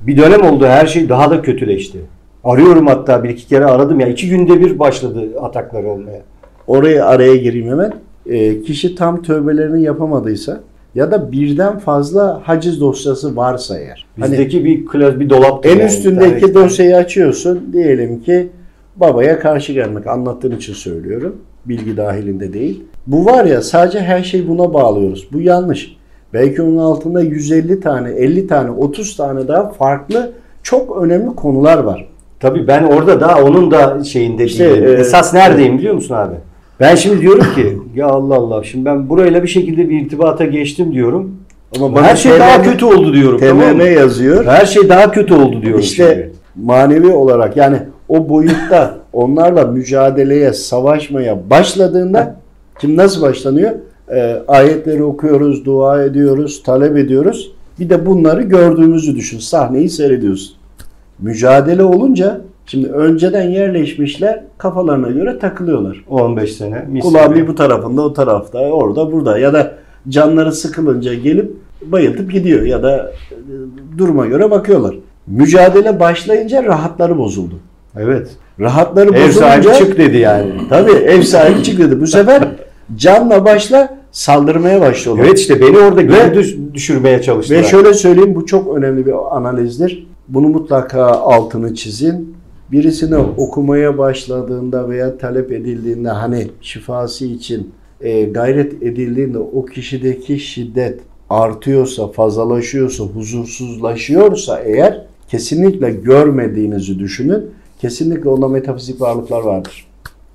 bir 0.00 0.16
dönem 0.16 0.42
oldu 0.46 0.66
her 0.66 0.86
şey 0.86 1.08
daha 1.08 1.30
da 1.30 1.42
kötüleşti. 1.42 1.98
Arıyorum 2.44 2.86
hatta 2.86 3.24
bir 3.24 3.28
iki 3.28 3.46
kere 3.46 3.64
aradım 3.64 4.00
ya. 4.00 4.08
iki 4.08 4.28
günde 4.28 4.60
bir 4.60 4.78
başladı 4.78 5.28
ataklar 5.40 5.84
olmaya. 5.84 6.20
Oraya 6.66 7.06
araya 7.06 7.36
gireyim 7.36 7.68
hemen. 7.68 7.92
Ee, 8.26 8.62
kişi 8.62 8.94
tam 8.94 9.22
tövbelerini 9.22 9.82
yapamadıysa 9.82 10.60
ya 10.94 11.10
da 11.10 11.32
birden 11.32 11.78
fazla 11.78 12.40
haciz 12.44 12.80
dosyası 12.80 13.36
varsa 13.36 13.78
eğer. 13.78 14.06
Hani 14.20 14.32
Bizdeki 14.32 14.64
bir 14.64 14.86
klas 14.86 15.18
bir 15.20 15.30
dolap. 15.30 15.66
en 15.66 15.78
üstündeki 15.78 16.54
dosyayı 16.54 16.96
açıyorsun. 16.96 17.70
Diyelim 17.72 18.22
ki 18.22 18.48
babaya 18.96 19.38
karşı 19.38 19.72
gelmek. 19.72 20.06
Anlattığın 20.06 20.56
için 20.56 20.72
söylüyorum. 20.74 21.36
Bilgi 21.66 21.96
dahilinde 21.96 22.52
değil. 22.52 22.84
Bu 23.06 23.24
var 23.24 23.44
ya 23.44 23.62
sadece 23.62 24.00
her 24.00 24.22
şeyi 24.22 24.48
buna 24.48 24.74
bağlıyoruz. 24.74 25.28
Bu 25.32 25.40
yanlış. 25.40 25.96
Belki 26.34 26.62
onun 26.62 26.78
altında 26.78 27.20
150 27.22 27.80
tane, 27.80 28.10
50 28.10 28.46
tane, 28.46 28.70
30 28.70 29.16
tane 29.16 29.48
daha 29.48 29.68
farklı 29.68 30.32
çok 30.62 31.02
önemli 31.02 31.34
konular 31.34 31.78
var. 31.78 32.08
Tabii 32.40 32.66
ben 32.66 32.82
orada 32.84 33.20
da 33.20 33.38
onun 33.44 33.70
da 33.70 34.04
şeyinde 34.04 34.44
İşte, 34.44 34.70
değilim. 34.70 34.88
e, 34.88 35.00
Esas 35.00 35.34
neredeyim 35.34 35.78
biliyor 35.78 35.94
musun 35.94 36.14
abi? 36.14 36.34
Ben 36.80 36.94
şimdi 36.94 37.20
diyorum 37.20 37.46
ki 37.54 37.78
ya 37.94 38.06
Allah 38.06 38.34
Allah 38.34 38.64
şimdi 38.64 38.84
ben 38.84 39.08
burayla 39.08 39.42
bir 39.42 39.48
şekilde 39.48 39.88
bir 39.88 40.00
irtibata 40.00 40.44
geçtim 40.44 40.92
diyorum. 40.94 41.36
Ama 41.80 42.02
Her 42.02 42.16
şey 42.16 42.32
daha 42.32 42.56
TMM 42.62 42.70
kötü 42.70 42.84
oldu 42.84 43.12
diyorum. 43.14 43.40
tamam 43.40 43.62
TMM 43.68 43.76
mı? 43.76 43.82
yazıyor. 43.84 44.44
Her 44.46 44.66
şey 44.66 44.88
daha 44.88 45.10
kötü 45.10 45.34
oldu 45.34 45.62
diyorum. 45.62 45.80
İşte 45.80 46.14
şimdi. 46.14 46.66
manevi 46.66 47.08
olarak 47.12 47.56
yani 47.56 47.76
o 48.08 48.28
boyutta 48.28 48.98
onlarla 49.12 49.64
mücadeleye, 49.66 50.52
savaşmaya 50.52 51.50
başladığında 51.50 52.36
kim 52.80 52.96
nasıl 52.96 53.22
başlanıyor? 53.22 53.70
Ee, 54.14 54.36
ayetleri 54.48 55.04
okuyoruz, 55.04 55.64
dua 55.64 56.04
ediyoruz, 56.04 56.62
talep 56.62 56.96
ediyoruz. 56.96 57.52
Bir 57.80 57.90
de 57.90 58.06
bunları 58.06 58.42
gördüğümüzü 58.42 59.16
düşün. 59.16 59.38
Sahneyi 59.38 59.90
seyrediyorsun. 59.90 60.56
Mücadele 61.18 61.82
olunca 61.82 62.40
şimdi 62.66 62.88
önceden 62.88 63.50
yerleşmişler 63.50 64.42
kafalarına 64.58 65.10
göre 65.10 65.38
takılıyorlar. 65.38 66.04
15 66.08 66.52
sene. 66.52 66.84
mis 66.88 67.04
gibi. 67.04 67.34
bir 67.34 67.48
bu 67.48 67.54
tarafında, 67.54 68.02
o 68.02 68.12
tarafta, 68.12 68.58
orada, 68.58 69.12
burada 69.12 69.38
ya 69.38 69.52
da 69.52 69.74
canları 70.08 70.52
sıkılınca 70.52 71.14
gelip 71.14 71.52
bayıltıp 71.82 72.32
gidiyor 72.32 72.62
ya 72.62 72.82
da 72.82 73.12
e, 73.30 73.98
duruma 73.98 74.26
göre 74.26 74.50
bakıyorlar. 74.50 74.94
Mücadele 75.26 76.00
başlayınca 76.00 76.64
rahatları 76.64 77.18
bozuldu. 77.18 77.54
Evet. 77.96 78.30
Rahatları 78.60 79.10
Ev 79.14 79.30
sahibi 79.30 79.64
bozulunca 79.64 79.86
çık 79.86 79.98
dedi 79.98 80.18
yani. 80.18 80.52
tabii 80.68 80.92
ev 80.92 81.22
sahibi 81.22 81.62
çık 81.62 81.78
dedi. 81.78 82.00
Bu 82.00 82.06
sefer 82.06 82.48
canla 82.96 83.44
başla 83.44 83.98
saldırmaya 84.12 84.80
başlıyorlar. 84.80 85.24
Evet 85.24 85.38
işte 85.38 85.60
beni 85.60 85.78
orada 85.78 86.02
geri 86.02 86.74
düşürmeye 86.74 87.22
çalıştılar. 87.22 87.58
Ve 87.58 87.64
şöyle 87.64 87.94
söyleyeyim 87.94 88.34
bu 88.34 88.46
çok 88.46 88.76
önemli 88.76 89.06
bir 89.06 89.36
analizdir. 89.36 90.06
Bunu 90.28 90.48
mutlaka 90.48 91.04
altını 91.06 91.74
çizin. 91.74 92.36
Birisine 92.72 93.16
okumaya 93.16 93.98
başladığında 93.98 94.88
veya 94.88 95.18
talep 95.18 95.52
edildiğinde 95.52 96.08
hani 96.08 96.46
şifası 96.60 97.24
için 97.24 97.70
e, 98.00 98.24
gayret 98.24 98.82
edildiğinde 98.82 99.38
o 99.38 99.64
kişideki 99.64 100.38
şiddet 100.38 101.00
artıyorsa, 101.30 102.08
fazlalaşıyorsa, 102.08 103.04
huzursuzlaşıyorsa 103.04 104.60
eğer 104.60 105.06
kesinlikle 105.28 105.90
görmediğinizi 105.90 106.98
düşünün. 106.98 107.50
Kesinlikle 107.78 108.28
onda 108.28 108.48
metafizik 108.48 109.00
varlıklar 109.00 109.42
vardır. 109.42 109.86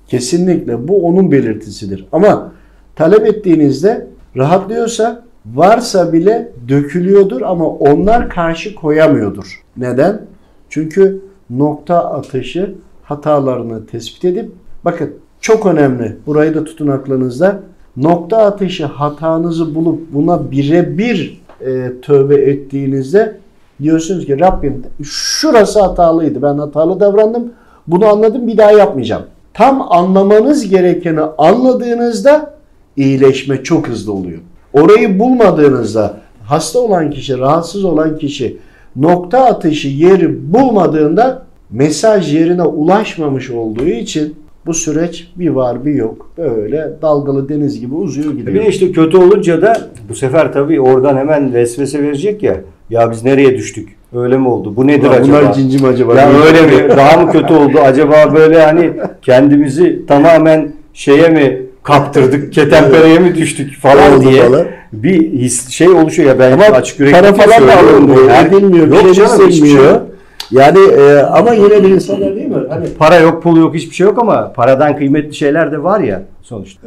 Kesinlikle 0.08 0.88
bu 0.88 1.06
onun 1.06 1.32
belirtisidir. 1.32 2.06
Ama 2.12 2.52
talep 2.96 3.26
ettiğinizde 3.26 4.06
rahatlıyorsa 4.36 5.24
varsa 5.46 6.12
bile 6.12 6.52
dökülüyordur 6.68 7.42
ama 7.42 7.68
onlar 7.68 8.30
karşı 8.30 8.74
koyamıyordur. 8.74 9.62
Neden? 9.80 10.20
Çünkü 10.68 11.20
nokta 11.50 12.04
atışı 12.12 12.74
hatalarını 13.02 13.86
tespit 13.86 14.24
edip 14.24 14.50
bakın 14.84 15.10
çok 15.40 15.66
önemli 15.66 16.16
burayı 16.26 16.54
da 16.54 16.64
tutun 16.64 16.88
aklınızda 16.88 17.60
nokta 17.96 18.36
atışı 18.38 18.86
hatanızı 18.86 19.74
bulup 19.74 20.00
buna 20.12 20.50
birebir 20.50 21.40
e, 21.60 21.92
tövbe 22.02 22.34
ettiğinizde 22.34 23.36
diyorsunuz 23.82 24.26
ki 24.26 24.40
Rabbim 24.40 24.82
şurası 25.02 25.80
hatalıydı 25.80 26.42
ben 26.42 26.58
hatalı 26.58 27.00
davrandım 27.00 27.52
bunu 27.86 28.06
anladım 28.06 28.48
bir 28.48 28.58
daha 28.58 28.72
yapmayacağım. 28.72 29.22
Tam 29.54 29.92
anlamanız 29.92 30.68
gerekeni 30.68 31.20
anladığınızda 31.20 32.54
iyileşme 32.96 33.62
çok 33.62 33.88
hızlı 33.88 34.12
oluyor. 34.12 34.38
Orayı 34.72 35.18
bulmadığınızda 35.18 36.16
hasta 36.44 36.78
olan 36.78 37.10
kişi, 37.10 37.38
rahatsız 37.38 37.84
olan 37.84 38.18
kişi 38.18 38.58
nokta 38.96 39.44
atışı 39.44 39.88
yeri 39.88 40.52
bulmadığında 40.54 41.42
mesaj 41.70 42.34
yerine 42.34 42.62
ulaşmamış 42.62 43.50
olduğu 43.50 43.86
için 43.86 44.34
bu 44.66 44.74
süreç 44.74 45.30
bir 45.36 45.48
var 45.50 45.84
bir 45.84 45.94
yok. 45.94 46.30
Böyle 46.38 46.90
dalgalı 47.02 47.48
deniz 47.48 47.80
gibi 47.80 47.94
uzuyor 47.94 48.32
Bir 48.32 48.46
de 48.46 48.50
gidiyor. 48.50 48.64
işte 48.64 48.92
kötü 48.92 49.16
olunca 49.16 49.62
da 49.62 49.76
bu 50.08 50.14
sefer 50.14 50.52
tabii 50.52 50.80
oradan 50.80 51.16
hemen 51.16 51.54
vesvese 51.54 52.02
verecek 52.02 52.42
ya. 52.42 52.56
Ya 52.90 53.10
biz 53.10 53.24
nereye 53.24 53.56
düştük? 53.56 53.88
Öyle 54.14 54.36
mi 54.38 54.48
oldu? 54.48 54.76
Bu 54.76 54.86
nedir 54.86 55.06
Ulan 55.08 55.20
acaba? 55.20 55.40
Bunlar 55.40 55.52
cincim 55.52 55.84
acaba? 55.84 56.14
Ya 56.14 56.30
öyle 56.46 56.62
mi? 56.62 56.88
Daha 56.96 57.20
mı 57.20 57.32
kötü 57.32 57.54
oldu? 57.54 57.78
Acaba 57.82 58.14
böyle 58.34 58.62
hani 58.62 58.92
kendimizi 59.22 60.06
tamamen 60.06 60.72
şeye 60.94 61.28
mi 61.28 61.62
kaptırdık? 61.90 62.52
Ketenpereye 62.52 63.18
mi 63.18 63.34
düştük 63.34 63.76
falan 63.80 64.12
Oldu 64.12 64.30
diye 64.30 64.42
falan. 64.42 64.64
bir 64.92 65.32
his 65.32 65.68
şey 65.68 65.88
oluşuyor 65.88 66.28
ya 66.28 66.38
ben 66.38 66.52
Ama 66.52 66.64
açık 66.64 67.00
yürekli 67.00 67.20
para 67.20 67.32
falan 67.32 67.68
da 67.68 67.78
alınmıyor, 67.78 68.28
Her- 68.28 68.46
edilmiyor, 68.46 68.86
bir 68.86 68.92
Yok 69.04 69.14
canım, 69.14 69.48
hiçbir 69.48 69.68
şey 69.68 69.76
yok. 69.84 70.02
Yani 70.50 70.78
e, 70.78 71.18
ama 71.18 71.52
yine 71.52 71.82
de 71.82 71.88
insanlar 71.88 72.36
değil 72.36 72.48
mi? 72.48 72.56
Hani 72.68 72.86
Para 72.98 73.16
yok, 73.16 73.42
pul 73.42 73.56
yok, 73.56 73.74
hiçbir 73.74 73.94
şey 73.94 74.06
yok 74.06 74.18
ama 74.18 74.52
paradan 74.52 74.96
kıymetli 74.96 75.34
şeyler 75.34 75.72
de 75.72 75.82
var 75.82 76.00
ya 76.00 76.22
sonuçta. 76.42 76.86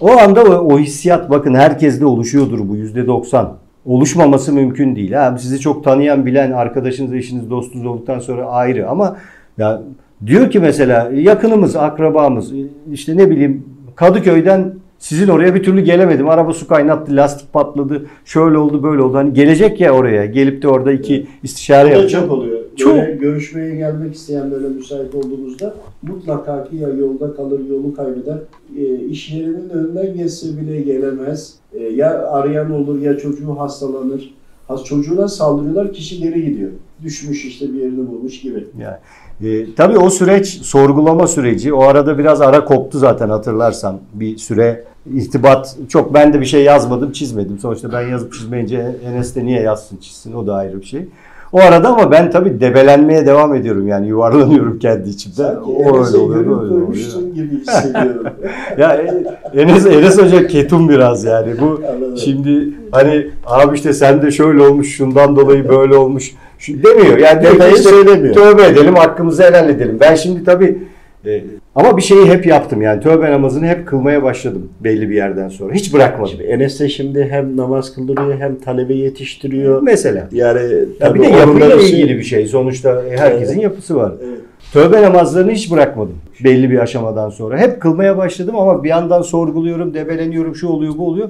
O 0.00 0.10
anda 0.12 0.44
o, 0.44 0.74
o 0.74 0.78
hissiyat 0.78 1.30
bakın 1.30 1.54
herkeste 1.54 2.06
oluşuyordur 2.06 2.68
bu 2.68 2.76
yüzde 2.76 3.06
doksan. 3.06 3.56
Oluşmaması 3.86 4.52
mümkün 4.52 4.96
değil. 4.96 5.12
Ha, 5.12 5.36
sizi 5.40 5.60
çok 5.60 5.84
tanıyan, 5.84 6.26
bilen 6.26 6.52
arkadaşınız, 6.52 7.14
eşiniz, 7.14 7.50
dostunuz 7.50 7.86
olduktan 7.86 8.18
sonra 8.18 8.46
ayrı 8.46 8.88
ama 8.88 9.16
ya 9.58 9.82
diyor 10.26 10.50
ki 10.50 10.60
mesela 10.60 11.10
yakınımız, 11.14 11.76
akrabamız 11.76 12.52
işte 12.92 13.16
ne 13.16 13.30
bileyim 13.30 13.64
Kadıköy'den 13.96 14.74
sizin 14.98 15.28
oraya 15.28 15.54
bir 15.54 15.62
türlü 15.62 15.80
gelemedim. 15.80 16.28
Araba 16.28 16.52
su 16.52 16.68
kaynattı, 16.68 17.16
lastik 17.16 17.52
patladı, 17.52 18.06
şöyle 18.24 18.58
oldu, 18.58 18.82
böyle 18.82 19.02
oldu. 19.02 19.16
Hani 19.16 19.32
gelecek 19.32 19.80
ya 19.80 19.92
oraya. 19.92 20.26
Gelip 20.26 20.62
de 20.62 20.68
orada 20.68 20.92
iki 20.92 21.26
istişare 21.42 21.88
yapacak. 21.88 22.22
çok 22.22 22.30
oluyor. 22.30 22.60
Çok. 22.76 22.96
Böyle 22.96 23.12
görüşmeye 23.12 23.74
gelmek 23.74 24.14
isteyen 24.14 24.50
böyle 24.50 24.68
müsait 24.68 25.14
olduğumuzda 25.14 25.74
mutlaka 26.02 26.64
ki 26.64 26.76
ya 26.76 26.88
yolda 26.88 27.36
kalır, 27.36 27.60
yolu 27.70 27.94
kaybeder. 27.94 28.38
E, 28.78 29.04
iş 29.06 29.32
yerinin 29.32 29.70
önünden 29.70 30.16
geçse 30.16 30.46
bile 30.60 30.80
gelemez. 30.80 31.54
E, 31.72 31.82
ya 31.82 32.28
arayan 32.28 32.70
olur 32.70 33.00
ya 33.00 33.18
çocuğu 33.18 33.58
hastalanır. 33.58 34.34
Has 34.68 34.84
çocuğuna 34.84 35.28
saldırıyorlar, 35.28 35.92
kişi 35.92 36.18
geri 36.22 36.44
gidiyor. 36.44 36.70
Düşmüş 37.02 37.44
işte 37.44 37.72
bir 37.72 37.78
yerini 37.78 38.08
bulmuş 38.08 38.40
gibi. 38.40 38.64
Yani, 38.80 38.96
e, 39.42 39.74
tabii 39.74 39.98
o 39.98 40.10
süreç 40.10 40.46
sorgulama 40.48 41.26
süreci. 41.26 41.72
O 41.74 41.82
arada 41.82 42.18
biraz 42.18 42.40
ara 42.40 42.64
koptu 42.64 42.98
zaten 42.98 43.28
hatırlarsan. 43.28 43.98
Bir 44.14 44.38
süre 44.38 44.84
irtibat 45.14 45.76
çok 45.88 46.14
ben 46.14 46.32
de 46.32 46.40
bir 46.40 46.46
şey 46.46 46.64
yazmadım 46.64 47.12
çizmedim. 47.12 47.58
Sonuçta 47.58 47.92
ben 47.92 48.08
yazıp 48.08 48.32
çizmeyince 48.32 48.96
Enes 49.06 49.36
de 49.36 49.44
niye 49.44 49.60
yazsın 49.60 49.96
çizsin 49.96 50.32
o 50.32 50.46
da 50.46 50.54
ayrı 50.54 50.80
bir 50.80 50.86
şey. 50.86 51.08
O 51.52 51.60
arada 51.60 51.88
ama 51.88 52.10
ben 52.10 52.30
tabii 52.30 52.60
debelenmeye 52.60 53.26
devam 53.26 53.54
ediyorum 53.54 53.88
yani 53.88 54.08
yuvarlanıyorum 54.08 54.78
kendi 54.78 55.08
içimde. 55.08 55.34
Sanki 55.36 55.60
O 55.70 55.86
öyle 55.86 55.98
Enes'e 55.98 56.16
oluyor, 56.18 56.46
böyle 56.46 56.50
oluyor. 56.50 56.92
gibi 57.34 57.60
hissediyorum. 57.60 58.26
Ya 58.78 58.94
e, 58.94 59.60
Enes, 59.60 59.86
Enes 59.86 60.18
Hoca 60.22 60.46
ketum 60.46 60.88
biraz 60.88 61.24
yani. 61.24 61.52
Bu 61.60 61.80
Anladım. 61.94 62.16
şimdi 62.16 62.68
hani 62.90 63.26
abi 63.46 63.76
işte 63.76 63.92
sen 63.92 64.22
de 64.22 64.30
şöyle 64.30 64.62
olmuş 64.62 64.96
şundan 64.96 65.36
dolayı 65.36 65.68
böyle 65.68 65.96
olmuş 65.96 66.34
şu, 66.64 66.82
demiyor. 66.82 67.18
Yani 67.18 67.42
Detayı 67.42 67.74
işte 67.74 67.88
söylemiyor. 67.88 68.34
Tövbe 68.34 68.62
edelim 68.66 68.94
hakkımızı 68.94 69.42
helal 69.42 69.68
edelim. 69.68 69.98
Ben 70.00 70.14
şimdi 70.14 70.44
tabii 70.44 70.78
e, 71.26 71.44
ama 71.74 71.96
bir 71.96 72.02
şeyi 72.02 72.26
hep 72.26 72.46
yaptım 72.46 72.82
yani 72.82 73.02
tövbe 73.02 73.30
namazını 73.30 73.66
hep 73.66 73.86
kılmaya 73.86 74.22
başladım 74.22 74.68
belli 74.80 75.10
bir 75.10 75.14
yerden 75.14 75.48
sonra. 75.48 75.74
Hiç 75.74 75.94
bırakmadım. 75.94 76.30
Şimdi 76.30 76.42
Enes 76.42 76.80
de 76.80 76.88
şimdi 76.88 77.28
hem 77.30 77.56
namaz 77.56 77.94
kıldırıyor 77.94 78.38
hem 78.38 78.60
talebe 78.60 78.94
yetiştiriyor. 78.94 79.82
Mesela. 79.82 80.28
Yani 80.32 80.60
Ya 81.00 81.14
bir 81.14 81.20
de 81.20 81.26
yapıyla 81.26 81.80
şey- 81.80 81.90
ilgili 82.00 82.18
bir 82.18 82.22
şey. 82.22 82.46
Sonuçta 82.46 83.02
herkesin 83.16 83.60
yapısı 83.60 83.96
var. 83.96 84.12
Evet. 84.24 84.38
Tövbe 84.72 85.02
namazlarını 85.02 85.50
hiç 85.50 85.70
bırakmadım 85.72 86.18
belli 86.44 86.70
bir 86.70 86.78
aşamadan 86.78 87.30
sonra. 87.30 87.58
Hep 87.58 87.80
kılmaya 87.80 88.16
başladım 88.16 88.56
ama 88.56 88.84
bir 88.84 88.88
yandan 88.88 89.22
sorguluyorum, 89.22 89.94
debeleniyorum, 89.94 90.54
şu 90.54 90.68
oluyor, 90.68 90.94
bu 90.98 91.06
oluyor. 91.06 91.28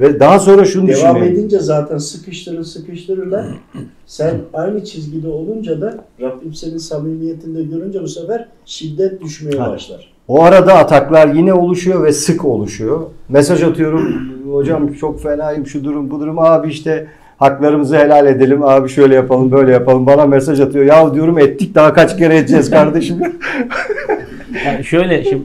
Ve 0.00 0.20
daha 0.20 0.38
sonra 0.38 0.64
şunu 0.64 0.82
Devam 0.88 0.94
düşünüyorum. 0.96 1.22
edince 1.22 1.58
zaten 1.58 1.98
sıkıştırır 1.98 2.64
sıkıştırırlar. 2.64 3.46
Sen 4.06 4.34
aynı 4.54 4.84
çizgide 4.84 5.28
olunca 5.28 5.80
da 5.80 6.04
Rabbim 6.20 6.54
senin 6.54 6.78
samimiyetinde 6.78 7.62
görünce 7.62 8.02
bu 8.02 8.08
sefer 8.08 8.48
şiddet 8.64 9.20
düşmeye 9.22 9.58
Ha. 9.58 9.70
başlar. 9.70 10.12
O 10.28 10.42
arada 10.42 10.74
ataklar 10.74 11.34
yine 11.34 11.54
oluşuyor 11.54 12.04
ve 12.04 12.12
sık 12.12 12.44
oluşuyor. 12.44 13.00
Mesaj 13.28 13.62
atıyorum. 13.62 14.14
Hocam 14.52 14.92
çok 14.92 15.22
fenayım 15.22 15.66
şu 15.66 15.84
durum 15.84 16.10
bu 16.10 16.20
durum. 16.20 16.38
Abi 16.38 16.68
işte 16.68 17.06
haklarımızı 17.38 17.96
helal 17.98 18.26
edelim. 18.26 18.62
Abi 18.62 18.88
şöyle 18.88 19.14
yapalım 19.14 19.52
böyle 19.52 19.72
yapalım. 19.72 20.06
Bana 20.06 20.26
mesaj 20.26 20.60
atıyor. 20.60 20.84
Ya 20.84 21.14
diyorum 21.14 21.38
ettik 21.38 21.74
daha 21.74 21.92
kaç 21.92 22.16
kere 22.18 22.36
edeceğiz 22.38 22.70
kardeşim. 22.70 23.16
Yani 24.66 24.84
şöyle 24.84 25.24
şimdi 25.24 25.42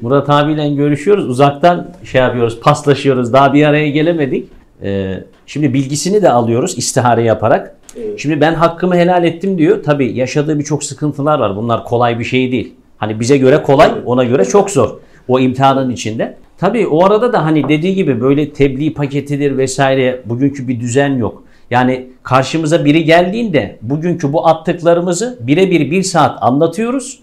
Murat 0.00 0.30
abiyle 0.30 0.68
görüşüyoruz. 0.68 1.28
Uzaktan 1.28 1.86
şey 2.04 2.20
yapıyoruz, 2.20 2.60
paslaşıyoruz. 2.60 3.32
Daha 3.32 3.54
bir 3.54 3.64
araya 3.64 3.90
gelemedik. 3.90 4.48
Ee, 4.82 5.14
şimdi 5.46 5.74
bilgisini 5.74 6.22
de 6.22 6.30
alıyoruz 6.30 6.78
istihare 6.78 7.22
yaparak. 7.22 7.76
Şimdi 8.16 8.40
ben 8.40 8.54
hakkımı 8.54 8.96
helal 8.96 9.24
ettim 9.24 9.58
diyor. 9.58 9.82
Tabii 9.82 10.12
yaşadığı 10.12 10.58
birçok 10.58 10.84
sıkıntılar 10.84 11.38
var. 11.38 11.56
Bunlar 11.56 11.84
kolay 11.84 12.18
bir 12.18 12.24
şey 12.24 12.52
değil. 12.52 12.74
Hani 12.98 13.20
bize 13.20 13.36
göre 13.38 13.62
kolay, 13.62 13.90
ona 14.06 14.24
göre 14.24 14.44
çok 14.44 14.70
zor. 14.70 14.98
O 15.28 15.40
imtihanın 15.40 15.90
içinde. 15.90 16.36
Tabii 16.58 16.86
o 16.86 17.04
arada 17.04 17.32
da 17.32 17.44
hani 17.44 17.68
dediği 17.68 17.94
gibi 17.94 18.20
böyle 18.20 18.52
tebliğ 18.52 18.94
paketidir 18.94 19.58
vesaire 19.58 20.22
bugünkü 20.24 20.68
bir 20.68 20.80
düzen 20.80 21.16
yok. 21.16 21.42
Yani 21.70 22.06
karşımıza 22.22 22.84
biri 22.84 23.04
geldiğinde 23.04 23.78
bugünkü 23.82 24.32
bu 24.32 24.48
attıklarımızı 24.48 25.38
birebir 25.40 25.90
bir 25.90 26.02
saat 26.02 26.42
anlatıyoruz. 26.42 27.20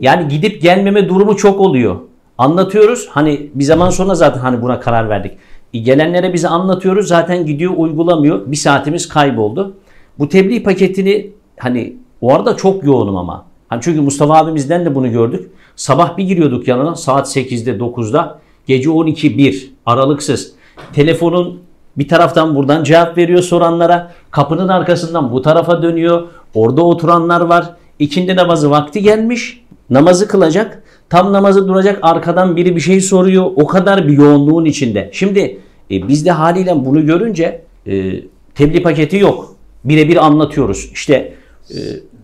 Yani 0.00 0.28
gidip 0.28 0.62
gelmeme 0.62 1.08
durumu 1.08 1.36
çok 1.36 1.60
oluyor. 1.60 1.96
Anlatıyoruz. 2.38 3.08
Hani 3.10 3.50
bir 3.54 3.64
zaman 3.64 3.90
sonra 3.90 4.14
zaten 4.14 4.40
hani 4.40 4.62
buna 4.62 4.80
karar 4.80 5.08
verdik. 5.08 5.32
E, 5.74 5.78
Gelenlere 5.78 6.32
bize 6.32 6.48
anlatıyoruz. 6.48 7.08
Zaten 7.08 7.46
gidiyor 7.46 7.72
uygulamıyor. 7.76 8.50
Bir 8.50 8.56
saatimiz 8.56 9.08
kayboldu. 9.08 9.74
Bu 10.18 10.28
tebliğ 10.28 10.62
paketini 10.62 11.30
hani 11.58 11.96
o 12.20 12.34
arada 12.34 12.56
çok 12.56 12.84
yoğunum 12.84 13.16
ama. 13.16 13.44
Hani 13.68 13.82
çünkü 13.82 14.00
Mustafa 14.00 14.36
abimizden 14.36 14.84
de 14.84 14.94
bunu 14.94 15.10
gördük. 15.10 15.50
Sabah 15.76 16.16
bir 16.16 16.24
giriyorduk 16.24 16.68
yanına 16.68 16.94
saat 16.96 17.36
8'de 17.36 17.70
9'da. 17.70 18.38
Gece 18.66 18.90
12 18.90 19.38
1 19.38 19.72
aralıksız. 19.86 20.52
Telefonun 20.92 21.60
bir 21.98 22.08
taraftan 22.08 22.54
buradan 22.54 22.84
cevap 22.84 23.18
veriyor 23.18 23.42
soranlara. 23.42 24.12
Kapının 24.30 24.68
arkasından 24.68 25.32
bu 25.32 25.42
tarafa 25.42 25.82
dönüyor. 25.82 26.22
Orada 26.54 26.82
oturanlar 26.82 27.40
var. 27.40 27.74
İkindi 28.02 28.36
namazı 28.36 28.70
vakti 28.70 29.02
gelmiş. 29.02 29.64
Namazı 29.90 30.28
kılacak. 30.28 30.82
Tam 31.10 31.32
namazı 31.32 31.68
duracak. 31.68 31.98
Arkadan 32.02 32.56
biri 32.56 32.76
bir 32.76 32.80
şey 32.80 33.00
soruyor. 33.00 33.50
O 33.56 33.66
kadar 33.66 34.08
bir 34.08 34.12
yoğunluğun 34.12 34.64
içinde. 34.64 35.10
Şimdi 35.12 35.58
e, 35.90 36.08
biz 36.08 36.26
de 36.26 36.30
haliyle 36.30 36.84
bunu 36.84 37.06
görünce 37.06 37.62
e, 37.86 38.12
tebliğ 38.54 38.82
paketi 38.82 39.16
yok. 39.16 39.56
Birebir 39.84 40.26
anlatıyoruz. 40.26 40.90
İşte 40.92 41.34
e, 41.70 41.76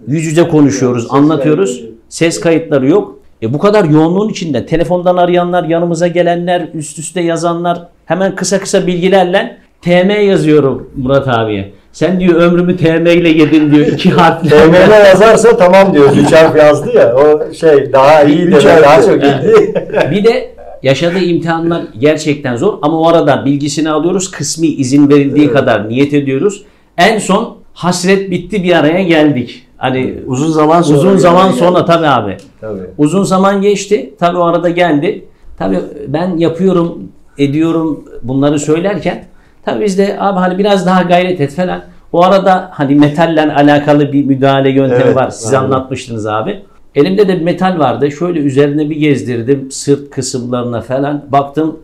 yüz 0.08 0.24
yüze 0.24 0.48
konuşuyoruz, 0.48 1.06
anlatıyoruz. 1.10 1.84
Ses 2.08 2.40
kayıtları 2.40 2.88
yok. 2.88 3.18
E 3.42 3.54
bu 3.54 3.58
kadar 3.58 3.84
yoğunluğun 3.84 4.28
içinde 4.28 4.66
telefondan 4.66 5.16
arayanlar, 5.16 5.64
yanımıza 5.64 6.06
gelenler, 6.06 6.68
üst 6.74 6.98
üste 6.98 7.20
yazanlar 7.20 7.88
hemen 8.06 8.34
kısa 8.34 8.60
kısa 8.60 8.86
bilgilerle 8.86 9.58
TM 9.82 10.10
yazıyorum 10.10 10.90
Murat 10.96 11.28
abiye. 11.28 11.72
Sen 11.98 12.20
diyor 12.20 12.34
ömrümü 12.34 12.76
TM 12.76 13.06
ile 13.06 13.28
yedin 13.28 13.72
diyor 13.72 13.86
iki 13.86 14.10
harfle. 14.20 14.48
TM'de 14.48 14.94
yazarsa 15.08 15.56
tamam 15.56 15.94
diyoruz. 15.94 16.18
Üç 16.18 16.32
harf 16.32 16.56
yazdı 16.56 16.90
ya. 16.94 17.16
O 17.16 17.54
şey 17.54 17.92
daha 17.92 18.22
iyi 18.22 18.46
de 18.46 18.60
daha 18.82 19.02
çok 19.02 19.22
iyiydi. 19.24 19.74
bir 20.10 20.24
de 20.24 20.54
yaşadığı 20.82 21.18
imtihanlar 21.18 21.82
gerçekten 21.98 22.56
zor 22.56 22.78
ama 22.82 23.00
o 23.00 23.08
arada 23.08 23.44
bilgisini 23.44 23.90
alıyoruz. 23.90 24.30
Kısmi 24.30 24.66
izin 24.66 25.08
verildiği 25.08 25.50
kadar 25.52 25.88
niyet 25.88 26.14
ediyoruz. 26.14 26.62
En 26.98 27.18
son 27.18 27.56
hasret 27.72 28.30
bitti 28.30 28.62
bir 28.64 28.72
araya 28.76 29.02
geldik. 29.02 29.66
Hani 29.76 30.14
Uzun 30.26 30.52
zaman 30.52 30.82
sonra. 30.82 30.98
uzun 30.98 31.16
zaman 31.16 31.50
sonra 31.52 31.84
tabii 31.84 32.06
abi. 32.06 32.36
Tabii. 32.60 32.80
Uzun 32.98 33.22
zaman 33.22 33.62
geçti. 33.62 34.14
Tabii 34.18 34.38
o 34.38 34.44
arada 34.44 34.68
geldi. 34.68 35.24
Tabii 35.58 35.78
ben 36.08 36.36
yapıyorum, 36.36 36.98
ediyorum 37.38 38.04
bunları 38.22 38.58
söylerken 38.58 39.24
tabii 39.68 39.84
biz 39.84 39.98
de 39.98 40.16
abi 40.20 40.38
hani 40.38 40.58
biraz 40.58 40.86
daha 40.86 41.02
gayret 41.02 41.40
et 41.40 41.54
falan. 41.54 41.80
O 42.12 42.22
arada 42.24 42.68
hani 42.72 42.94
metalle 42.94 43.54
alakalı 43.54 44.12
bir 44.12 44.24
müdahale 44.24 44.70
yöntemi 44.70 45.02
Evet, 45.04 45.16
var. 45.16 45.30
Siz 45.30 45.54
aynen. 45.54 45.64
anlatmıştınız 45.64 46.26
abi. 46.26 46.62
Elimde 46.94 47.28
de 47.28 47.36
bir 47.36 47.44
metal 47.44 47.78
vardı. 47.78 48.10
Şöyle 48.10 48.40
üzerine 48.40 48.90
bir 48.90 48.96
gezdirdim 48.96 49.70
sırt 49.70 50.10
kısımlarına 50.10 50.80
falan. 50.80 51.24
Baktım 51.32 51.76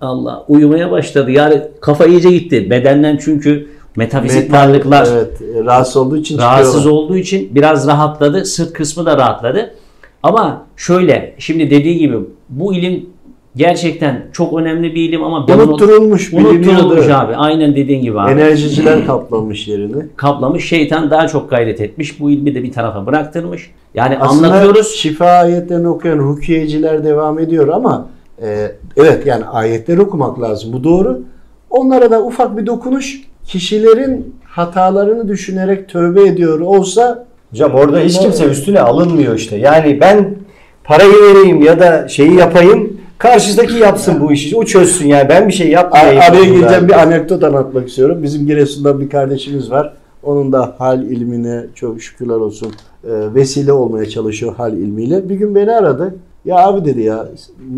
Allah 0.00 0.44
uyumaya 0.48 0.90
başladı. 0.90 1.30
Yani 1.30 1.62
kafa 1.80 2.06
iyice 2.06 2.30
gitti. 2.30 2.70
Bedenden 2.70 3.18
çünkü 3.22 3.68
metafizik 3.96 4.50
Metal, 4.50 4.58
varlıklar 4.58 5.08
Evet, 5.12 5.40
rahatsız 5.66 5.96
olduğu 5.96 6.16
için 6.16 6.38
rahatsız 6.38 6.74
çıkıyorlar. 6.74 7.02
olduğu 7.02 7.16
için 7.16 7.54
biraz 7.54 7.86
rahatladı. 7.86 8.44
Sırt 8.44 8.72
kısmı 8.72 9.06
da 9.06 9.18
rahatladı. 9.18 9.74
Ama 10.22 10.62
şöyle 10.76 11.34
şimdi 11.38 11.70
dediği 11.70 11.98
gibi 11.98 12.16
bu 12.48 12.74
ilim 12.74 13.06
gerçekten 13.56 14.22
çok 14.32 14.58
önemli 14.60 14.94
bir 14.94 15.08
ilim 15.08 15.24
ama 15.24 15.48
ben 15.48 15.54
onu- 15.54 15.62
Unutturulmuş, 15.62 16.32
unutturulmuş 16.32 16.66
biliniyordu. 16.66 17.12
abi. 17.14 17.36
Aynen 17.36 17.76
dediğin 17.76 18.02
gibi 18.02 18.20
abi. 18.20 18.30
Enerjiciler 18.32 19.06
kaplamış 19.06 19.68
yerini. 19.68 20.06
Kaplamış 20.16 20.68
şeytan 20.68 21.10
daha 21.10 21.28
çok 21.28 21.50
gayret 21.50 21.80
etmiş. 21.80 22.20
Bu 22.20 22.30
ilmi 22.30 22.54
de 22.54 22.62
bir 22.62 22.72
tarafa 22.72 23.06
bıraktırmış. 23.06 23.70
Yani 23.94 24.18
Aslında 24.18 24.46
anlatıyoruz. 24.48 24.88
şifa 24.88 25.26
ayetlerini 25.26 25.88
okuyan 25.88 26.18
hukiyeciler 26.18 27.04
devam 27.04 27.38
ediyor 27.38 27.68
ama 27.68 28.06
e, 28.42 28.72
evet 28.96 29.26
yani 29.26 29.44
ayetleri 29.44 30.00
okumak 30.00 30.40
lazım. 30.40 30.72
Bu 30.72 30.84
doğru. 30.84 31.20
Onlara 31.70 32.10
da 32.10 32.22
ufak 32.22 32.56
bir 32.58 32.66
dokunuş 32.66 33.20
kişilerin 33.44 34.34
hatalarını 34.44 35.28
düşünerek 35.28 35.88
tövbe 35.88 36.22
ediyor 36.26 36.60
olsa 36.60 37.26
Hocam 37.50 37.72
orada 37.74 37.98
hiç 38.00 38.18
kimse 38.20 38.44
üstüne 38.44 38.80
alınmıyor 38.80 39.34
işte. 39.34 39.56
Yani 39.56 39.98
ben 40.00 40.34
parayı 40.84 41.12
vereyim 41.12 41.62
ya 41.62 41.80
da 41.80 42.08
şeyi 42.08 42.34
yapayım. 42.34 42.99
Karşıdaki 43.20 43.78
yapsın 43.78 44.20
bu 44.20 44.32
işi. 44.32 44.56
O 44.56 44.64
çözsün 44.64 45.08
yani. 45.08 45.28
Ben 45.28 45.48
bir 45.48 45.52
şey 45.52 45.66
Ar- 45.66 45.70
yapmayayım. 45.70 46.22
araya 46.22 46.40
burada. 46.40 46.44
gireceğim 46.44 46.88
bir 46.88 47.02
anekdot 47.02 47.44
anlatmak 47.44 47.88
istiyorum. 47.88 48.22
Bizim 48.22 48.46
Giresun'dan 48.46 49.00
bir 49.00 49.10
kardeşimiz 49.10 49.70
var. 49.70 49.94
Onun 50.22 50.52
da 50.52 50.74
hal 50.78 51.02
ilmine 51.02 51.66
çok 51.74 52.02
şükürler 52.02 52.34
olsun 52.34 52.68
e, 53.04 53.34
vesile 53.34 53.72
olmaya 53.72 54.08
çalışıyor 54.08 54.54
hal 54.54 54.72
ilmiyle. 54.72 55.28
Bir 55.28 55.34
gün 55.34 55.54
beni 55.54 55.72
aradı. 55.72 56.14
Ya 56.44 56.56
abi 56.56 56.84
dedi 56.84 57.02
ya 57.02 57.28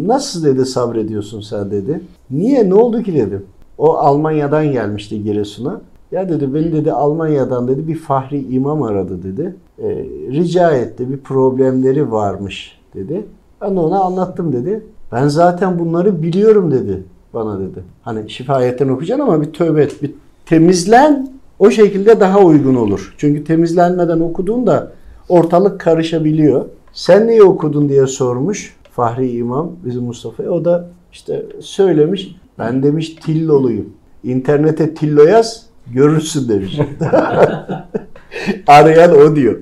nasıl 0.06 0.44
dedi 0.44 0.66
sabrediyorsun 0.66 1.40
sen 1.40 1.70
dedi. 1.70 2.00
Niye 2.30 2.68
ne 2.68 2.74
oldu 2.74 3.02
ki 3.02 3.14
dedim. 3.14 3.46
O 3.78 3.92
Almanya'dan 3.92 4.72
gelmişti 4.72 5.22
Giresun'a. 5.22 5.80
Ya 6.12 6.28
dedi 6.28 6.54
beni 6.54 6.72
dedi 6.72 6.92
Almanya'dan 6.92 7.68
dedi 7.68 7.88
bir 7.88 7.94
fahri 7.98 8.40
imam 8.54 8.82
aradı 8.82 9.22
dedi. 9.22 9.56
E, 9.78 9.88
rica 10.32 10.70
etti 10.70 11.10
bir 11.10 11.18
problemleri 11.18 12.12
varmış 12.12 12.78
dedi. 12.94 13.24
Ben 13.60 13.76
de 13.76 13.80
ona 13.80 14.00
anlattım 14.00 14.52
dedi. 14.52 14.82
Ben 15.12 15.28
zaten 15.28 15.78
bunları 15.78 16.22
biliyorum 16.22 16.70
dedi 16.70 17.02
bana 17.34 17.60
dedi. 17.60 17.84
Hani 18.02 18.30
şifayetten 18.30 18.88
okuyacaksın 18.88 19.26
ama 19.26 19.42
bir 19.42 19.52
tövbe 19.52 19.82
et, 19.82 20.02
bir 20.02 20.10
temizlen 20.46 21.32
o 21.58 21.70
şekilde 21.70 22.20
daha 22.20 22.40
uygun 22.40 22.74
olur. 22.74 23.14
Çünkü 23.18 23.44
temizlenmeden 23.44 24.20
okuduğunda 24.20 24.92
ortalık 25.28 25.80
karışabiliyor. 25.80 26.64
Sen 26.92 27.26
niye 27.26 27.42
okudun 27.42 27.88
diye 27.88 28.06
sormuş 28.06 28.76
Fahri 28.90 29.30
İmam 29.30 29.70
bizim 29.84 30.02
Mustafa'ya. 30.02 30.50
O 30.50 30.64
da 30.64 30.88
işte 31.12 31.46
söylemiş. 31.60 32.36
Ben 32.58 32.82
demiş 32.82 33.08
tilloluyum. 33.08 33.86
İnternete 34.24 34.94
tillo 34.94 35.22
yaz 35.22 35.66
görürsün 35.92 36.48
demiş. 36.48 36.78
Arayan 38.66 39.18
o 39.18 39.36
diyor. 39.36 39.58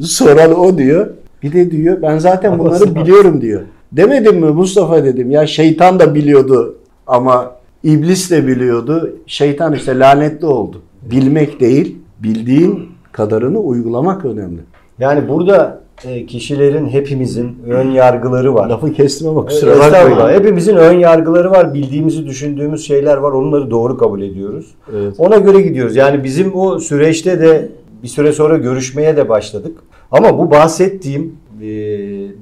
Soran 0.00 0.60
o 0.60 0.78
diyor. 0.78 1.10
Bir 1.42 1.52
de 1.52 1.70
diyor 1.70 2.02
ben 2.02 2.18
zaten 2.18 2.58
bunları 2.58 2.94
biliyorum 2.94 3.40
diyor. 3.40 3.62
Demedim 3.96 4.36
mi 4.40 4.46
Mustafa 4.50 5.04
dedim 5.04 5.30
ya 5.30 5.46
şeytan 5.46 5.98
da 6.00 6.14
biliyordu 6.14 6.74
ama 7.06 7.52
iblis 7.84 8.30
de 8.30 8.46
biliyordu. 8.46 9.16
Şeytan 9.26 9.74
işte 9.74 9.98
lanetli 9.98 10.46
oldu. 10.46 10.82
Bilmek 11.10 11.60
değil, 11.60 11.96
bildiğin 12.22 12.88
kadarını 13.12 13.58
uygulamak 13.58 14.24
önemli. 14.24 14.60
Yani 14.98 15.28
burada 15.28 15.80
e, 16.04 16.26
kişilerin 16.26 16.88
hepimizin 16.88 17.56
ön 17.68 17.90
yargıları 17.90 18.54
var. 18.54 18.68
Lafı 18.68 18.92
kestim 18.92 19.28
ama 19.28 19.42
E, 19.42 19.44
kusura 19.44 19.70
Estağfurullah. 19.70 20.16
bakmayın. 20.18 20.40
Hepimizin 20.40 20.76
ön 20.76 20.98
yargıları 20.98 21.50
var. 21.50 21.74
Bildiğimizi 21.74 22.26
düşündüğümüz 22.26 22.86
şeyler 22.86 23.16
var. 23.16 23.32
Onları 23.32 23.70
doğru 23.70 23.96
kabul 23.98 24.22
ediyoruz. 24.22 24.66
Evet. 24.96 25.14
Ona 25.18 25.36
göre 25.36 25.60
gidiyoruz. 25.60 25.96
Yani 25.96 26.24
bizim 26.24 26.54
o 26.56 26.78
süreçte 26.78 27.40
de 27.40 27.68
bir 28.02 28.08
süre 28.08 28.32
sonra 28.32 28.56
görüşmeye 28.56 29.16
de 29.16 29.28
başladık. 29.28 29.78
Ama 30.10 30.38
bu 30.38 30.50
bahsettiğim 30.50 31.22
e, 31.22 31.51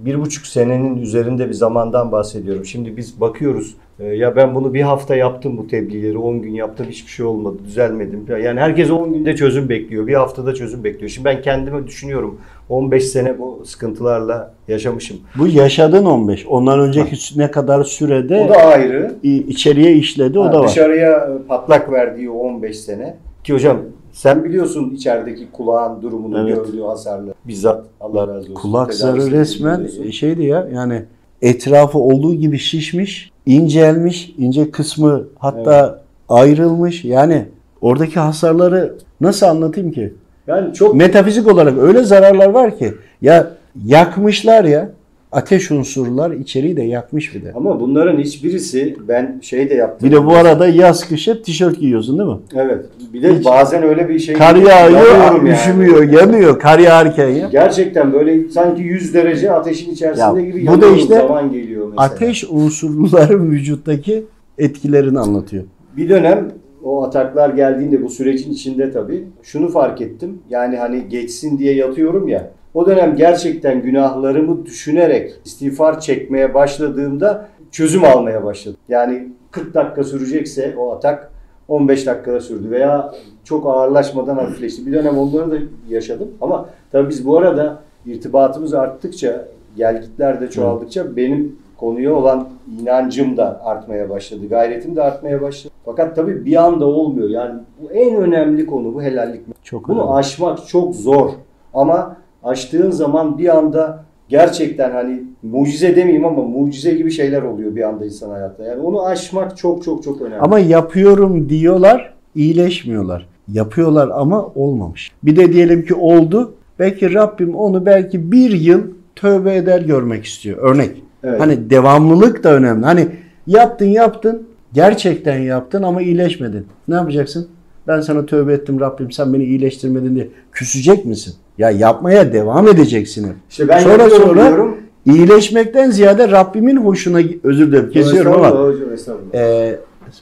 bir 0.04 0.20
buçuk 0.20 0.46
senenin 0.46 0.96
üzerinde 1.02 1.48
bir 1.48 1.54
zamandan 1.54 2.12
bahsediyorum. 2.12 2.64
Şimdi 2.64 2.96
biz 2.96 3.20
bakıyoruz 3.20 3.74
e, 4.00 4.06
ya 4.06 4.36
ben 4.36 4.54
bunu 4.54 4.74
bir 4.74 4.80
hafta 4.82 5.16
yaptım 5.16 5.56
bu 5.58 5.66
tebliğleri 5.66 6.18
10 6.18 6.42
gün 6.42 6.54
yaptım 6.54 6.86
hiçbir 6.90 7.10
şey 7.10 7.26
olmadı 7.26 7.56
düzelmedim. 7.64 8.26
Yani 8.42 8.60
herkes 8.60 8.90
10 8.90 9.12
günde 9.12 9.36
çözüm 9.36 9.68
bekliyor 9.68 10.06
bir 10.06 10.14
haftada 10.14 10.54
çözüm 10.54 10.84
bekliyor. 10.84 11.10
Şimdi 11.10 11.24
ben 11.24 11.42
kendime 11.42 11.86
düşünüyorum 11.86 12.40
15 12.68 13.04
sene 13.04 13.38
bu 13.38 13.62
sıkıntılarla 13.64 14.54
yaşamışım. 14.68 15.16
Bu 15.38 15.46
yaşadın 15.46 16.04
15. 16.04 16.46
Ondan 16.46 16.80
önceki 16.80 17.38
ne 17.38 17.50
kadar 17.50 17.84
sürede 17.84 18.36
O 18.36 18.48
da 18.48 18.56
ayrı. 18.56 19.14
içeriye 19.22 19.92
işledi 19.94 20.38
o 20.38 20.44
Ha, 20.44 20.52
da 20.52 20.60
var. 20.60 20.68
Dışarıya 20.68 21.28
patlak 21.48 21.92
verdiği 21.92 22.30
o 22.30 22.38
15 22.38 22.78
sene. 22.78 23.16
Ki 23.44 23.52
hocam 23.54 23.78
sen 24.12 24.44
biliyorsun 24.44 24.90
içerideki 24.90 25.50
kulağın 25.52 26.02
durumunu 26.02 26.38
Evet. 26.40 26.56
gördüğü 26.56 26.82
hasarlı. 26.82 27.34
Bizzat 27.44 27.84
Allah 28.00 28.28
razı 28.28 28.40
olsun. 28.40 28.54
Kulak 28.54 28.94
zarı 28.94 29.30
resmen 29.30 29.78
biliyorsun. 29.84 30.10
şeydi 30.10 30.44
ya 30.44 30.68
yani 30.74 31.02
etrafı 31.42 31.98
olduğu 31.98 32.34
gibi 32.34 32.58
şişmiş, 32.58 33.30
incelmiş, 33.46 34.34
ince 34.38 34.70
kısmı 34.70 35.24
hatta 35.38 36.02
ayrılmış. 36.28 37.04
Yani 37.04 37.46
oradaki 37.80 38.20
hasarları 38.20 38.94
nasıl 39.20 39.46
anlatayım 39.46 39.92
ki? 39.92 40.14
Yani 40.46 40.74
çok 40.74 40.94
Metafizik 40.94 41.52
olarak 41.52 41.78
öyle 41.78 42.02
zararlar 42.02 42.48
var 42.48 42.78
ki 42.78 42.94
ya 43.22 43.50
yakmışlar 43.84 44.64
ya 44.64 44.90
Ateş 45.32 45.70
unsurlar 45.70 46.30
içeriği 46.30 46.76
de 46.76 46.82
yakmış 46.82 47.34
bir 47.34 47.42
de. 47.44 47.52
Ama 47.54 47.80
bunların 47.80 48.18
hiçbirisi 48.18 48.96
ben 49.08 49.38
şey 49.42 49.70
de 49.70 49.74
yaptım. 49.74 50.08
Bir 50.10 50.14
de 50.16 50.26
bu 50.26 50.32
arada 50.32 50.66
yaz 50.68 51.08
kış 51.08 51.28
hep 51.28 51.44
tişört 51.44 51.78
giyiyorsun 51.80 52.18
değil 52.18 52.30
mi? 52.30 52.36
Evet. 52.54 52.86
Bir 53.12 53.22
de 53.22 53.34
Hiç- 53.38 53.44
bazen 53.44 53.82
öyle 53.82 54.08
bir 54.08 54.18
şey 54.18 54.34
Kar 54.34 54.56
yağıyor, 54.56 55.18
yani. 55.20 55.50
üşümüyor, 55.50 56.02
yanıyor. 56.02 56.58
Kar 56.60 56.78
yağarken 56.78 57.28
ya. 57.28 57.48
Gerçekten 57.52 58.12
böyle 58.12 58.48
sanki 58.48 58.82
100 58.82 59.14
derece 59.14 59.52
ateşin 59.52 59.90
içerisinde 59.92 60.42
Ya, 60.42 60.46
gibi 60.50 60.66
bu 60.66 60.80
da 60.82 60.86
işte 60.88 61.14
zaman 61.14 61.52
geliyor 61.52 61.86
mesela. 61.86 62.02
Ateş 62.02 62.44
unsurların 62.50 63.50
vücuttaki 63.50 64.24
etkilerini 64.58 65.18
anlatıyor. 65.18 65.64
Bir 65.96 66.08
dönem 66.08 66.48
o 66.84 67.04
ataklar 67.04 67.50
geldiğinde 67.50 68.02
bu 68.02 68.08
sürecin 68.08 68.52
içinde 68.52 68.90
tabii 68.92 69.24
şunu 69.42 69.68
fark 69.68 70.00
ettim. 70.00 70.38
Yani 70.50 70.76
hani 70.76 71.08
geçsin 71.08 71.58
diye 71.58 71.74
yatıyorum 71.74 72.28
ya. 72.28 72.50
O 72.74 72.86
dönem 72.86 73.16
gerçekten 73.16 73.82
günahlarımı 73.82 74.66
düşünerek 74.66 75.32
istiğfar 75.44 76.00
çekmeye 76.00 76.54
başladığımda 76.54 77.48
çözüm 77.70 78.04
almaya 78.04 78.44
başladım. 78.44 78.78
Yani 78.88 79.28
40 79.50 79.74
dakika 79.74 80.04
sürecekse 80.04 80.74
o 80.78 80.92
atak 80.92 81.30
15 81.68 82.06
dakikada 82.06 82.40
sürdü 82.40 82.70
veya 82.70 83.12
çok 83.44 83.66
ağırlaşmadan 83.66 84.34
hafifleşti. 84.36 84.86
Bir 84.86 84.92
dönem 84.92 85.18
onları 85.18 85.50
da 85.50 85.56
yaşadım 85.88 86.28
ama 86.40 86.68
tabii 86.92 87.08
biz 87.08 87.26
bu 87.26 87.38
arada 87.38 87.78
irtibatımız 88.06 88.74
arttıkça, 88.74 89.44
gelgitler 89.76 90.40
de 90.40 90.50
çoğaldıkça 90.50 91.16
benim 91.16 91.56
konuya 91.76 92.14
olan 92.14 92.48
inancım 92.80 93.36
da 93.36 93.60
artmaya 93.64 94.10
başladı. 94.10 94.48
Gayretim 94.50 94.96
de 94.96 95.02
artmaya 95.02 95.42
başladı. 95.42 95.72
Fakat 95.84 96.16
tabii 96.16 96.44
bir 96.44 96.56
anda 96.56 96.84
olmuyor. 96.86 97.28
Yani 97.28 97.60
bu 97.82 97.92
en 97.92 98.16
önemli 98.16 98.66
konu 98.66 98.94
bu 98.94 99.02
helallik. 99.02 99.40
Çok 99.64 99.88
Bunu 99.88 100.00
önemli. 100.00 100.14
aşmak 100.14 100.66
çok 100.66 100.94
zor. 100.94 101.30
Ama 101.74 102.16
aştığın 102.42 102.90
zaman 102.90 103.38
bir 103.38 103.56
anda 103.56 104.04
gerçekten 104.28 104.90
hani 104.90 105.22
mucize 105.42 105.96
demeyeyim 105.96 106.24
ama 106.24 106.42
mucize 106.42 106.94
gibi 106.94 107.10
şeyler 107.10 107.42
oluyor 107.42 107.76
bir 107.76 107.82
anda 107.82 108.04
insan 108.04 108.30
hayatta. 108.30 108.64
Yani 108.64 108.80
onu 108.80 109.06
aşmak 109.06 109.56
çok 109.56 109.84
çok 109.84 110.02
çok 110.02 110.20
önemli. 110.20 110.40
Ama 110.40 110.58
yapıyorum 110.58 111.48
diyorlar, 111.48 112.14
iyileşmiyorlar. 112.34 113.26
Yapıyorlar 113.52 114.10
ama 114.14 114.46
olmamış. 114.54 115.12
Bir 115.22 115.36
de 115.36 115.52
diyelim 115.52 115.84
ki 115.84 115.94
oldu. 115.94 116.54
Belki 116.78 117.14
Rabbim 117.14 117.54
onu 117.54 117.86
belki 117.86 118.32
bir 118.32 118.50
yıl 118.50 118.82
tövbe 119.16 119.56
eder 119.56 119.80
görmek 119.80 120.24
istiyor. 120.24 120.58
Örnek. 120.58 121.02
Evet. 121.24 121.40
Hani 121.40 121.70
devamlılık 121.70 122.44
da 122.44 122.54
önemli. 122.54 122.84
Hani 122.84 123.06
yaptın 123.46 123.86
yaptın, 123.86 124.42
gerçekten 124.72 125.38
yaptın 125.38 125.82
ama 125.82 126.02
iyileşmedin. 126.02 126.66
Ne 126.88 126.94
yapacaksın? 126.94 127.48
Ben 127.86 128.00
sana 128.00 128.26
tövbe 128.26 128.52
ettim 128.52 128.80
Rabbim 128.80 129.12
sen 129.12 129.32
beni 129.32 129.44
iyileştirmedin 129.44 130.14
diye. 130.14 130.28
Küsecek 130.52 131.04
misin? 131.04 131.34
Ya 131.60 131.70
yapmaya 131.70 132.32
devam 132.32 132.68
edeceksin 132.68 133.28
hep. 133.28 133.34
İşte 133.50 133.68
ben 133.68 133.78
sonra 133.78 134.10
sonra 134.10 134.46
diyorum. 134.46 134.76
iyileşmekten 135.06 135.90
ziyade 135.90 136.30
Rabbimin 136.30 136.76
hoşuna 136.76 137.20
özür 137.44 137.66
dilerim 137.66 137.90
kesiyorum 137.90 138.32
ama 138.32 138.50
hocam, 138.50 138.88
ee, 139.34 139.78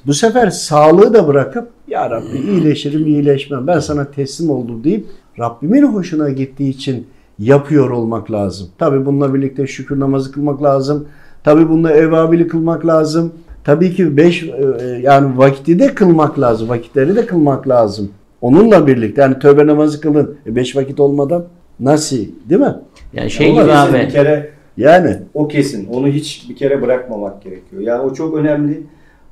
bu 0.07 0.14
sefer 0.14 0.51
sağlığı 0.51 1.14
da 1.14 1.28
bırakıp 1.28 1.68
ya 1.89 2.11
Rabbi 2.11 2.36
iyileşirim 2.36 3.07
iyileşmem 3.07 3.66
ben 3.66 3.80
sana 3.80 4.05
teslim 4.05 4.51
oldum 4.51 4.84
deyip 4.84 5.07
Rabbimin 5.39 5.82
hoşuna 5.82 6.30
gittiği 6.30 6.70
için 6.70 7.07
yapıyor 7.39 7.91
olmak 7.91 8.30
lazım. 8.30 8.68
Tabi 8.78 9.07
bununla 9.07 9.34
birlikte 9.34 9.66
şükür 9.66 10.01
namazı 10.01 10.32
kılmak 10.32 10.62
lazım. 10.62 11.09
Tabi 11.45 11.68
bununla 11.68 11.93
evabili 11.93 12.49
kılmak 12.49 12.86
lazım. 12.86 13.32
Tabii 13.64 13.95
ki 13.95 14.16
beş 14.16 14.43
e, 14.43 14.84
yani 15.03 15.39
vakti 15.39 15.78
de 15.78 15.95
kılmak 15.95 16.41
lazım. 16.41 16.68
Vakitleri 16.68 17.16
de 17.16 17.26
kılmak 17.26 17.68
lazım. 17.68 18.11
Onunla 18.43 18.86
birlikte 18.86 19.22
yani 19.22 19.39
tövbe 19.39 19.66
namazı 19.66 20.01
kılın. 20.01 20.36
E 20.47 20.57
beş 20.57 20.76
vakit 20.76 21.01
olmadan 21.01 21.45
nasıl 21.80 22.16
değil 22.49 22.61
mi? 22.61 22.74
Yani 23.12 23.30
şey 23.30 23.51
Ama 23.51 23.62
gibi 23.62 23.72
abi. 23.72 23.93
Bir 23.99 24.09
kere 24.11 24.51
Yani 24.76 25.16
o 25.34 25.49
kesin. 25.49 25.89
Onu 25.93 26.07
hiç 26.09 26.47
bir 26.51 26.57
kere 26.57 26.82
bırakmamak 26.82 27.43
gerekiyor. 27.43 27.82
Yani 27.82 28.01
o 28.03 28.12
çok 28.14 28.34
önemli. 28.36 28.82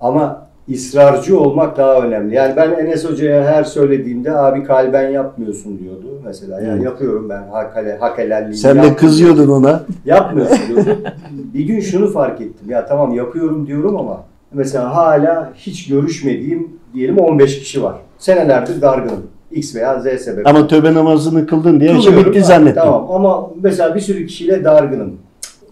Ama 0.01 0.47
ısrarcı 0.73 1.41
olmak 1.41 1.77
daha 1.77 2.01
önemli. 2.01 2.35
Yani 2.35 2.57
ben 2.57 2.71
Enes 2.73 3.05
Hoca'ya 3.11 3.45
her 3.45 3.65
söylediğimde 3.65 4.33
abi 4.33 4.65
kalben 4.65 5.11
yapmıyorsun 5.11 5.79
diyordu 5.79 6.21
mesela. 6.25 6.61
Yani 6.61 6.73
Evet. 6.73 6.85
yapıyorum 6.85 7.29
ben 7.29 7.43
hak, 7.53 7.77
hele- 7.77 7.97
hak 8.01 8.19
helalliği. 8.19 8.55
sen 8.57 8.83
de 8.83 8.97
kızıyordun 8.97 9.49
ona. 9.49 9.83
Yapmıyorsun 10.05 10.59
diyordu. 10.69 10.99
bir 11.55 11.65
gün 11.65 11.81
şunu 11.81 12.11
fark 12.11 12.41
ettim. 12.41 12.71
Ya 12.71 12.87
tamam 12.87 13.15
yapıyorum 13.15 13.67
diyorum 13.67 13.97
ama 13.97 14.25
mesela 14.53 14.95
hala 14.95 15.53
hiç 15.57 15.89
görüşmediğim 15.89 16.69
diyelim 16.95 17.19
15 17.19 17.59
kişi 17.59 17.83
var. 17.83 17.95
Senelerdir 18.19 18.83
dargınım. 18.83 19.27
X 19.51 19.75
veya 19.75 20.01
Z 20.01 20.05
sebep. 20.05 20.47
Ama 20.47 20.67
tövbe 20.67 20.95
namazını 20.95 21.47
kıldın 21.47 21.81
diye 21.81 21.99
işi 21.99 22.17
bitti 22.17 22.45
zannettim. 22.45 22.83
Tamam 22.83 23.07
ama 23.11 23.51
mesela 23.63 23.95
bir 23.95 24.01
sürü 24.01 24.27
kişiyle 24.27 24.65
dargınım. 24.65 25.17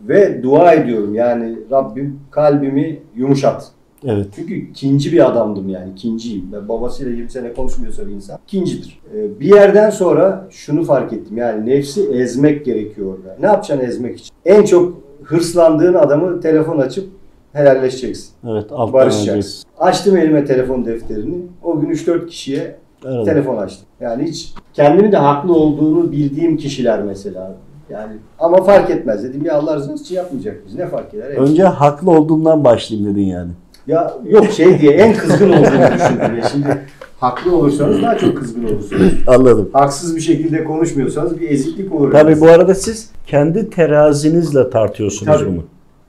Ve 0.08 0.42
dua 0.42 0.72
ediyorum 0.72 1.14
yani 1.14 1.58
Rabbim 1.70 2.20
kalbimi 2.30 2.98
yumuşat. 3.16 3.72
Evet. 4.06 4.26
Çünkü 4.36 4.54
ikinci 4.54 5.12
bir 5.12 5.30
adamdım 5.30 5.68
yani 5.68 5.92
ikinciyim. 5.92 6.48
Ben 6.52 6.68
babasıyla 6.68 7.12
20 7.12 7.30
sene 7.30 7.52
konuşmuyorsa 7.52 8.06
bir 8.06 8.12
insan 8.12 8.38
ikincidir. 8.46 9.00
Ee, 9.14 9.40
bir 9.40 9.54
yerden 9.54 9.90
sonra 9.90 10.46
şunu 10.50 10.84
fark 10.84 11.12
ettim 11.12 11.36
yani 11.36 11.66
nefsi 11.70 12.08
ezmek 12.08 12.64
gerekiyor 12.64 13.14
orada. 13.14 13.36
Ne 13.40 13.46
yapacaksın 13.46 13.86
ezmek 13.86 14.18
için? 14.18 14.34
En 14.44 14.62
çok 14.62 14.94
hırslandığın 15.24 15.94
adamı 15.94 16.40
telefon 16.40 16.78
açıp 16.78 17.08
helalleşeceksin. 17.54 18.28
Evet. 18.48 18.64
Alttan 18.72 18.92
Barışacaksın. 18.92 19.64
Açtım 19.78 20.16
elime 20.16 20.44
telefon 20.44 20.84
defterini. 20.84 21.36
O 21.62 21.80
gün 21.80 21.90
3-4 21.90 22.26
kişiye 22.26 22.76
Evet. 23.06 23.24
telefon 23.24 23.56
açtım. 23.56 23.86
Yani 24.00 24.24
hiç 24.24 24.54
kendimi 24.72 25.12
de 25.12 25.16
haklı 25.16 25.54
olduğunu 25.54 26.12
bildiğim 26.12 26.56
kişiler 26.56 27.02
mesela. 27.02 27.56
Yani 27.90 28.12
ama 28.38 28.62
fark 28.62 28.90
etmez 28.90 29.24
dedim 29.24 29.44
ya 29.44 29.54
Allah 29.54 29.76
rızası 29.76 30.02
için 30.04 30.14
yapmayacak 30.14 30.56
biz 30.66 30.74
ne 30.74 30.86
fark 30.86 31.14
eder? 31.14 31.26
Evet. 31.28 31.38
Önce 31.38 31.62
haklı 31.64 32.10
olduğumdan 32.10 32.64
başlayayım 32.64 33.10
dedin 33.14 33.26
yani. 33.26 33.50
Ya 33.86 34.14
yok 34.28 34.50
şey 34.50 34.80
diye 34.80 34.92
en 34.92 35.14
kızgın 35.16 35.48
olduğunu 35.52 35.94
düşündüm. 35.94 36.36
Ya 36.36 36.48
Şimdi 36.52 36.78
haklı 37.20 37.56
olursanız 37.56 38.02
daha 38.02 38.18
çok 38.18 38.36
kızgın 38.38 38.64
olursunuz. 38.64 39.12
Anladım. 39.26 39.70
Haksız 39.72 40.16
bir 40.16 40.20
şekilde 40.20 40.64
konuşmuyorsanız 40.64 41.40
bir 41.40 41.50
eziklik 41.50 41.92
olur. 41.94 42.12
Tabii 42.12 42.40
bu 42.40 42.46
arada 42.46 42.74
siz 42.74 43.10
kendi 43.26 43.70
terazinizle 43.70 44.70
tartıyorsunuz 44.70 45.38
Tabii. 45.38 45.50
bunu. 45.50 45.62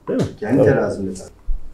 Değil 0.08 0.20
mi? 0.20 0.26
Kendi 0.40 0.56
Tabii. 0.56 0.68
terazimde 0.68 1.14
tabii. 1.14 1.28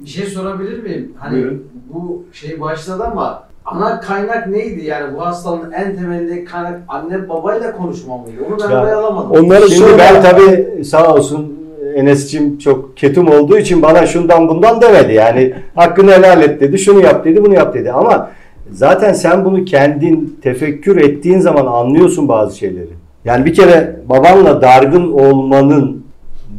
Bir 0.05 0.09
şey 0.09 0.27
sorabilir 0.27 0.83
miyim? 0.83 1.13
Hani 1.19 1.33
Buyurun. 1.33 1.65
bu 1.95 2.25
şey 2.33 2.61
başladı 2.61 3.05
ama 3.13 3.43
ana 3.65 4.01
kaynak 4.01 4.47
neydi? 4.49 4.85
Yani 4.85 5.15
bu 5.17 5.27
hastalığın 5.27 5.73
en 5.73 5.97
temelindeki 5.97 6.45
kaynak 6.45 6.81
anne 6.89 7.29
babayla 7.29 7.73
konuşma 7.73 8.19
mıydı? 8.19 8.37
Onu 8.49 8.71
ben 8.71 8.71
Ya, 8.71 8.99
alamadım. 8.99 9.31
Onları 9.31 9.69
Şimdi 9.69 9.75
sonra 9.75 9.99
ben 9.99 10.23
tabii 10.23 10.85
sağ 10.85 11.15
olsun 11.15 11.59
Enes'cim 11.95 12.59
çok 12.59 12.97
ketum 12.97 13.29
olduğu 13.29 13.59
için 13.59 13.83
bana 13.83 14.07
şundan 14.07 14.49
bundan 14.49 14.81
demedi. 14.81 15.13
Yani 15.13 15.55
hakkını 15.75 16.11
helal 16.13 16.43
et 16.43 16.61
dedi, 16.61 16.79
şunu 16.79 17.01
yap 17.01 17.25
dedi, 17.25 17.45
bunu 17.45 17.55
yap 17.55 17.75
dedi. 17.75 17.93
Ama 17.93 18.31
zaten 18.71 19.13
sen 19.13 19.45
bunu 19.45 19.65
kendin 19.65 20.39
tefekkür 20.43 20.97
ettiğin 20.97 21.39
zaman 21.39 21.67
anlıyorsun 21.67 22.29
bazı 22.29 22.59
şeyleri. 22.59 22.89
Yani 23.25 23.45
bir 23.45 23.55
kere 23.55 23.97
babanla 24.09 24.63
dargın 24.63 25.13
olmanın 25.13 26.05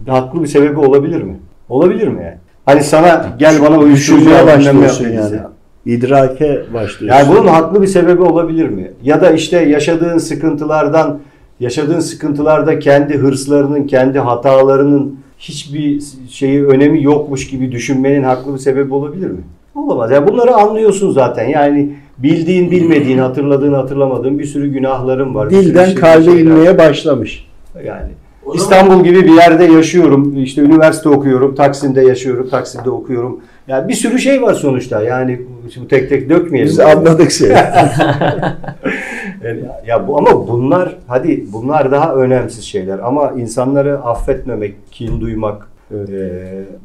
haklı 0.08 0.42
bir 0.44 0.48
sebebi 0.48 0.80
olabilir 0.80 1.22
mi? 1.22 1.40
Olabilir 1.70 2.08
mi 2.08 2.24
yani? 2.24 2.38
Hani 2.66 2.84
sana 2.84 3.36
gel 3.40 3.62
bana 3.62 3.78
uyuşturucu 3.78 4.26
düşünmeye 4.26 4.48
başlıyorsun 4.48 5.10
yani. 5.10 5.40
İdrake 5.86 6.62
başlıyorsun. 6.74 7.08
Yani 7.08 7.30
bunun 7.30 7.48
haklı 7.48 7.82
bir 7.82 7.88
sebebi 7.88 8.22
olabilir 8.22 8.70
mi? 8.70 8.92
Ya 9.04 9.22
da 9.22 9.32
işte 9.32 9.60
yaşadığın 9.60 10.18
sıkıntılardan, 10.18 11.20
yaşadığın 11.60 12.00
sıkıntılarda 12.00 12.80
kendi 12.80 13.18
hırslarının, 13.18 13.84
kendi 13.84 14.20
hatalarının 14.20 15.20
hiçbir 15.40 16.04
şeyi 16.30 16.66
önemi 16.66 17.04
yokmuş 17.04 17.48
gibi 17.48 17.72
düşünmenin 17.72 18.24
haklı 18.24 18.54
bir 18.54 18.60
sebebi 18.60 18.94
olabilir 18.94 19.28
mi? 19.28 19.42
Olamaz. 19.76 20.12
Yani 20.12 20.28
bunları 20.28 20.56
anlıyorsun 20.56 21.12
zaten. 21.12 21.50
Yani 21.50 21.94
bildiğin, 22.18 22.72
bilmediğin, 22.72 23.18
hatırladığın, 23.18 23.74
hatırlamadığın 23.74 24.40
bir 24.40 24.46
sürü 24.46 24.68
günahların 24.68 25.36
var. 25.36 25.50
Dilden 25.50 25.96
kalbe 25.96 26.32
inmeye 26.32 26.78
başlamış. 26.78 27.48
Yani 27.86 28.10
İstanbul 28.54 29.04
gibi 29.04 29.24
bir 29.24 29.34
yerde 29.34 29.64
yaşıyorum. 29.64 30.44
İşte 30.44 30.62
üniversite 30.62 31.10
okuyorum. 31.10 31.56
Taksim'de 31.56 32.02
yaşıyorum. 32.02 32.50
Taksim'de 32.50 32.90
okuyorum. 32.90 33.40
Yani 33.68 33.88
bir 33.88 33.94
sürü 33.94 34.20
şey 34.20 34.42
var 34.42 34.54
sonuçta. 34.54 35.04
Yani 35.04 35.42
şimdi 35.74 35.88
tek 35.88 36.10
tek 36.10 36.30
dökmeyelim. 36.30 36.72
Biz 36.72 36.80
anladık 36.80 37.32
seni. 37.32 37.54
Yani 39.44 39.62
ya 39.88 40.08
bu 40.08 40.18
ama 40.18 40.48
bunlar 40.48 40.96
hadi 41.08 41.46
bunlar 41.54 41.92
daha 41.92 42.16
önemsiz 42.16 42.64
şeyler 42.64 43.00
ama 43.00 43.32
insanları 43.38 44.00
affetmemek, 44.00 44.76
kin 44.92 45.22
duymak, 45.22 45.70
e, 45.92 45.96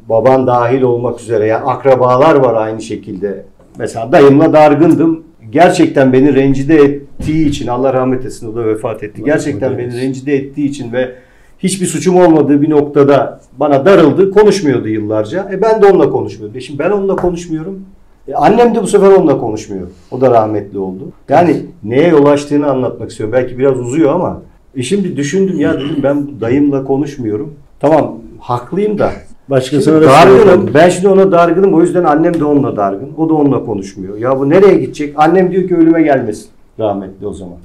baban 0.09 0.47
dahil 0.47 0.83
olmak 0.83 1.21
üzere 1.21 1.47
yani 1.47 1.65
akrabalar 1.65 2.35
var 2.35 2.55
aynı 2.55 2.83
şekilde. 2.83 3.45
Mesela 3.79 4.13
dayımla 4.13 4.53
dargındım. 4.53 5.25
Gerçekten 5.51 6.13
beni 6.13 6.35
rencide 6.35 6.77
ettiği 6.77 7.49
için 7.49 7.67
Allah 7.67 7.93
rahmet 7.93 8.25
etsin 8.27 8.53
o 8.53 8.57
da 8.57 8.67
vefat 8.67 9.03
etti. 9.03 9.25
Gerçekten 9.25 9.79
beni 9.79 10.01
rencide 10.01 10.35
ettiği 10.35 10.69
için 10.69 10.93
ve 10.93 11.15
hiçbir 11.59 11.87
suçum 11.87 12.17
olmadığı 12.17 12.63
bir 12.63 12.71
noktada 12.71 13.41
bana 13.59 13.85
darıldı, 13.85 14.31
konuşmuyordu 14.31 14.89
yıllarca. 14.89 15.49
E 15.53 15.63
ben 15.63 15.83
de 15.83 15.87
onunla 15.87 16.11
konuşmuyordum. 16.11 16.59
E 16.59 16.61
şimdi 16.61 16.79
ben 16.79 16.91
onunla 16.91 17.17
konuşmuyorum. 17.17 17.81
E 18.29 18.35
annem 18.35 18.75
de 18.75 18.83
bu 18.83 18.87
sefer 18.87 19.09
onunla 19.09 19.39
konuşmuyor. 19.39 19.87
O 20.11 20.21
da 20.21 20.31
rahmetli 20.31 20.79
oldu. 20.79 21.13
Yani 21.29 21.57
neye 21.85 22.09
yol 22.09 22.27
açtığını 22.27 22.71
anlatmak 22.71 23.11
istiyorum. 23.11 23.33
Belki 23.33 23.59
biraz 23.59 23.81
uzuyor 23.81 24.15
ama. 24.15 24.43
E 24.77 24.83
şimdi 24.83 25.17
düşündüm 25.17 25.61
ya 25.61 25.75
dedim 25.75 26.01
ben 26.03 26.29
dayımla 26.41 26.85
konuşmuyorum. 26.85 27.55
Tamam 27.81 28.15
haklıyım 28.41 28.99
da. 28.99 29.11
Başkasına 29.51 30.01
da 30.01 30.07
dargınım. 30.07 30.71
Ben 30.75 30.89
şimdi 30.89 31.09
ona 31.09 31.33
dargınım. 31.33 31.75
O 31.75 31.83
yüzden 31.83 32.05
annem 32.05 32.41
de 32.41 32.45
onunla 32.45 32.77
dargın. 32.77 33.11
O 33.17 33.29
da 33.29 33.35
onunla 33.35 33.65
konuşmuyor. 33.65 34.17
Ya 34.17 34.39
bu 34.41 34.51
nereye 34.51 34.75
gidecek? 34.75 35.15
Annem 35.17 35.53
diyor 35.53 35.69
ki 35.69 35.77
ölüme 35.77 36.03
gelmesin. 36.03 36.49
Rahmetli 36.79 37.27
o 37.27 37.33
zaman. 37.33 37.57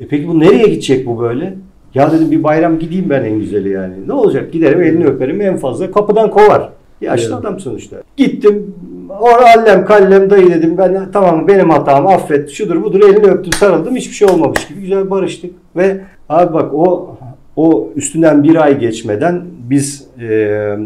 E 0.00 0.06
peki 0.08 0.28
bu 0.28 0.40
nereye 0.40 0.68
gidecek 0.68 1.06
bu 1.06 1.20
böyle? 1.20 1.54
Ya 1.94 2.12
dedim 2.12 2.30
bir 2.30 2.42
bayram 2.42 2.78
gideyim 2.78 3.10
ben 3.10 3.24
en 3.24 3.38
güzeli 3.38 3.68
yani. 3.68 3.94
Ne 4.06 4.12
olacak? 4.12 4.52
Giderim 4.52 4.82
elini 4.82 5.06
öperim 5.06 5.40
en 5.40 5.56
fazla 5.56 5.90
kapıdan 5.90 6.30
kovar. 6.30 6.68
Yaşlı 7.00 7.24
Evet. 7.34 7.38
adam 7.40 7.60
sonuçta. 7.60 7.96
Gittim. 8.16 8.74
Orada 9.20 9.44
allem 9.56 9.84
kallem 9.84 10.30
dayı 10.30 10.50
dedim. 10.50 10.78
Ben 10.78 11.08
tamam 11.12 11.48
benim 11.48 11.70
hatam 11.70 12.06
affet. 12.06 12.50
Şudur 12.50 12.82
budur 12.82 13.00
elini 13.00 13.26
öptüm 13.30 13.52
sarıldım. 13.52 13.96
Hiçbir 13.96 14.14
şey 14.14 14.28
olmamış 14.28 14.68
gibi 14.68 14.80
güzel 14.80 15.10
barıştık. 15.10 15.50
Ve 15.76 16.00
abi 16.28 16.54
bak 16.54 16.74
o 16.74 17.16
o 17.56 17.88
üstünden 17.96 18.42
bir 18.44 18.56
ay 18.56 18.78
geçmeden 18.78 19.42
biz 19.70 20.06
e, 20.20 20.76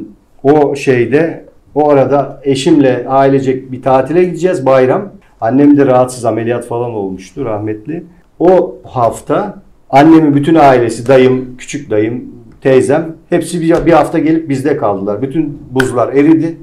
o 0.42 0.76
şeyde 0.76 1.44
o 1.74 1.90
arada 1.90 2.40
eşimle 2.44 3.05
ailecek 3.09 3.72
bir 3.72 3.82
tatile 3.82 4.24
gideceğiz 4.24 4.66
bayram. 4.66 5.09
Annem 5.40 5.76
de 5.78 5.86
rahatsız 5.86 6.24
ameliyat 6.24 6.66
falan 6.66 6.90
olmuştu 6.94 7.44
rahmetli. 7.44 8.05
O 8.38 8.76
hafta 8.84 9.62
annemin 9.95 10.34
bütün 10.34 10.55
ailesi, 10.55 11.09
dayım, 11.09 11.57
küçük 11.59 11.90
dayım, 11.90 12.24
teyzem 12.61 13.12
hepsi 13.30 13.61
bir, 13.61 13.86
bir 13.86 13.92
hafta 13.92 14.18
gelip 14.18 14.49
bizde 14.49 14.76
kaldılar. 14.76 15.22
Bütün 15.22 15.59
buzlar 15.70 16.12
eridi. 16.12 16.57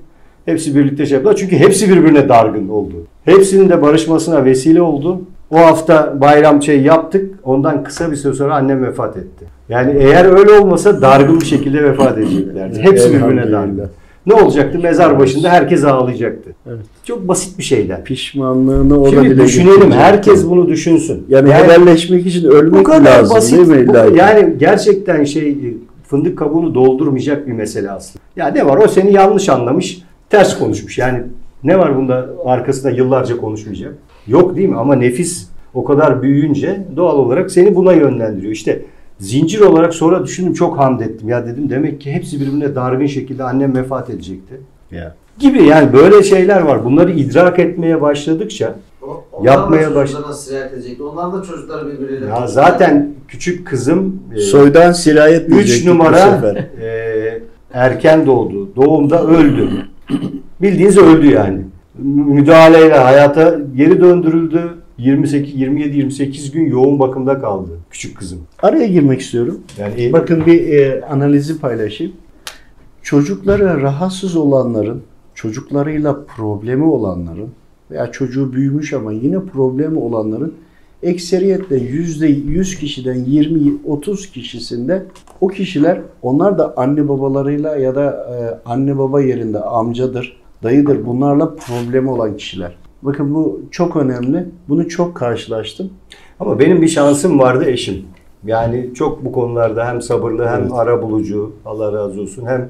Hepsi 0.46 0.76
birlikte 0.76 1.06
şey 1.06 1.16
yaptılar. 1.16 1.36
Çünkü 1.36 1.56
hepsi 1.58 1.90
birbirine 1.90 2.30
dargın 2.30 2.70
oldu. 2.70 2.96
Hepsinin 3.26 3.70
de 3.70 3.82
barışmasına 3.82 4.46
vesile 4.46 4.82
oldu. 4.82 5.22
O 5.52 5.58
hafta 5.58 6.22
bayram 6.22 6.64
şey 6.64 6.82
yaptık. 6.82 7.40
Ondan 7.44 7.84
kısa 7.84 8.12
bir 8.12 8.16
süre 8.16 8.34
sonra 8.34 8.56
annem 8.56 8.84
vefat 8.86 9.18
etti. 9.18 9.46
Yani 9.70 9.96
eğer 10.00 10.26
öyle 10.40 10.52
olmasa 10.52 11.02
dargın 11.02 11.42
bir 11.42 11.46
şekilde 11.46 11.84
vefat 11.84 12.18
edeceklerdi. 12.18 12.80
Hepsi 12.80 13.14
birbirine 13.14 13.52
dargın. 13.52 13.90
Ne 14.26 14.34
olacaktı? 14.34 14.80
Mezar 14.80 15.20
başında 15.20 15.50
herkes 15.50 15.84
ağlayacaktı. 15.84 16.50
Evet. 16.68 16.80
Çok 17.04 17.28
basit 17.28 17.58
bir 17.58 17.64
şeyler. 17.64 18.04
Pişmanlığını 18.04 19.02
o 19.02 19.06
da 19.06 19.10
Şimdi 19.10 19.30
dile 19.30 19.44
düşünelim. 19.44 19.74
getirecek. 19.76 20.00
Herkes 20.00 20.50
bunu 20.50 20.68
düşünsün. 20.68 21.26
yani, 21.30 21.54
helalleşmek 21.54 22.26
için 22.26 22.48
ölmek 22.48 22.80
bu 22.80 22.84
kadar 22.84 23.20
lazım 23.20 23.36
basit. 23.38 23.58
değil 23.58 23.68
mi 23.68 23.88
Bu- 23.88 23.94
ki? 23.94 24.00
yani 24.16 24.54
gerçekten 24.58 25.24
şey 25.24 25.58
fındık 26.08 26.38
kabuğunu 26.38 26.76
doldurmayacak 26.76 27.48
bir 27.48 27.52
mesele 27.52 27.92
aslında. 27.92 28.24
Ya 28.36 28.48
ne 28.48 28.66
var? 28.66 28.78
O 28.78 28.88
seni 28.88 29.14
yanlış 29.14 29.50
anlamış, 29.50 30.02
ters 30.30 30.60
konuşmuş. 30.60 30.98
Yani 30.98 31.24
ne 31.64 31.80
var 31.80 31.98
bunda 31.98 32.30
arkasında 32.46 32.92
yıllarca 32.92 33.38
konuşmayacak? 33.38 33.94
Yok 34.28 34.56
değil 34.56 34.70
mi? 34.70 34.78
Ama 34.78 34.96
nefis 34.96 35.48
o 35.74 35.84
kadar 35.84 36.22
büyüyünce 36.22 36.82
doğal 36.96 37.18
olarak 37.18 37.52
seni 37.52 37.76
buna 37.76 37.94
yönlendiriyor. 37.94 38.54
İşte 38.54 38.82
zincir 39.22 39.60
olarak 39.62 39.94
sonra 39.94 40.24
düşündüm 40.24 40.54
çok 40.54 40.78
hamd 40.78 41.00
ettim. 41.02 41.30
Ya 41.30 41.46
dedim 41.46 41.70
demek 41.70 42.02
ki 42.02 42.12
hepsi 42.12 42.40
birbirine 42.42 42.76
dargın 42.76 43.06
şekilde 43.06 43.44
annem 43.44 43.76
vefat 43.76 44.10
edecekti. 44.10 44.62
Ya. 44.92 45.16
Gibi 45.40 45.64
yani 45.64 45.94
böyle 45.94 46.24
şeyler 46.24 46.62
var. 46.62 46.86
Bunları 46.86 47.12
idrak 47.12 47.60
etmeye 47.60 48.02
başladıkça 48.02 48.76
O- 49.02 49.24
Yapmaya 49.44 49.92
da 49.92 49.96
baş- 49.96 50.10
çocuklarına 50.12 50.36
sirayet 50.36 50.74
edecek. 50.74 51.02
Onlar 51.02 51.34
da 51.34 51.44
çocukları 51.44 51.88
birbirleriyle 51.88 52.26
ya 52.26 52.48
zaten 52.48 53.10
küçük 53.28 53.68
kızım 53.68 54.20
e, 54.36 54.40
Soydan 54.40 54.92
sirayet 54.92 55.48
3 55.50 55.54
diyecektik 55.54 55.88
bu 55.90 55.94
numara 55.94 56.18
sefer. 56.18 56.56
e, 56.56 57.42
erken 57.74 58.26
doğdu. 58.26 58.76
Doğumda 58.76 59.24
öldü. 59.28 59.70
Bildiğiniz 60.62 60.98
öldü 60.98 61.28
yani. 61.28 61.60
Müdahaleyle 62.04 62.98
hayata 62.98 63.56
geri 63.76 64.02
döndürüldü. 64.02 64.62
28 64.98 65.56
27 65.56 65.98
28 65.98 66.52
gün 66.52 66.66
yoğun 66.66 67.00
bakımda 67.00 67.42
kaldı 67.42 67.70
küçük 67.90 68.18
kızım. 68.18 68.40
Araya 68.62 68.88
girmek 68.88 69.22
istiyorum. 69.22 69.60
Yani 69.78 70.14
Bakın 70.14 70.46
bir 70.46 70.74
e, 70.74 71.06
analizi 71.06 71.60
paylaşayım. 71.60 72.14
Çocukları 73.02 73.82
rahatsız 73.82 74.36
olanların, 74.36 75.02
çocuklarıyla 75.36 76.26
problemi 76.26 76.84
olanların 76.84 77.50
veya 77.92 78.12
çocuğu 78.12 78.54
büyümüş 78.54 78.94
ama 78.94 79.12
yine 79.12 79.40
problemi 79.40 79.98
olanların 79.98 80.54
ekseriyetle 81.04 81.78
yüzde 81.78 82.28
100 82.28 82.76
kişiden 82.76 83.18
20-30 83.18 84.32
kişisinde 84.32 85.06
o 85.42 85.48
kişiler 85.48 86.02
onlar 86.22 86.58
da 86.58 86.74
anne 86.78 87.10
babalarıyla 87.10 87.76
ya 87.76 87.96
da 87.96 88.06
e, 88.06 88.70
anne 88.70 88.98
baba 88.98 89.22
yerinde 89.22 89.60
amcadır, 89.60 90.42
dayıdır 90.64 91.06
bunlarla 91.06 91.56
problemi 91.56 92.10
olan 92.10 92.38
kişiler. 92.38 92.81
Bakın 93.04 93.34
bu 93.36 93.62
çok 93.72 93.96
önemli. 93.96 94.46
Bunu 94.70 94.90
çok 94.90 95.16
karşılaştım. 95.16 95.90
Ama 96.40 96.60
benim 96.60 96.82
bir 96.82 96.88
şansım 96.88 97.40
vardı 97.40 97.66
eşim. 97.66 98.06
Yani 98.46 98.90
çok 98.96 99.26
bu 99.26 99.32
konularda 99.32 99.88
hem 99.88 100.02
sabırlı 100.02 100.48
hem 100.48 100.62
Evet. 100.62 100.72
ara 100.76 101.02
bulucu 101.02 101.52
Allah 101.66 101.94
razı 101.94 102.22
olsun 102.22 102.46
hem 102.46 102.70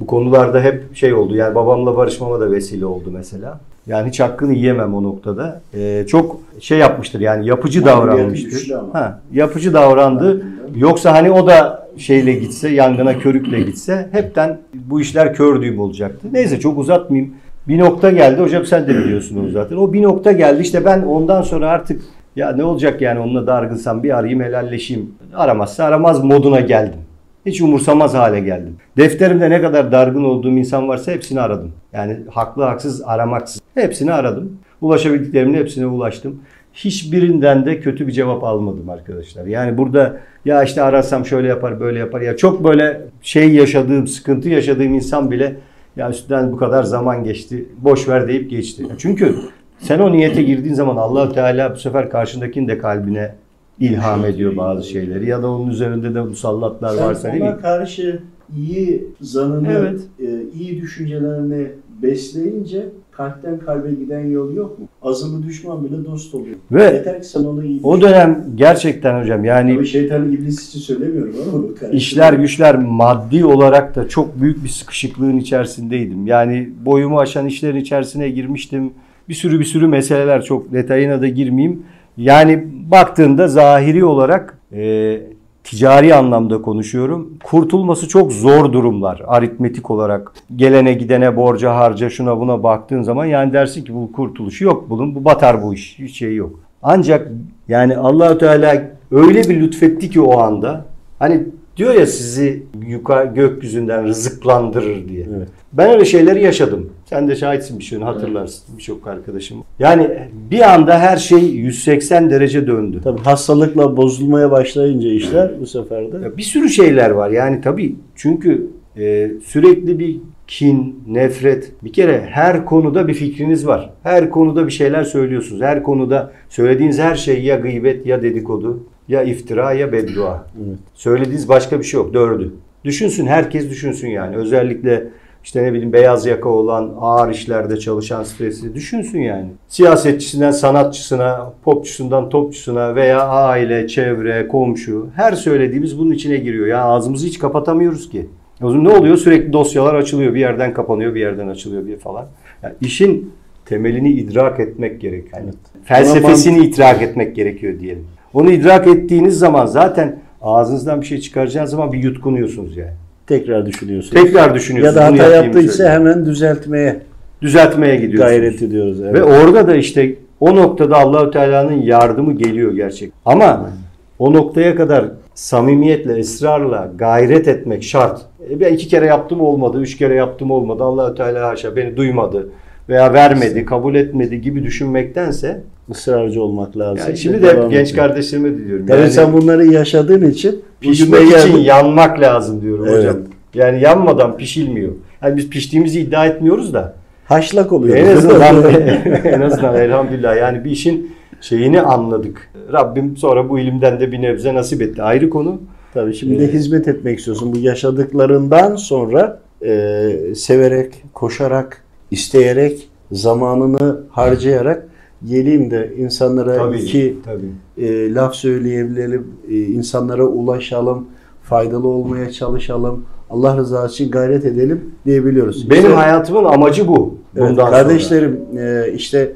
bu 0.00 0.06
konularda 0.06 0.60
hep 0.60 0.96
şey 0.96 1.14
oldu. 1.14 1.36
Yani 1.36 1.54
babamla 1.54 1.96
barışmama 1.96 2.40
da 2.40 2.50
vesile 2.50 2.86
oldu 2.86 3.10
mesela. 3.12 3.60
Yani 3.86 4.08
hiç 4.08 4.20
hakkını 4.20 4.54
yiyemem 4.54 4.94
o 4.94 5.02
noktada. 5.02 5.60
Ee, 5.74 6.04
çok 6.08 6.36
şey 6.60 6.78
yapmıştır 6.78 7.20
yani 7.20 7.46
yapıcı 7.46 7.80
Maneviyatı 7.80 8.08
davranmıştır. 8.12 8.70
ama. 8.74 8.94
Ha, 8.94 9.20
yapıcı 9.32 9.74
davrandı. 9.74 10.42
Yoksa 10.76 11.12
hani 11.12 11.30
o 11.30 11.46
da 11.46 11.88
şeyle 11.96 12.32
gitse, 12.32 12.68
yangına 12.68 13.18
körükle 13.18 13.60
gitse 13.60 14.08
hepten 14.12 14.58
bu 14.74 15.00
işler 15.00 15.34
kör 15.34 15.62
düğüm 15.62 15.80
olacaktı. 15.80 16.28
Neyse 16.32 16.60
çok 16.60 16.78
uzatmayayım. 16.78 17.34
Bir 17.68 17.78
nokta 17.78 18.10
geldi. 18.10 18.40
Hocam 18.40 18.66
sen 18.66 18.86
de 18.86 18.88
biliyorsun 18.88 19.36
onu 19.36 19.50
zaten. 19.50 19.76
O 19.76 19.92
bir 19.92 20.02
nokta 20.02 20.32
geldi. 20.32 20.62
İşte 20.62 20.84
ben 20.84 21.02
ondan 21.02 21.42
sonra 21.42 21.68
artık 21.68 22.02
ya 22.36 22.52
ne 22.52 22.64
olacak 22.64 23.00
yani 23.00 23.20
onunla 23.20 23.46
dargınsam 23.46 24.02
bir 24.02 24.18
arayayım 24.18 24.42
helalleşeyim. 24.42 25.14
Aramazsa 25.34 25.84
aramaz 25.84 26.24
moduna 26.24 26.60
geldim. 26.60 27.00
Hiç 27.46 27.60
umursamaz 27.60 28.14
hale 28.14 28.40
geldim. 28.40 28.76
Defterimde 28.96 29.50
ne 29.50 29.60
kadar 29.60 29.92
dargın 29.92 30.24
olduğum 30.24 30.50
insan 30.50 30.88
varsa 30.88 31.12
hepsini 31.12 31.40
aradım. 31.40 31.72
Yani 31.92 32.16
haklı 32.30 32.62
haksız 32.62 33.02
aramaksız. 33.02 33.62
Hepsini 33.74 34.12
aradım. 34.12 34.58
Ulaşabildiklerimin 34.80 35.54
hepsine 35.54 35.86
ulaştım. 35.86 36.40
Hiçbirinden 36.74 37.66
de 37.66 37.80
kötü 37.80 38.06
bir 38.06 38.12
cevap 38.12 38.44
almadım 38.44 38.90
arkadaşlar. 38.90 39.46
Yani 39.46 39.78
burada 39.78 40.16
ya 40.44 40.62
işte 40.62 40.82
arasam 40.82 41.26
şöyle 41.26 41.48
yapar 41.48 41.80
böyle 41.80 41.98
yapar. 41.98 42.20
Ya 42.20 42.36
çok 42.36 42.64
böyle 42.64 43.00
şey 43.22 43.52
yaşadığım, 43.52 44.06
sıkıntı 44.06 44.48
yaşadığım 44.48 44.94
insan 44.94 45.30
bile 45.30 45.56
ya 45.96 46.10
üstünden 46.10 46.52
bu 46.52 46.56
kadar 46.56 46.82
zaman 46.82 47.24
geçti. 47.24 47.68
Boş 47.78 48.08
ver 48.08 48.28
deyip 48.28 48.50
geçti. 48.50 48.86
Çünkü 48.98 49.34
sen 49.78 49.98
o 49.98 50.12
niyete 50.12 50.42
girdiğin 50.42 50.74
zaman 50.74 50.96
allah 50.96 51.32
Teala 51.32 51.74
bu 51.74 51.78
sefer 51.78 52.10
karşındakinin 52.10 52.68
de 52.68 52.78
kalbine 52.78 53.34
ilham 53.80 54.24
ediyor 54.24 54.56
bazı 54.56 54.88
şeyleri. 54.88 55.28
Ya 55.28 55.42
da 55.42 55.50
onun 55.50 55.70
üzerinde 55.70 56.14
de 56.14 56.20
musallatlar 56.20 56.94
varsa 56.96 57.14
Sen 57.20 57.32
değil 57.32 57.44
ona 57.44 57.50
mi? 57.54 57.60
karşı 57.62 58.20
iyi 58.56 59.04
zanını, 59.20 59.72
Evet. 59.72 60.00
e, 60.20 60.42
iyi 60.58 60.82
düşüncelerini 60.82 61.68
besleyince 62.02 62.86
kalpten 63.12 63.58
kalbe 63.58 63.90
giden 63.90 64.26
yol 64.26 64.54
yok 64.54 64.78
mu? 64.78 64.88
Azılı 65.02 65.42
düşman 65.42 65.84
bile 65.84 66.04
dost 66.04 66.34
oluyor. 66.34 66.56
Ve 66.72 66.84
Yeter 66.84 67.22
ki 67.22 67.28
sen 67.28 67.44
onu 67.44 67.64
iyi 67.64 67.80
o 67.82 67.96
düşün. 67.96 68.08
dönem 68.08 68.44
gerçekten 68.54 69.20
hocam 69.20 69.44
yani 69.44 69.74
Tabii 69.74 69.86
şeytan 69.86 70.32
iblis 70.32 70.68
için 70.68 70.78
söylemiyorum 70.80 71.34
ama 71.42 71.62
bu 71.62 71.74
İşler 71.92 72.32
güçler 72.32 72.78
maddi 72.78 73.44
olarak 73.44 73.96
da 73.96 74.08
çok 74.08 74.40
büyük 74.40 74.64
bir 74.64 74.68
sıkışıklığın 74.68 75.36
içerisindeydim. 75.36 76.26
Yani 76.26 76.68
boyumu 76.84 77.20
aşan 77.20 77.46
işlerin 77.46 77.76
içerisine 77.76 78.30
girmiştim. 78.30 78.92
Bir 79.28 79.34
sürü 79.34 79.60
bir 79.60 79.64
sürü 79.64 79.86
meseleler 79.86 80.42
çok 80.42 80.72
detayına 80.72 81.20
da 81.20 81.28
girmeyeyim. 81.28 81.82
Yani 82.16 82.68
baktığında 82.90 83.48
zahiri 83.48 84.04
olarak 84.04 84.58
e, 84.72 85.20
ticari 85.64 86.14
anlamda 86.14 86.62
konuşuyorum. 86.62 87.30
Kurtulması 87.44 88.08
çok 88.08 88.32
zor 88.32 88.72
durumlar 88.72 89.22
aritmetik 89.26 89.90
olarak. 89.90 90.32
Gelene 90.56 90.92
gidene 90.92 91.36
borca 91.36 91.74
harca 91.74 92.10
şuna 92.10 92.40
buna 92.40 92.62
baktığın 92.62 93.02
zaman 93.02 93.24
yani 93.24 93.52
dersin 93.52 93.84
ki 93.84 93.94
bu 93.94 94.12
kurtuluşu 94.12 94.64
yok 94.64 94.90
bunun 94.90 95.14
bu 95.14 95.24
batar 95.24 95.62
bu 95.62 95.74
iş 95.74 95.98
hiç 95.98 96.18
şey 96.18 96.34
yok. 96.34 96.60
Ancak 96.82 97.28
yani 97.68 97.96
Allahü 97.96 98.38
Teala 98.38 98.82
öyle 99.10 99.42
bir 99.48 99.60
lütfetti 99.60 100.10
ki 100.10 100.20
o 100.20 100.38
anda 100.40 100.84
hani 101.18 101.42
diyor 101.76 101.94
ya 101.94 102.06
sizi 102.06 102.62
yukarı 102.86 103.34
gökyüzünden 103.34 104.06
rızıklandırır 104.06 105.08
diye. 105.08 105.26
Evet. 105.36 105.48
Ben 105.72 105.90
öyle 105.90 106.04
şeyleri 106.04 106.44
yaşadım. 106.44 106.90
Sen 107.04 107.28
de 107.28 107.36
şahitsin 107.36 107.78
bir 107.78 107.84
şeyini 107.84 108.04
hatırlarsın 108.04 108.76
birçok 108.78 109.06
arkadaşım. 109.06 109.58
Yani 109.78 110.28
bir 110.50 110.74
anda 110.74 110.98
her 110.98 111.16
şey 111.16 111.40
180 111.40 112.30
derece 112.30 112.66
döndü. 112.66 113.00
Tabii 113.04 113.20
hastalıkla 113.20 113.96
bozulmaya 113.96 114.50
başlayınca 114.50 115.08
işler 115.08 115.50
bu 115.60 115.66
sefer 115.66 116.12
de 116.12 116.16
Ya 116.16 116.36
Bir 116.36 116.42
sürü 116.42 116.68
şeyler 116.68 117.10
var 117.10 117.30
yani 117.30 117.60
tabii 117.60 117.94
çünkü 118.16 118.66
e, 118.96 119.30
sürekli 119.44 119.98
bir 119.98 120.16
kin, 120.46 121.02
nefret. 121.06 121.72
Bir 121.84 121.92
kere 121.92 122.26
her 122.30 122.64
konuda 122.64 123.08
bir 123.08 123.14
fikriniz 123.14 123.66
var. 123.66 123.90
Her 124.02 124.30
konuda 124.30 124.66
bir 124.66 124.72
şeyler 124.72 125.04
söylüyorsunuz. 125.04 125.62
Her 125.62 125.82
konuda 125.82 126.32
söylediğiniz 126.48 126.98
her 126.98 127.14
şey 127.14 127.42
ya 127.42 127.56
gıybet 127.56 128.06
ya 128.06 128.22
dedikodu 128.22 128.80
ya 129.08 129.22
iftira 129.22 129.72
ya 129.72 129.92
beddua. 129.92 130.46
Evet. 130.66 130.78
Söylediğiniz 130.94 131.48
başka 131.48 131.78
bir 131.78 131.84
şey 131.84 132.00
yok. 132.00 132.14
Dördü. 132.14 132.54
Düşünsün 132.84 133.26
herkes 133.26 133.70
düşünsün 133.70 134.08
yani. 134.08 134.36
Özellikle 134.36 135.08
işte 135.44 135.62
ne 135.62 135.72
bileyim 135.72 135.92
beyaz 135.92 136.26
yaka 136.26 136.48
olan 136.48 136.94
ağır 137.00 137.30
işlerde 137.30 137.76
çalışan 137.76 138.22
stresi 138.22 138.74
düşünsün 138.74 139.20
yani. 139.20 139.48
Siyasetçisinden 139.68 140.50
sanatçısına, 140.50 141.52
popçusundan 141.64 142.28
topçusuna 142.28 142.94
veya 142.94 143.28
aile, 143.28 143.88
çevre, 143.88 144.48
komşu 144.48 145.06
her 145.16 145.32
söylediğimiz 145.32 145.98
bunun 145.98 146.10
içine 146.10 146.36
giriyor. 146.36 146.66
Ya 146.66 146.84
ağzımızı 146.84 147.26
hiç 147.26 147.38
kapatamıyoruz 147.38 148.10
ki. 148.10 148.26
O 148.62 148.70
zaman 148.70 148.84
ne 148.84 148.88
oluyor? 148.88 149.16
Sürekli 149.16 149.52
dosyalar 149.52 149.94
açılıyor. 149.94 150.34
Bir 150.34 150.40
yerden 150.40 150.74
kapanıyor, 150.74 151.14
bir 151.14 151.20
yerden 151.20 151.48
açılıyor 151.48 151.86
bir 151.86 151.96
falan. 151.96 152.26
Yani 152.62 152.74
işin 152.80 153.32
temelini 153.66 154.12
idrak 154.12 154.60
etmek 154.60 155.00
gerekiyor. 155.00 155.36
Yani 155.36 155.50
felsefesini 155.84 156.66
idrak 156.66 157.02
etmek 157.02 157.36
gerekiyor 157.36 157.80
diyelim. 157.80 158.06
Onu 158.34 158.50
idrak 158.50 158.86
ettiğiniz 158.86 159.38
zaman 159.38 159.66
zaten 159.66 160.18
ağzınızdan 160.42 161.00
bir 161.00 161.06
şey 161.06 161.18
çıkaracağınız 161.20 161.70
zaman 161.70 161.92
bir 161.92 162.02
yutkunuyorsunuz 162.02 162.76
yani. 162.76 162.92
Tekrar 163.26 163.66
düşünüyorsunuz. 163.66 164.24
Tekrar 164.24 164.48
ya 164.48 164.54
düşünüyorsunuz. 164.54 164.96
da 164.96 165.12
Bunu 165.12 165.22
hata 165.22 165.34
yaptıysa 165.34 165.90
hemen 165.90 166.26
düzeltmeye 166.26 167.00
düzeltmeye 167.42 167.96
gidiyorsunuz. 167.96 168.30
gayret 168.30 168.62
ediyoruz. 168.62 169.00
Evet. 169.00 169.14
Ve 169.14 169.22
orada 169.22 169.66
da 169.68 169.76
işte 169.76 170.14
o 170.40 170.56
noktada 170.56 170.96
Allahü 170.96 171.30
Teala'nın 171.30 171.82
yardımı 171.82 172.32
geliyor 172.32 172.72
gerçek. 172.72 173.12
Ama 173.24 173.70
o 174.18 174.32
noktaya 174.32 174.74
kadar 174.74 175.04
samimiyetle, 175.34 176.20
ısrarla 176.20 176.92
gayret 176.96 177.48
etmek 177.48 177.82
şart. 177.82 178.20
E 178.50 178.60
ben 178.60 178.72
iki 178.72 178.88
kere 178.88 179.06
yaptım 179.06 179.40
olmadı, 179.40 179.80
üç 179.80 179.96
kere 179.96 180.14
yaptım 180.14 180.50
olmadı. 180.50 180.82
Allahü 180.82 181.14
Teala 181.14 181.48
haşa 181.48 181.76
beni 181.76 181.96
duymadı 181.96 182.48
veya 182.88 183.12
vermedi, 183.12 183.64
kabul 183.64 183.94
etmedi 183.94 184.40
gibi 184.40 184.62
düşünmektense 184.62 185.60
ısrarcı 185.90 186.42
olmak 186.42 186.78
lazım. 186.78 187.04
yani 187.06 187.16
şimdi 187.18 187.42
de 187.42 187.46
devam 187.56 187.70
genç 187.70 187.88
etmek. 187.88 188.04
kardeşlerime 188.04 188.50
de 188.58 188.66
diyorum. 188.66 188.86
Yani 188.88 189.10
sen 189.10 189.32
bunları 189.32 189.66
yaşadığın 189.66 190.30
için 190.30 190.52
de 190.52 190.56
pişmek 190.80 191.28
için 191.38 191.56
yanmak 191.58 192.20
lazım 192.20 192.62
diyorum 192.62 192.86
Evet. 192.88 192.98
hocam. 192.98 193.16
Yani 193.54 193.80
yanmadan 193.80 194.36
pişilmiyor. 194.36 194.92
Yani 195.22 195.36
biz 195.36 195.48
piştiğimizi 195.50 196.00
iddia 196.00 196.26
etmiyoruz 196.26 196.74
da 196.74 196.94
haşlak 197.24 197.72
oluyor. 197.72 197.96
en 197.96 198.16
azından 198.16 198.56
en 199.24 199.40
azından 199.40 199.74
elhamdülillah 199.76 200.36
yani 200.36 200.64
bir 200.64 200.70
işin 200.70 201.12
şeyini 201.40 201.80
anladık. 201.82 202.50
Rabbim 202.72 203.16
sonra 203.16 203.48
bu 203.48 203.58
ilimden 203.58 204.00
de 204.00 204.12
bir 204.12 204.22
nebze 204.22 204.54
nasip 204.54 204.82
etti. 204.82 205.02
Ayrı 205.02 205.30
konu. 205.30 205.60
Tabii 205.94 206.14
şimdi 206.14 206.38
de 206.38 206.44
Evet. 206.44 206.54
hizmet 206.54 206.88
etmek 206.88 207.18
istiyorsun. 207.18 207.54
Bu 207.54 207.58
yaşadıklarından 207.58 208.76
sonra 208.76 209.40
e, 209.64 210.08
severek, 210.34 211.04
koşarak, 211.14 211.82
isteyerek, 212.10 212.88
zamanını 213.12 214.00
harcayarak 214.10 214.86
geleyim 215.28 215.70
de 215.70 215.92
insanlara 215.98 216.76
iki 216.76 217.16
tabii. 217.24 217.86
e, 217.86 218.14
laf 218.14 218.34
söyleyebilelim, 218.34 219.26
e, 219.50 219.56
insanlara 219.56 220.26
ulaşalım, 220.26 221.06
faydalı 221.42 221.88
olmaya 221.88 222.30
çalışalım, 222.30 223.04
Allah 223.30 223.56
rızası 223.56 223.94
için 223.94 224.10
gayret 224.10 224.44
edelim 224.44 224.80
diyebiliyoruz. 225.06 225.70
Benim 225.70 225.82
İşte- 225.82 225.94
hayatımın 225.94 226.44
amacı 226.44 226.88
bu. 226.88 227.14
Evet, 227.36 227.50
Bundan 227.50 227.70
kardeşlerim 227.70 228.40
e, 228.58 228.92
işte 228.94 229.32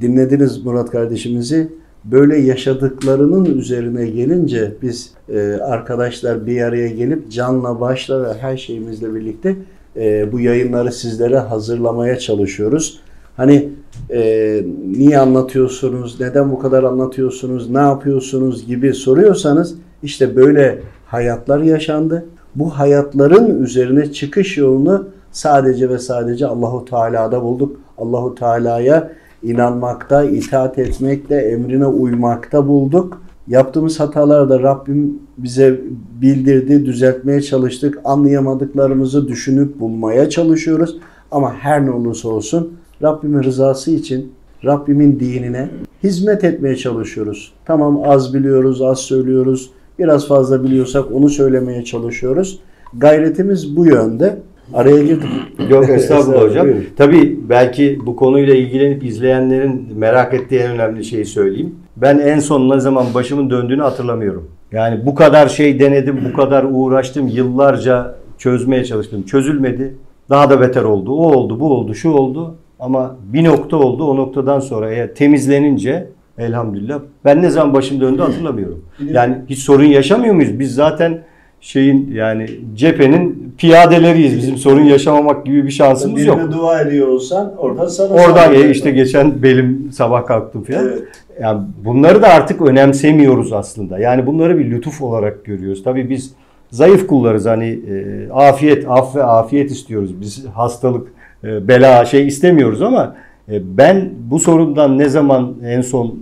dinlediniz 0.00 0.64
Murat 0.64 0.90
kardeşimizi. 0.90 1.68
Böyle 2.04 2.36
yaşadıklarının 2.38 3.44
üzerine 3.44 4.06
gelince 4.06 4.72
biz 4.82 5.10
e, 5.28 5.38
arkadaşlar 5.62 6.46
bir 6.46 6.62
araya 6.62 6.88
gelip 6.88 7.30
canla 7.30 7.80
başla 7.80 8.22
ve 8.22 8.38
her 8.40 8.56
şeyimizle 8.56 9.14
birlikte 9.14 9.56
e, 9.96 10.32
bu 10.32 10.40
yayınları 10.40 10.92
sizlere 10.92 11.38
hazırlamaya 11.38 12.18
çalışıyoruz. 12.18 13.00
Hani 13.36 13.68
e, 14.10 14.62
niye 14.96 15.18
anlatıyorsunuz, 15.18 16.20
neden 16.20 16.52
bu 16.52 16.58
kadar 16.58 16.82
anlatıyorsunuz, 16.82 17.70
ne 17.70 17.80
yapıyorsunuz 17.80 18.66
gibi 18.66 18.94
soruyorsanız 18.94 19.74
işte 20.02 20.36
böyle 20.36 20.78
hayatlar 21.06 21.60
yaşandı. 21.60 22.26
Bu 22.54 22.70
hayatların 22.70 23.62
üzerine 23.62 24.12
çıkış 24.12 24.58
yolunu 24.58 25.08
sadece 25.32 25.88
ve 25.88 25.98
sadece 25.98 26.46
Allahu 26.46 26.84
Teala'da 26.84 27.42
bulduk. 27.42 27.80
Allahu 27.98 28.34
Teala'ya 28.34 29.12
inanmakta, 29.42 30.24
itaat 30.24 30.78
etmekte, 30.78 31.34
emrine 31.34 31.86
uymakta 31.86 32.68
bulduk. 32.68 33.22
Yaptığımız 33.48 34.00
hatalarda 34.00 34.60
Rabbim 34.60 35.18
bize 35.38 35.80
bildirdi, 36.22 36.86
düzeltmeye 36.86 37.42
çalıştık. 37.42 37.98
Anlayamadıklarımızı 38.04 39.28
düşünüp 39.28 39.80
bulmaya 39.80 40.30
çalışıyoruz. 40.30 40.98
Ama 41.30 41.54
her 41.54 41.86
ne 41.86 41.90
olursa 41.90 42.28
olsun 42.28 42.72
Rabbimin 43.02 43.42
rızası 43.42 43.90
için 43.90 44.32
Rabbimin 44.64 45.20
dinine 45.20 45.68
hizmet 46.02 46.44
etmeye 46.44 46.76
çalışıyoruz. 46.76 47.52
Tamam 47.64 48.00
az 48.04 48.34
biliyoruz, 48.34 48.82
az 48.82 48.98
söylüyoruz. 48.98 49.70
Biraz 49.98 50.28
fazla 50.28 50.64
biliyorsak 50.64 51.12
onu 51.12 51.28
söylemeye 51.28 51.84
çalışıyoruz. 51.84 52.60
Gayretimiz 52.98 53.76
bu 53.76 53.86
yönde. 53.86 54.36
Araya 54.74 55.02
girdim. 55.02 55.28
Yok 55.70 55.88
estağfurullah 55.88 56.42
hocam. 56.42 56.66
Buyurun. 56.66 56.84
Tabii 56.96 57.40
belki 57.48 57.98
bu 58.06 58.16
konuyla 58.16 58.54
ilgilenip 58.54 59.04
izleyenlerin 59.04 59.88
merak 59.96 60.34
ettiği 60.34 60.60
en 60.60 60.70
önemli 60.70 61.04
şeyi 61.04 61.24
söyleyeyim. 61.24 61.74
Ben 61.96 62.18
en 62.18 62.38
son 62.38 62.70
ne 62.70 62.80
zaman 62.80 63.06
başımın 63.14 63.50
döndüğünü 63.50 63.82
hatırlamıyorum. 63.82 64.48
Yani 64.72 65.06
bu 65.06 65.14
kadar 65.14 65.48
şey 65.48 65.80
denedim, 65.80 66.20
bu 66.30 66.36
kadar 66.36 66.66
uğraştım, 66.70 67.28
yıllarca 67.28 68.14
çözmeye 68.38 68.84
çalıştım. 68.84 69.22
Çözülmedi. 69.22 69.94
Daha 70.30 70.50
da 70.50 70.60
beter 70.60 70.82
oldu. 70.82 71.12
O 71.12 71.32
oldu, 71.32 71.60
bu 71.60 71.72
oldu, 71.72 71.94
şu 71.94 72.10
oldu. 72.10 72.54
Ama 72.80 73.16
bir 73.32 73.44
nokta 73.44 73.76
oldu. 73.76 74.04
O 74.04 74.16
noktadan 74.16 74.60
sonra 74.60 74.90
eğer 74.90 75.14
temizlenince 75.14 76.08
elhamdülillah 76.38 77.00
ben 77.24 77.42
ne 77.42 77.50
zaman 77.50 77.74
başım 77.74 78.00
döndü 78.00 78.22
hatırlamıyorum. 78.22 78.84
Yani 79.12 79.34
hiç 79.48 79.58
sorun 79.58 79.84
yaşamıyor 79.84 80.34
muyuz? 80.34 80.58
Biz 80.58 80.74
zaten 80.74 81.22
şeyin 81.60 82.10
yani 82.14 82.46
cephenin 82.74 83.54
piyadeleriyiz. 83.58 84.36
Bizim 84.36 84.56
sorun 84.56 84.84
yaşamamak 84.84 85.46
gibi 85.46 85.64
bir 85.64 85.70
şansımız 85.70 86.24
yok. 86.24 86.38
Birine 86.38 86.52
dua 86.52 86.80
ediyor 86.80 87.08
olsan 87.08 87.54
oradan 87.58 87.86
sana 87.86 88.08
Oradan 88.08 88.34
sağlayacak. 88.34 88.64
ya 88.64 88.70
işte 88.70 88.90
geçen 88.90 89.42
belim 89.42 89.90
sabah 89.92 90.26
kalktım 90.26 90.62
falan. 90.62 90.84
Evet. 90.84 91.02
Yani 91.40 91.60
bunları 91.84 92.22
da 92.22 92.28
artık 92.28 92.62
önemsemiyoruz 92.62 93.52
aslında. 93.52 93.98
Yani 93.98 94.26
bunları 94.26 94.58
bir 94.58 94.70
lütuf 94.70 95.02
olarak 95.02 95.44
görüyoruz. 95.44 95.82
Tabii 95.84 96.10
biz 96.10 96.32
zayıf 96.70 97.06
kullarız. 97.06 97.46
Hani 97.46 97.68
e, 97.68 98.28
afiyet, 98.32 98.84
af 98.88 99.16
ve 99.16 99.24
afiyet 99.24 99.70
istiyoruz. 99.70 100.20
Biz 100.20 100.46
hastalık, 100.46 101.08
e, 101.08 101.10
bela 101.42 102.04
şey 102.04 102.26
istemiyoruz 102.26 102.82
ama 102.82 103.16
e, 103.50 103.76
ben 103.76 104.10
bu 104.30 104.38
sorundan 104.38 104.98
ne 104.98 105.08
zaman 105.08 105.54
en 105.64 105.80
son 105.80 106.06
e, 106.06 106.12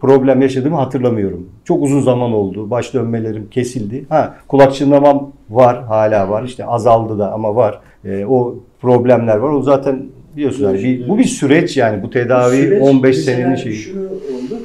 problem 0.00 0.42
yaşadığımı 0.42 0.76
hatırlamıyorum. 0.76 1.48
Çok 1.64 1.82
uzun 1.82 2.00
zaman 2.00 2.32
oldu. 2.32 2.70
Baş 2.70 2.94
dönmelerim 2.94 3.48
kesildi. 3.50 4.04
Ha 4.08 4.34
kulak 4.48 4.74
çınlamam 4.74 5.32
var, 5.50 5.84
hala 5.84 6.30
var. 6.30 6.44
İşte 6.44 6.64
azaldı 6.64 7.18
da 7.18 7.32
ama 7.32 7.56
var. 7.56 7.80
E, 8.04 8.26
o 8.26 8.58
problemler 8.80 9.36
var. 9.36 9.50
O 9.50 9.62
zaten 9.62 10.06
biliyorsun 10.36 10.64
yani 10.64 10.84
bir, 10.84 11.08
bu 11.08 11.18
bir 11.18 11.24
süreç 11.24 11.76
yani. 11.76 12.02
Bu 12.02 12.10
tedavi 12.10 12.56
Süreç 12.56 12.82
15 12.82 13.16
mesela 13.16 13.36
senenin 13.36 13.56
şeyi. 13.56 13.74
Şunu 13.74 14.04
oldu. 14.06 14.58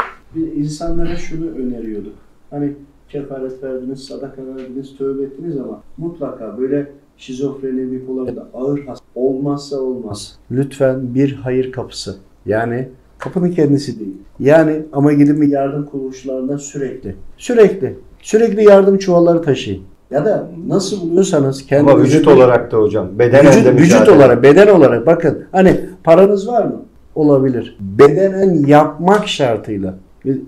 İnsanlara 0.55 1.15
şunu 1.15 1.45
öneriyorduk. 1.49 2.13
Hani 2.49 2.73
kefaret 3.09 3.63
verdiniz, 3.63 4.03
sadaka 4.03 4.41
verdiniz, 4.47 4.97
tövbe 4.97 5.23
ettiniz 5.23 5.57
ama 5.57 5.81
mutlaka 5.97 6.57
böyle 6.57 6.87
şizofreni, 7.17 7.91
bipolar 7.91 8.35
da 8.35 8.47
ağır 8.53 8.85
hasta 8.85 9.05
olmazsa 9.15 9.77
olmaz. 9.79 10.39
Lütfen 10.51 11.15
bir 11.15 11.33
hayır 11.33 11.71
kapısı. 11.71 12.15
Yani 12.45 12.89
kapının 13.17 13.51
kendisi 13.51 13.99
değil. 13.99 14.17
Yani 14.39 14.81
ama 14.93 15.13
gidin 15.13 15.41
bir 15.41 15.47
yardım 15.47 15.85
kuruluşlarına 15.85 16.57
sürekli. 16.57 17.15
Sürekli. 17.37 17.95
Sürekli 18.21 18.63
yardım 18.63 18.97
çuvalları 18.97 19.41
taşıyın. 19.41 19.83
Ya 20.11 20.25
da 20.25 20.49
nasıl 20.67 21.01
buluyorsanız 21.01 21.65
kendi 21.65 21.91
Ama 21.91 22.03
vücut 22.03 22.27
olarak 22.27 22.71
da 22.71 22.77
hocam. 22.77 23.19
Bedenen 23.19 23.57
vücut, 23.57 23.79
vücut 23.79 24.09
olarak, 24.09 24.43
beden 24.43 24.67
olarak 24.67 25.05
bakın 25.05 25.43
hani 25.51 25.79
paranız 26.03 26.47
var 26.47 26.65
mı? 26.65 26.81
Olabilir. 27.15 27.77
Bedenen 27.79 28.65
yapmak 28.67 29.27
şartıyla. 29.27 29.95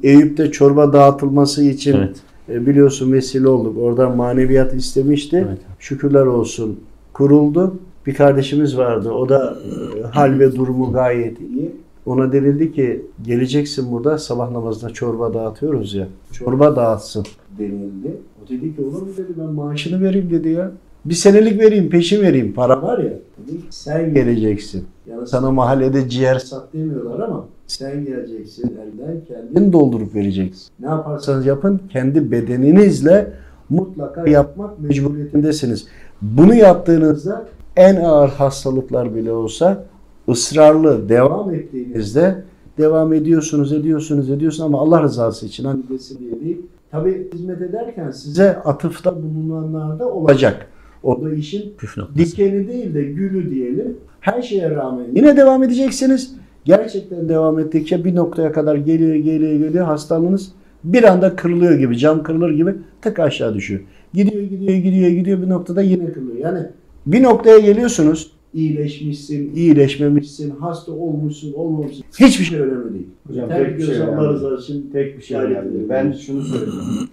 Eyüp'te 0.04 0.52
çorba 0.52 0.94
dağıtılması 0.94 1.64
için 1.64 1.98
Evet. 1.98 2.16
E, 2.50 2.68
biliyorsun 2.68 3.12
vesile 3.12 3.48
olduk. 3.48 3.78
Oradan 3.78 4.18
maneviyat 4.18 4.74
istemişti. 4.74 5.46
Evet. 5.48 5.60
Şükürler 5.80 6.26
olsun 6.26 6.80
kuruldu. 7.14 7.76
Bir 8.06 8.14
kardeşimiz 8.14 8.78
vardı. 8.78 9.12
O 9.12 9.30
da 9.30 9.58
e, 10.04 10.08
hal 10.08 10.40
ve 10.40 10.56
durumu 10.56 10.92
gayet 10.92 11.40
iyi. 11.42 11.72
Ona 12.06 12.32
denildi 12.32 12.74
ki 12.74 13.06
geleceksin 13.26 13.92
burada 13.92 14.18
sabah 14.18 14.52
namazında 14.52 14.94
çorba 14.94 15.34
dağıtıyoruz 15.34 15.94
ya. 15.94 16.08
Çorba 16.32 16.76
dağıtsın 16.76 17.26
denildi. 17.60 18.18
O 18.44 18.50
dedi 18.50 18.76
ki 18.76 18.82
olur 18.82 19.02
mu 19.02 19.08
dedi 19.18 19.34
ben 19.38 19.50
maaşını 19.54 20.02
vereyim 20.04 20.30
dedi 20.30 20.50
ya. 20.50 20.72
Bir 21.06 21.14
senelik 21.14 21.60
vereyim, 21.60 21.90
peşin 21.90 22.22
vereyim. 22.22 22.54
Para 22.54 22.82
var 22.82 22.98
ya. 22.98 23.14
Dedi 23.48 23.58
sen 23.70 24.14
geleceksin. 24.14 24.86
Yani 25.10 25.28
sana 25.28 25.52
mahallede 25.52 26.10
ciğer 26.10 26.40
sat 26.40 26.74
demiyorlar 26.74 27.20
ama 27.20 27.46
sen 27.68 28.06
geleceksin. 28.06 28.78
Elden 28.78 29.22
kendin 29.28 29.74
doldurup 29.74 30.16
vereceksin. 30.16 30.68
Ne 30.80 30.86
yaparsanız 30.88 31.46
yapın 31.46 31.82
kendi 31.90 32.32
bedeninizle 32.32 33.34
mutlaka 33.70 34.30
yapmak 34.30 34.80
mecburiyetindesiniz. 34.80 35.88
Bunu 36.22 36.56
yaptığınızda 36.56 37.46
en 37.76 37.96
ağır 37.96 38.30
hastalıklar 38.30 39.16
bile 39.16 39.32
olsa 39.32 39.84
ısrarlı 40.30 41.10
devam 41.10 41.54
ettiğinizde 41.54 42.44
devam 42.78 43.14
ediyorsunuz, 43.14 43.74
ediyorsunuz, 43.74 44.30
ediyorsunuz 44.30 44.66
ama 44.66 44.80
Allah 44.80 45.04
rızası 45.04 45.46
için 45.46 45.66
hani 45.66 45.90
desin 45.90 46.20
diye 46.20 46.42
değil. 46.42 46.62
Tabi 46.92 47.28
hizmet 47.34 47.62
ederken 47.62 48.12
size 48.12 48.56
atıfta 48.56 49.16
bulunanlar 49.16 50.00
da 50.00 50.10
olacak. 50.14 50.68
O 51.04 51.24
da 51.24 51.34
işin 51.34 51.74
Püf 51.78 51.98
noktası. 51.98 52.20
dikeni 52.20 52.68
değil 52.68 52.94
de 52.94 53.04
gülü 53.04 53.52
diyelim. 53.52 53.98
Her 54.20 54.42
şeye 54.42 54.70
rağmen 54.72 55.06
yine 55.16 55.38
devam 55.38 55.64
edeceksiniz. 55.64 56.36
Gerçekten 56.68 57.30
devam 57.30 57.60
ettikçe 57.60 58.06
bir 58.06 58.16
noktaya 58.16 58.52
kadar 58.52 58.76
geliyor, 58.76 59.16
geliyor, 59.16 59.52
geliyor. 59.52 59.86
Hastalığınız 59.86 60.52
Bir 60.84 61.04
anda 61.04 61.36
kırılıyor 61.36 61.74
gibi, 61.74 61.98
cam 61.98 62.24
kırılır 62.24 62.52
gibi 62.52 62.76
tık 63.02 63.20
aşağı 63.20 63.54
düşüyor. 63.54 63.82
Gidiyor, 64.14 64.44
gidiyor, 64.44 64.74
gidiyor, 64.74 65.10
gidiyor 65.10 65.42
bir 65.42 65.50
noktada 65.50 65.82
yine 65.82 66.12
kırılıyor. 66.12 66.38
Yani 66.38 66.60
bir 67.06 67.24
noktaya 67.24 67.60
geliyorsunuz. 67.60 68.32
iyileşmişsin, 68.54 69.56
iyileşmemişsin, 69.56 70.50
hasta 70.50 70.92
olmuşsun, 70.92 71.54
olmamışsın. 71.54 72.04
Hiçbir 72.20 72.46
şey 72.46 72.60
önemli 72.60 72.94
değil. 72.94 73.08
Hocam 73.28 73.50
tek 73.50 73.68
tek 73.68 73.78
bir 73.78 73.84
şey 73.84 74.02
Allah 74.02 74.34
rızası 74.34 74.64
için 74.64 74.90
tek 74.94 75.18
bir 75.18 75.24
şey 75.24 75.38
önemli. 75.38 75.90
ben 75.90 76.12
şunu 76.12 76.42
söyleyeyim. 76.42 77.10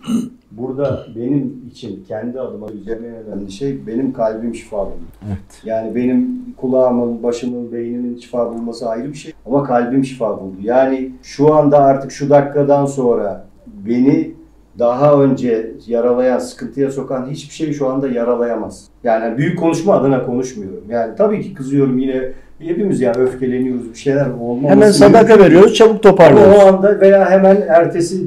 Burada 0.59 1.07
benim 1.17 1.63
için 1.71 2.05
kendi 2.09 2.41
adıma 2.41 2.69
söyleyeceğim 2.69 3.05
en 3.05 3.15
önemli 3.15 3.53
şey 3.53 3.87
benim 3.87 4.13
kalbim 4.13 4.55
şifa 4.55 4.77
buldu. 4.77 5.05
Evet. 5.29 5.63
Yani 5.65 5.95
benim 5.95 6.45
kulağımın, 6.57 7.23
başımın, 7.23 7.73
beynimin 7.73 8.19
şifa 8.19 8.55
bulması 8.55 8.89
ayrı 8.89 9.09
bir 9.09 9.19
şey. 9.19 9.33
Ama 9.47 9.65
kalbim 9.65 10.05
şifa 10.05 10.41
buldu. 10.41 10.57
Yani 10.63 11.11
şu 11.23 11.55
anda 11.55 11.79
artık 11.79 12.13
şu 12.13 12.31
dakikadan 12.31 12.87
sonra 12.87 13.47
beni 13.67 14.35
daha 14.79 15.23
önce 15.23 15.73
yaralayan, 15.87 16.39
sıkıntıya 16.39 16.91
sokan 16.91 17.27
hiçbir 17.31 17.55
şey 17.55 17.73
şu 17.73 17.89
anda 17.89 18.09
yaralayamaz. 18.09 18.85
Yani 19.05 19.39
büyük 19.39 19.59
konuşma 19.59 19.95
adına 19.95 20.27
konuşmuyorum. 20.27 20.85
Yani 20.89 21.17
tabii 21.17 21.43
ki 21.43 21.55
kızıyorum 21.55 21.99
yine 21.99 22.33
hepimiz 22.59 23.01
yani 23.01 23.17
öfkeleniyoruz 23.17 23.91
bir 23.91 23.99
şeyler 23.99 24.27
olmaması. 24.31 24.75
Hemen 24.75 24.91
sadaka 24.91 25.39
veriyoruz, 25.39 25.75
çabuk 25.75 26.03
toparlıyoruz. 26.03 26.57
o 26.57 26.67
anda 26.67 27.01
veya 27.01 27.31
hemen 27.31 27.57
ertesi 27.69 28.25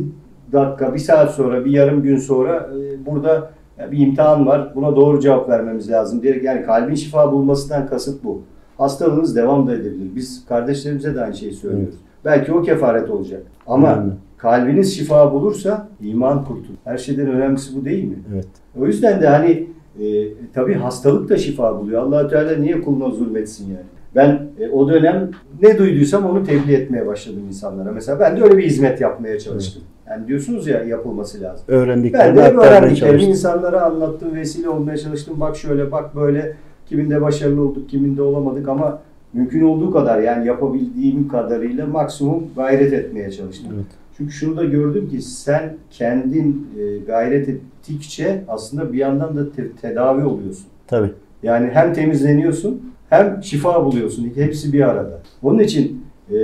dakika, 0.54 0.93
bir 0.93 1.00
saat 1.00 1.32
sonra, 1.32 1.66
bir 1.66 1.72
yarım 1.72 2.02
gün 2.04 2.18
sonra 2.18 2.70
e, 2.80 3.06
burada 3.06 3.50
bir 3.91 3.98
imtihan 4.08 4.45
var. 4.45 4.72
Buna 4.76 4.95
doğru 4.95 5.20
cevap 5.20 5.50
vermemiz 5.50 5.89
lazım 5.91 6.22
diyerek 6.22 6.43
yani 6.43 6.66
kalbin 6.66 6.95
şifa 6.95 7.32
bulmasından 7.32 7.88
kasıt 7.88 8.24
bu. 8.24 8.41
Hastalığınız 8.78 9.36
devam 9.36 9.68
da 9.68 9.74
edebilir. 9.76 10.16
Biz 10.16 10.45
kardeşlerimize 10.50 11.16
de 11.16 11.22
aynı 11.24 11.36
şeyi 11.36 11.52
söylüyoruz. 11.52 11.95
Belki 12.26 12.54
o 12.54 12.62
kefaret 12.62 13.10
olacak. 13.10 13.43
Ama 13.68 13.88
Yani. 13.88 14.12
kalbiniz 14.38 14.98
şifa 14.98 15.34
bulursa 15.34 15.88
iman 16.02 16.45
kurtulur. 16.45 16.78
Her 16.84 16.98
şeyden 16.98 17.28
önemlisi 17.28 17.82
bu 17.82 17.86
değil 17.86 18.04
mi? 18.04 18.16
Evet. 18.34 18.48
O 18.82 18.86
yüzden 18.86 19.22
de 19.22 19.28
hani 19.28 19.68
e, 20.00 20.06
tabii 20.54 20.74
hastalık 20.74 21.30
da 21.30 21.38
şifa 21.38 21.80
buluyor. 21.80 22.02
allah 22.04 22.28
Teala 22.28 22.56
niye 22.56 22.82
kuluna 22.82 23.10
zulmetsin 23.10 23.66
yani? 23.66 23.86
Ben 24.18 24.39
e, 24.59 24.70
o 24.70 24.89
dönem 24.89 25.32
ne 25.61 25.78
duyduysam 25.78 26.26
onu 26.26 26.43
tebliğ 26.43 26.74
etmeye 26.74 27.07
başladım 27.07 27.43
insanlara. 27.47 27.91
Mesela 27.91 28.20
ben 28.20 28.38
de 28.38 28.43
öyle 28.43 28.57
bir 28.57 28.63
hizmet 28.63 29.01
yapmaya 29.01 29.39
çalıştım. 29.39 29.84
Yani 30.09 30.28
diyorsunuz 30.28 30.68
ya 30.68 30.84
yapılması 30.84 31.41
lazım. 31.41 31.65
Ben 31.70 31.76
Öğrendiklerini 31.76 32.38
de 32.38 32.43
hep 32.43 32.57
aktarmaya 32.57 32.80
öğrendiklerimi 32.80 33.24
insanlara 33.24 33.82
anlattım, 33.82 34.36
vesile 34.36 34.70
olmaya 34.70 34.97
çalıştım. 34.97 35.39
Bak 35.39 35.55
şöyle, 35.55 35.91
bak 35.91 36.15
böyle. 36.15 36.55
Kiminde 36.89 37.22
başarılı 37.22 37.61
olduk, 37.61 37.89
kiminde 37.89 38.22
olamadık 38.22 38.70
ama 38.70 38.99
mümkün 39.34 39.61
olduğu 39.61 39.91
kadar 39.91 40.20
yani 40.20 40.47
yapabildiğim 40.47 41.28
kadarıyla 41.28 41.86
maksimum 41.88 42.43
gayret 42.55 42.93
etmeye 42.93 43.32
çalıştım. 43.32 43.72
Evet. 43.76 43.86
Çünkü 44.18 44.32
şunu 44.32 44.57
da 44.57 44.63
gördüm 44.63 45.09
ki 45.09 45.22
sen 45.22 45.74
kendin 45.91 46.68
e, 46.80 46.97
gayret 46.97 47.49
ettikçe 47.49 48.43
aslında 48.47 48.93
bir 48.93 48.97
yandan 48.97 49.36
da 49.36 49.51
te- 49.51 49.72
tedavi 49.72 50.26
oluyorsun. 50.26 50.65
Tabii. 50.88 51.11
Yani 51.43 51.70
hem 51.74 51.93
temizleniyorsun 51.93 52.82
hem 53.10 53.39
şifa 53.43 53.86
buluyorsun. 53.86 54.32
Hepsi 54.36 54.74
bir 54.74 54.82
arada. 54.89 55.20
Onun 55.43 55.60
için 55.60 56.03
e, 56.32 56.36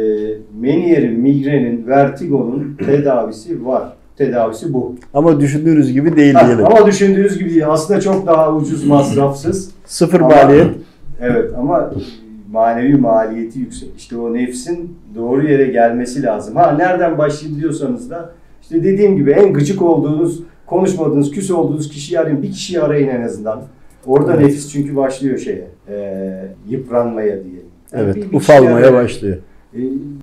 Menier'in, 0.60 1.20
migrenin, 1.20 1.88
vertigonun 1.88 2.78
tedavisi 2.86 3.66
var. 3.66 3.94
Tedavisi 4.18 4.74
bu. 4.74 4.96
Ama 5.14 5.40
düşündüğünüz 5.40 5.94
gibi 5.94 6.16
değil 6.16 6.34
Ha, 6.34 6.48
diyelim. 6.48 6.66
ama 6.66 6.88
düşündüğünüz 6.88 7.38
gibi 7.40 7.50
değil. 7.50 7.68
Aslında 7.70 8.02
çok 8.02 8.28
daha 8.28 8.56
ucuz, 8.56 8.86
masrafsız. 8.86 9.72
Sıfır 9.86 10.20
Ama- 10.20 10.36
maliyet. 10.36 10.68
Evet 11.22 11.52
ama 11.58 11.94
manevi 12.52 12.96
maliyeti 12.96 13.60
yüksek. 13.60 13.90
İşte 13.98 14.18
o 14.18 14.34
nefsin 14.34 14.98
doğru 15.16 15.48
yere 15.48 15.66
gelmesi 15.66 16.24
lazım. 16.24 16.56
Ha 16.56 16.72
nereden 16.72 17.18
başlayayım 17.18 17.62
diyorsanız 17.62 18.10
da 18.10 18.32
işte 18.62 18.84
dediğim 18.84 19.16
gibi 19.16 19.32
en 19.32 19.54
gıcık 19.54 19.82
olduğunuz, 19.82 20.40
konuşmadığınız, 20.66 21.32
küs 21.32 21.52
olduğunuz 21.52 21.90
kişiyi 21.90 22.20
arayın. 22.20 22.44
Bir 22.44 22.52
kişiyi 22.52 22.82
arayın 22.82 23.08
en 23.08 23.22
azından. 23.22 23.62
Orada 24.06 24.34
Evet. 24.34 24.46
nefis 24.46 24.72
çünkü 24.72 24.96
başlıyor 24.96 25.38
şeye, 25.38 25.68
e, 25.90 26.46
yıpranmaya 26.70 27.28
diyelim. 27.44 27.64
Yani 27.94 28.04
Evet, 28.04 28.16
bir- 28.16 28.32
bir 28.32 28.38
ufalmaya 28.38 28.76
arayın. 28.76 28.94
başlıyor. 28.94 29.38
E, 29.76 29.80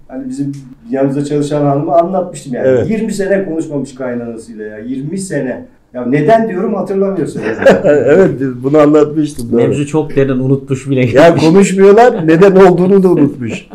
hani 0.08 0.28
bizim 0.28 0.52
yanımızda 0.90 1.24
çalışan 1.24 1.62
hanıma 1.66 1.96
anlatmıştım 1.96 2.54
yani. 2.54 2.66
Evet. 2.68 2.90
20 2.90 3.12
sene 3.12 3.44
konuşmamış 3.44 3.94
kaynanasıyla 3.94 4.64
ya. 4.64 4.78
20 4.78 5.18
sene. 5.18 5.66
Ya 5.94 6.06
neden 6.06 6.48
diyorum 6.48 6.74
hatırlamıyorsun. 6.74 7.40
evet, 7.84 8.30
bunu 8.62 8.78
anlatmıştım. 8.78 9.52
doğru. 9.52 9.56
Mevzu 9.56 9.86
çok 9.86 10.16
derin 10.16 10.38
unutmuş 10.38 10.90
bile. 10.90 11.06
Ya 11.06 11.34
konuşmuyorlar, 11.40 12.26
neden 12.28 12.56
olduğunu 12.56 13.02
da 13.02 13.08
unutmuş. 13.10 13.66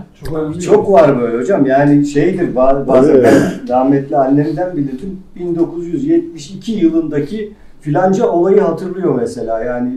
Çok 0.65 0.91
var 0.91 1.21
böyle 1.21 1.37
hocam. 1.37 1.65
Yani 1.65 2.05
şeydir 2.05 2.55
ba- 2.55 2.87
bazen 2.87 3.23
ben 3.23 3.33
rahmetli 3.69 4.17
annemden 4.17 4.77
bilirdim. 4.77 5.19
1972 5.35 6.71
yılındaki 6.71 7.51
filanca 7.85 8.29
olayı 8.29 8.61
hatırlıyor 8.61 9.15
mesela. 9.15 9.63
Yani 9.63 9.93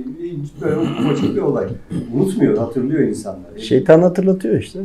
böyle 0.60 0.76
ufacık 0.76 1.36
bir 1.36 1.40
olay. 1.40 1.66
Unutmuyor, 2.14 2.58
hatırlıyor 2.58 3.00
insanlar. 3.00 3.58
Şeytan 3.58 4.02
hatırlatıyor 4.02 4.58
işte. 4.60 4.78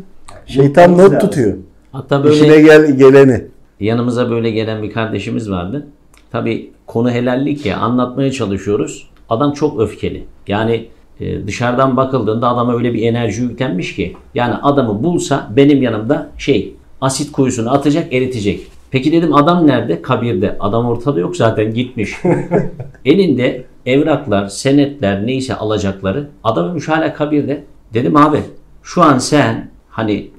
Şeytan 0.45 0.91
not 0.91 0.99
lazım. 0.99 1.19
tutuyor. 1.19 1.57
Hatta 1.91 2.23
böyle 2.23 2.35
İşine 2.35 2.61
gel 2.61 2.97
geleni. 2.97 3.45
yanımıza 3.79 4.29
böyle 4.29 4.51
gelen 4.51 4.83
bir 4.83 4.91
kardeşimiz 4.91 5.51
vardı. 5.51 5.87
Tabii 6.31 6.71
konu 6.87 7.11
helallik 7.11 7.65
ya 7.65 7.77
anlatmaya 7.77 8.31
çalışıyoruz. 8.31 9.09
Adam 9.29 9.51
çok 9.53 9.79
öfkeli. 9.81 10.23
Yani 10.47 10.87
e, 11.19 11.47
dışarıdan 11.47 11.97
bakıldığında 11.97 12.47
adama 12.47 12.75
öyle 12.75 12.93
bir 12.93 13.01
enerji 13.03 13.41
yüklenmiş 13.41 13.95
ki. 13.95 14.15
Yani 14.35 14.53
adamı 14.55 15.03
bulsa 15.03 15.49
benim 15.55 15.81
yanımda 15.81 16.29
şey 16.37 16.75
asit 17.01 17.31
kuyusunu 17.31 17.73
atacak 17.73 18.13
eritecek. 18.13 18.67
Peki 18.93 19.11
dedim 19.11 19.35
adam 19.35 19.67
nerede? 19.67 20.01
Kabirde. 20.01 20.57
Adam 20.59 20.85
ortada 20.85 21.19
yok 21.19 21.35
zaten 21.35 21.73
gitmiş. 21.73 22.13
Elinde 23.05 23.63
evraklar, 23.85 24.47
senetler 24.47 25.27
neyse 25.27 25.55
alacakları. 25.55 26.29
Adam 26.43 26.69
ölmüş 26.69 26.89
hala 26.89 27.13
kabirde. 27.13 27.63
Dedim 27.93 28.17
abi 28.17 28.37
şu 28.83 29.01
an 29.01 29.17
sen 29.17 29.69
hani 29.89 30.31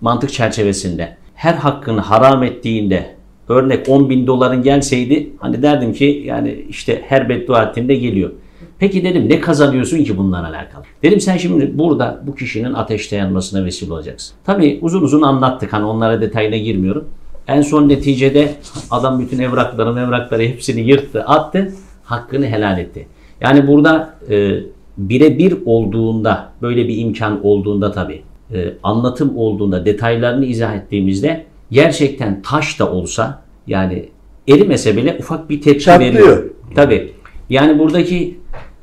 mantık 0.00 0.32
çerçevesinde 0.32 1.16
her 1.34 1.54
hakkını 1.54 2.00
haram 2.00 2.42
ettiğinde 2.42 3.14
örnek 3.48 3.88
10 3.88 4.10
bin 4.10 4.26
doların 4.26 4.62
gelseydi 4.62 5.30
hani 5.38 5.62
derdim 5.62 5.92
ki 5.92 6.22
yani 6.26 6.64
işte 6.68 7.02
her 7.08 7.28
beddua 7.28 7.62
ettiğinde 7.62 7.94
geliyor. 7.94 8.30
Peki 8.78 9.04
dedim 9.04 9.28
ne 9.28 9.40
kazanıyorsun 9.40 10.04
ki 10.04 10.18
bundan 10.18 10.44
alakalı? 10.44 10.84
Dedim 11.02 11.20
sen 11.20 11.36
şimdi 11.36 11.78
burada 11.78 12.22
bu 12.26 12.34
kişinin 12.34 12.74
ateşte 12.74 13.16
yanmasına 13.16 13.64
vesile 13.64 13.92
olacaksın. 13.92 14.36
Tabii 14.44 14.78
uzun 14.82 15.02
uzun 15.02 15.22
anlattık 15.22 15.72
hani 15.72 15.84
onlara 15.84 16.20
detayına 16.20 16.56
girmiyorum. 16.56 17.08
En 17.48 17.62
son 17.62 17.88
neticede 17.88 18.54
adam 18.90 19.20
bütün 19.20 19.38
evrakları 19.38 20.00
evrakları 20.00 20.42
hepsini 20.42 20.80
yırttı 20.80 21.22
attı 21.22 21.72
hakkını 22.04 22.46
helal 22.46 22.78
etti. 22.78 23.06
Yani 23.40 23.66
burada 23.66 24.14
e, 24.30 24.60
birebir 24.98 25.54
olduğunda 25.66 26.52
böyle 26.62 26.88
bir 26.88 26.98
imkan 26.98 27.46
olduğunda 27.46 27.92
tabii 27.92 28.22
e, 28.54 28.74
anlatım 28.82 29.36
olduğunda 29.36 29.84
detaylarını 29.84 30.44
izah 30.44 30.74
ettiğimizde 30.74 31.44
gerçekten 31.70 32.42
taş 32.42 32.78
da 32.78 32.92
olsa 32.92 33.42
yani 33.66 34.08
erimese 34.48 34.96
bile 34.96 35.16
ufak 35.20 35.50
bir 35.50 35.60
tepki 35.60 35.84
Çatlıyor. 35.84 36.14
veriyor. 36.14 36.50
Tabii. 36.74 37.12
Yani 37.50 37.78
buradaki 37.78 38.38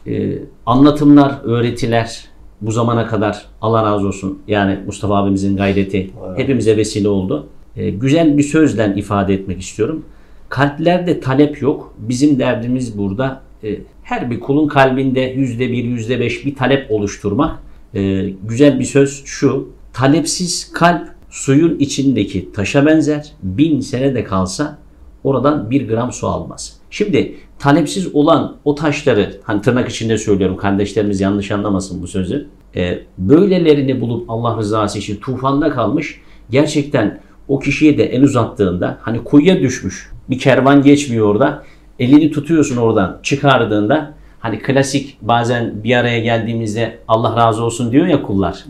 e, 0.07 0.34
anlatımlar, 0.66 1.36
öğretiler 1.43 2.26
bu 2.61 2.72
zamana 2.72 3.07
kadar 3.07 3.45
Allah 3.61 3.84
razı 3.84 4.07
olsun 4.07 4.39
yani 4.47 4.80
Mustafa 4.86 5.16
abimizin 5.16 5.57
gayreti 5.57 6.11
hepimize 6.36 6.78
vesile 6.78 7.07
oldu. 7.07 7.47
E, 7.78 7.89
güzel 7.89 8.38
bir 8.38 8.43
sözle 8.43 8.93
ifade 8.95 9.34
etmek 9.34 9.61
istiyorum. 9.61 10.05
Kalplerde 10.49 11.19
talep 11.19 11.61
yok. 11.61 11.95
Bizim 11.97 12.39
derdimiz 12.39 12.97
burada 12.97 13.41
e, 13.63 13.78
her 14.03 14.32
bir 14.32 14.39
kulun 14.39 14.67
kalbinde 14.67 15.21
yüzde 15.21 15.71
bir, 15.71 15.84
yüzde 15.84 16.19
beş 16.19 16.45
bir 16.45 16.55
talep 16.55 16.91
oluşturmak. 16.91 17.59
E, 17.93 18.30
güzel 18.43 18.80
bir 18.80 18.86
söz 18.86 19.26
şu. 19.26 19.69
Talepsiz 19.93 20.71
kalp 20.73 21.07
suyun 21.30 21.80
içindeki 21.80 22.51
taşa 22.51 22.86
benzer. 22.86 23.32
Bin 23.43 23.80
sene 23.80 24.15
de 24.15 24.23
kalsa 24.23 24.78
oradan 25.23 25.71
bir 25.71 25.88
gram 25.88 26.11
su 26.11 26.28
almaz. 26.28 26.80
Şimdi 26.89 27.36
talepsiz 27.59 28.15
olan 28.15 28.57
o 28.65 28.76
taşları 28.76 29.41
hani 29.43 29.61
tırnak 29.61 29.89
içinde 29.89 30.17
söylüyorum 30.17 30.57
kardeşlerimiz 30.57 31.21
yanlış 31.21 31.51
anlamasın 31.51 32.01
bu 32.01 32.07
sözü. 32.07 32.47
E, 32.76 32.99
böylelerini 33.17 34.01
bulup 34.01 34.30
Allah 34.30 34.57
rızası 34.57 34.99
için 34.99 35.15
tufanda 35.15 35.69
kalmış 35.69 36.21
gerçekten 36.49 37.19
o 37.47 37.59
kişiye 37.59 37.97
de 37.97 38.03
el 38.05 38.23
uzattığında 38.23 38.97
hani 39.01 39.23
kuyuya 39.23 39.59
düşmüş 39.59 40.11
bir 40.29 40.39
kervan 40.39 40.81
geçmiyor 40.81 41.27
orada 41.27 41.63
elini 41.99 42.31
tutuyorsun 42.31 42.77
oradan 42.77 43.19
çıkardığında 43.23 44.13
hani 44.39 44.59
klasik 44.59 45.17
bazen 45.21 45.83
bir 45.83 45.95
araya 45.95 46.19
geldiğimizde 46.19 46.97
Allah 47.07 47.35
razı 47.35 47.63
olsun 47.63 47.91
diyor 47.91 48.07
ya 48.07 48.21
kullar. 48.21 48.65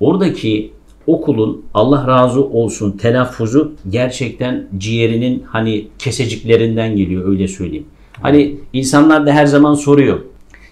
Oradaki 0.00 0.72
o 1.06 1.20
kulun 1.20 1.64
Allah 1.74 2.06
razı 2.06 2.44
olsun 2.44 2.92
telaffuzu 2.92 3.72
gerçekten 3.90 4.68
ciğerinin 4.78 5.44
hani 5.46 5.88
keseciklerinden 5.98 6.96
geliyor 6.96 7.28
öyle 7.28 7.48
söyleyeyim. 7.48 7.86
Hani 8.22 8.56
insanlar 8.72 9.26
da 9.26 9.32
her 9.32 9.46
zaman 9.46 9.74
soruyor. 9.74 10.20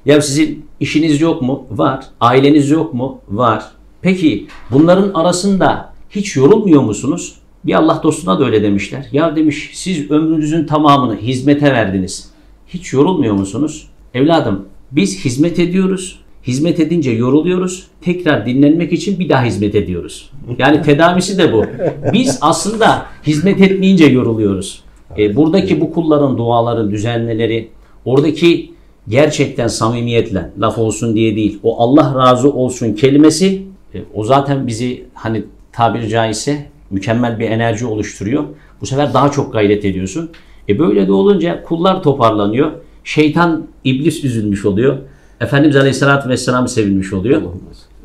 Ya 0.04 0.22
sizin 0.22 0.66
işiniz 0.80 1.20
yok 1.20 1.42
mu? 1.42 1.66
Var. 1.70 2.04
Aileniz 2.20 2.70
yok 2.70 2.94
mu? 2.94 3.18
Var. 3.28 3.64
Peki 4.02 4.46
bunların 4.70 5.10
arasında 5.14 5.92
hiç 6.10 6.36
yorulmuyor 6.36 6.82
musunuz? 6.82 7.34
Bir 7.68 7.74
Allah 7.74 8.00
dostuna 8.02 8.40
da 8.40 8.44
öyle 8.44 8.62
demişler. 8.62 9.06
Ya 9.12 9.36
demiş 9.36 9.70
siz 9.72 10.10
ömrünüzün 10.10 10.66
tamamını 10.66 11.16
hizmete 11.16 11.72
verdiniz. 11.72 12.30
Hiç 12.66 12.92
yorulmuyor 12.92 13.34
musunuz? 13.34 13.88
Evladım 14.14 14.64
biz 14.92 15.24
hizmet 15.24 15.58
ediyoruz. 15.58 16.18
Hizmet 16.46 16.80
edince 16.80 17.10
yoruluyoruz. 17.10 17.86
Tekrar 18.00 18.46
dinlenmek 18.46 18.92
için 18.92 19.18
bir 19.18 19.28
daha 19.28 19.44
hizmet 19.44 19.74
ediyoruz. 19.74 20.30
Yani 20.58 20.82
tedavisi 20.82 21.38
de 21.38 21.52
bu. 21.52 21.64
Biz 22.12 22.38
aslında 22.40 23.06
hizmet 23.26 23.60
etmeyince 23.60 24.06
yoruluyoruz. 24.06 24.82
E, 25.18 25.36
buradaki 25.36 25.80
bu 25.80 25.92
kulların 25.92 26.38
duaları, 26.38 26.90
düzenleleri, 26.90 27.68
oradaki 28.04 28.70
gerçekten 29.08 29.68
samimiyetle, 29.68 30.50
laf 30.60 30.78
olsun 30.78 31.14
diye 31.14 31.36
değil, 31.36 31.58
o 31.62 31.82
Allah 31.82 32.14
razı 32.18 32.52
olsun 32.52 32.92
kelimesi 32.92 33.62
e, 33.94 33.98
o 34.14 34.24
zaten 34.24 34.66
bizi 34.66 35.04
hani 35.14 35.44
tabiri 35.72 36.08
caizse 36.08 36.66
mükemmel 36.90 37.38
bir 37.38 37.50
enerji 37.50 37.86
oluşturuyor. 37.86 38.44
Bu 38.80 38.86
sefer 38.86 39.14
daha 39.14 39.30
çok 39.30 39.52
gayret 39.52 39.84
ediyorsun. 39.84 40.30
E 40.68 40.78
böyle 40.78 41.06
de 41.06 41.12
olunca 41.12 41.62
kullar 41.62 42.02
toparlanıyor. 42.02 42.70
Şeytan, 43.04 43.66
iblis 43.84 44.24
üzülmüş 44.24 44.64
oluyor. 44.64 44.96
Efendimiz 45.40 45.76
Aleyhisselatü 45.76 46.28
Vesselam 46.28 46.68
sevinmiş 46.68 47.12
oluyor. 47.12 47.42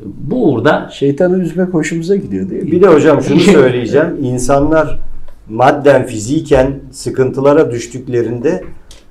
Bu 0.04 0.52
uğurda 0.52 0.90
Şeytanı 0.92 1.38
üzmek 1.42 1.74
hoşumuza 1.74 2.16
gidiyor 2.16 2.50
değil 2.50 2.62
mi? 2.62 2.70
Bir 2.72 2.82
de 2.82 2.86
hocam 2.86 3.22
şunu 3.22 3.40
söyleyeceğim. 3.40 4.18
İnsanlar 4.22 4.98
madden 5.48 6.06
fiziken 6.06 6.80
sıkıntılara 6.90 7.70
düştüklerinde 7.70 8.64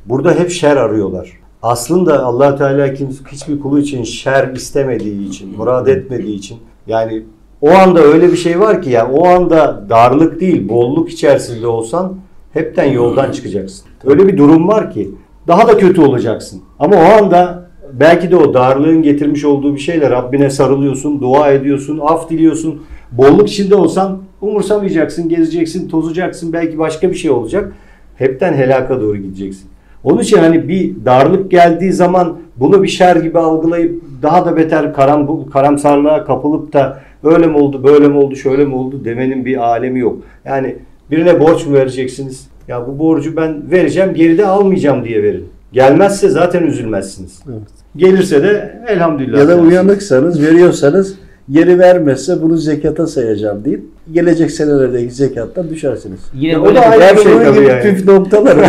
burada 0.05 0.33
hep 0.33 0.49
şer 0.51 0.77
arıyorlar. 0.77 1.31
Aslında 1.61 2.23
allah 2.23 2.55
Teala 2.55 2.93
kim- 2.93 3.09
hiçbir 3.31 3.59
kulu 3.59 3.79
için 3.79 4.03
şer 4.03 4.47
istemediği 4.53 5.27
için, 5.29 5.55
murad 5.57 5.87
etmediği 5.87 6.37
için 6.37 6.57
yani 6.87 7.23
o 7.63 7.71
anda 7.71 8.01
öyle 8.01 8.31
bir 8.31 8.37
şey 8.37 8.59
var 8.59 8.81
ki 8.81 8.89
ya 8.89 9.11
o 9.11 9.27
anda 9.27 9.85
darlık 9.89 10.39
değil 10.39 10.69
bolluk 10.69 11.09
içerisinde 11.09 11.67
olsan 11.67 12.15
hepten 12.53 12.91
yoldan 12.91 13.31
çıkacaksın. 13.31 13.85
Öyle 14.05 14.27
bir 14.27 14.37
durum 14.37 14.67
var 14.67 14.91
ki 14.91 15.11
daha 15.47 15.67
da 15.67 15.77
kötü 15.77 16.01
olacaksın. 16.01 16.61
Ama 16.79 16.95
o 16.95 17.23
anda 17.23 17.69
belki 17.93 18.31
de 18.31 18.35
o 18.35 18.53
darlığın 18.53 19.01
getirmiş 19.01 19.45
olduğu 19.45 19.75
bir 19.75 19.79
şeyle 19.79 20.09
Rabbine 20.09 20.49
sarılıyorsun, 20.49 21.21
dua 21.21 21.51
ediyorsun, 21.51 21.99
af 22.03 22.29
diliyorsun. 22.29 22.81
Bolluk 23.11 23.49
içinde 23.49 23.75
olsan 23.75 24.17
umursamayacaksın, 24.41 25.29
gezeceksin, 25.29 25.89
tozacaksın, 25.89 26.53
belki 26.53 26.79
başka 26.79 27.09
bir 27.09 27.15
şey 27.15 27.31
olacak. 27.31 27.73
Hepten 28.15 28.53
helaka 28.53 29.01
doğru 29.01 29.17
gideceksin. 29.17 29.69
Onun 30.03 30.21
için 30.21 30.37
hani 30.37 30.67
bir 30.67 31.05
darlık 31.05 31.51
geldiği 31.51 31.93
zaman 31.93 32.37
bunu 32.55 32.83
bir 32.83 32.87
şer 32.87 33.15
gibi 33.15 33.39
algılayıp 33.39 34.03
daha 34.21 34.45
da 34.45 34.57
beter 34.57 34.93
karam, 34.93 35.49
karamsarlığa 35.49 36.25
kapılıp 36.25 36.73
da 36.73 36.99
öyle 37.23 37.47
mi 37.47 37.57
oldu, 37.57 37.83
böyle 37.83 38.07
mi 38.07 38.17
oldu, 38.17 38.35
şöyle 38.35 38.65
mi 38.65 38.75
oldu 38.75 39.05
demenin 39.05 39.45
bir 39.45 39.57
alemi 39.57 39.99
yok. 39.99 40.17
Yani 40.45 40.75
birine 41.11 41.39
borç 41.39 41.65
mu 41.65 41.73
vereceksiniz? 41.73 42.47
Ya 42.67 42.87
bu 42.87 42.99
borcu 42.99 43.35
ben 43.37 43.71
vereceğim, 43.71 44.13
geride 44.13 44.45
almayacağım 44.45 45.05
diye 45.05 45.23
verin. 45.23 45.45
Gelmezse 45.73 46.29
zaten 46.29 46.63
üzülmezsiniz. 46.63 47.39
Evet. 47.49 47.57
Gelirse 47.95 48.43
de 48.43 48.81
elhamdülillah. 48.87 49.39
Ya 49.39 49.47
da 49.47 49.55
uyanıksanız, 49.57 50.41
veriyorsanız 50.41 51.15
geri 51.51 51.79
vermezse 51.79 52.41
bunu 52.41 52.57
zekata 52.57 53.07
sayacağım 53.07 53.65
deyip 53.65 53.83
gelecek 54.11 54.51
senelerdeki 54.51 55.11
zekattan 55.13 55.69
düşersiniz. 55.69 56.19
yine 56.33 56.51
Ya 56.51 56.61
o 56.61 56.65
böyle 56.65 56.75
da 56.79 56.81
bir- 56.95 57.01
ayrı 57.01 57.17
bir 57.17 57.21
şey 57.23 57.33
tabii 57.33 57.55
gibi 57.59 57.65
yani. 57.69 57.81
püf 57.81 58.05
noktalar. 58.07 58.57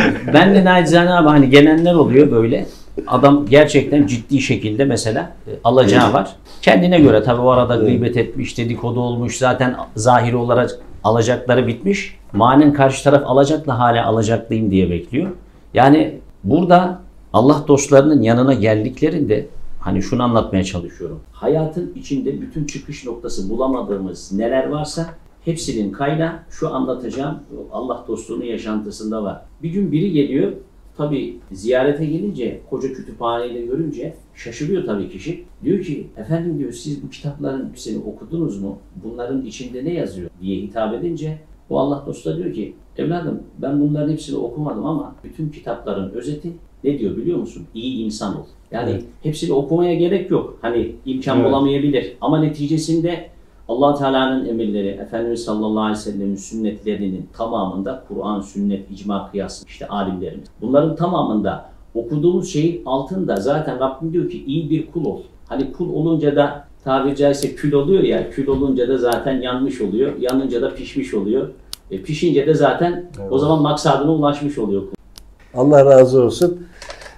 Ben 0.34 0.54
de 0.54 0.64
nacizane 0.64 1.10
abi 1.10 1.28
hani 1.28 1.50
gelenler 1.50 1.94
oluyor 1.94 2.30
böyle. 2.30 2.66
Adam 3.06 3.46
gerçekten 3.46 4.06
ciddi 4.06 4.40
şekilde 4.40 4.84
mesela 4.84 5.32
e, 5.46 5.50
alacağı 5.64 6.12
var. 6.12 6.36
Kendine 6.62 7.00
göre 7.00 7.22
tabii 7.22 7.40
o 7.40 7.48
arada 7.48 7.76
gıybet 7.76 8.16
etmiş, 8.16 8.58
dedikodu 8.58 9.00
olmuş. 9.00 9.38
Zaten 9.38 9.76
zahiri 9.96 10.36
olarak 10.36 10.70
alacakları 11.04 11.66
bitmiş. 11.66 12.16
Manen 12.32 12.72
karşı 12.72 13.04
taraf 13.04 13.22
alacakla 13.26 13.78
hala 13.78 14.06
alacaklıyım 14.06 14.70
diye 14.70 14.90
bekliyor. 14.90 15.30
Yani 15.74 16.20
burada 16.44 17.00
Allah 17.32 17.64
dostlarının 17.68 18.22
yanına 18.22 18.54
geldiklerinde 18.54 19.46
hani 19.80 20.02
şunu 20.02 20.22
anlatmaya 20.22 20.64
çalışıyorum. 20.64 21.20
Hayatın 21.32 21.92
içinde 21.96 22.40
bütün 22.40 22.64
çıkış 22.64 23.06
noktası 23.06 23.50
bulamadığımız 23.50 24.32
neler 24.32 24.68
varsa 24.68 25.06
hepsinin 25.44 25.92
kaynağı 25.92 26.32
şu 26.50 26.74
anlatacağım 26.74 27.38
Allah 27.72 28.04
dostluğunun 28.08 28.44
yaşantısında 28.44 29.22
var. 29.22 29.42
Bir 29.62 29.70
gün 29.70 29.92
biri 29.92 30.12
geliyor 30.12 30.52
Tabi 31.00 31.36
ziyarete 31.52 32.06
gelince 32.06 32.60
koca 32.70 32.92
kütüphaneyi 32.92 33.54
de 33.54 33.60
görünce 33.60 34.14
şaşırıyor 34.34 34.86
tabii 34.86 35.08
kişi. 35.08 35.44
Diyor 35.64 35.84
ki 35.84 36.06
efendim 36.16 36.58
diyor 36.58 36.72
siz 36.72 37.02
bu 37.02 37.10
kitapların 37.10 37.68
hepsini 37.68 38.04
okudunuz 38.04 38.62
mu? 38.62 38.78
Bunların 39.04 39.46
içinde 39.46 39.84
ne 39.84 39.92
yazıyor 39.94 40.30
diye 40.40 40.56
hitap 40.62 40.94
edince 40.94 41.38
o 41.70 41.78
Allah 41.78 42.04
dostu 42.06 42.30
da 42.30 42.36
diyor 42.36 42.52
ki 42.54 42.74
evladım 42.96 43.42
ben 43.58 43.80
bunların 43.80 44.12
hepsini 44.12 44.36
okumadım 44.36 44.86
ama 44.86 45.14
bütün 45.24 45.48
kitapların 45.48 46.10
özeti 46.10 46.52
ne 46.84 46.98
diyor 46.98 47.16
biliyor 47.16 47.38
musun? 47.38 47.66
İyi 47.74 48.04
insan 48.04 48.36
ol. 48.40 48.44
Yani 48.70 48.90
Evet. 48.90 49.04
hepsini 49.22 49.52
okumaya 49.52 49.94
gerek 49.94 50.30
yok. 50.30 50.58
Hani 50.62 50.92
imkan 51.06 51.38
Evet. 51.38 51.48
bulamayabilir 51.48 52.16
ama 52.20 52.40
neticesinde 52.40 53.30
allah 53.70 53.94
Teala'nın 53.94 54.48
emirleri, 54.48 54.88
Efendimiz 54.88 55.44
sallallahu 55.44 55.80
aleyhi 55.80 55.98
ve 55.98 56.02
sellem'in 56.02 56.36
sünnetlerinin 56.36 57.28
tamamında 57.36 58.04
Kur'an, 58.08 58.40
sünnet, 58.40 58.90
icma, 58.90 59.30
kıyas, 59.30 59.64
işte 59.68 59.88
alimlerimiz. 59.88 60.48
Bunların 60.60 60.96
tamamında 60.96 61.70
okuduğumuz 61.94 62.52
şeyin 62.52 62.82
altında 62.86 63.36
zaten 63.36 63.80
Rabbim 63.80 64.12
diyor 64.12 64.30
ki 64.30 64.44
iyi 64.44 64.70
bir 64.70 64.90
kul 64.90 65.04
ol. 65.04 65.20
Hani 65.46 65.72
kul 65.72 65.92
olunca 65.94 66.36
da 66.36 66.64
tabiri 66.84 67.16
caizse 67.16 67.54
kül 67.54 67.72
oluyor 67.72 68.02
ya, 68.02 68.30
kül 68.30 68.46
olunca 68.46 68.88
da 68.88 68.98
zaten 68.98 69.40
yanmış 69.40 69.80
oluyor. 69.80 70.12
Yanınca 70.20 70.62
da 70.62 70.74
pişmiş 70.74 71.14
oluyor. 71.14 71.48
E, 71.90 72.02
pişince 72.02 72.46
de 72.46 72.54
zaten 72.54 73.10
o 73.30 73.38
zaman 73.38 73.62
maksadına 73.62 74.12
ulaşmış 74.12 74.58
oluyor 74.58 74.80
kul. 74.80 74.94
Allah 75.54 75.84
razı 75.84 76.22
olsun. 76.22 76.66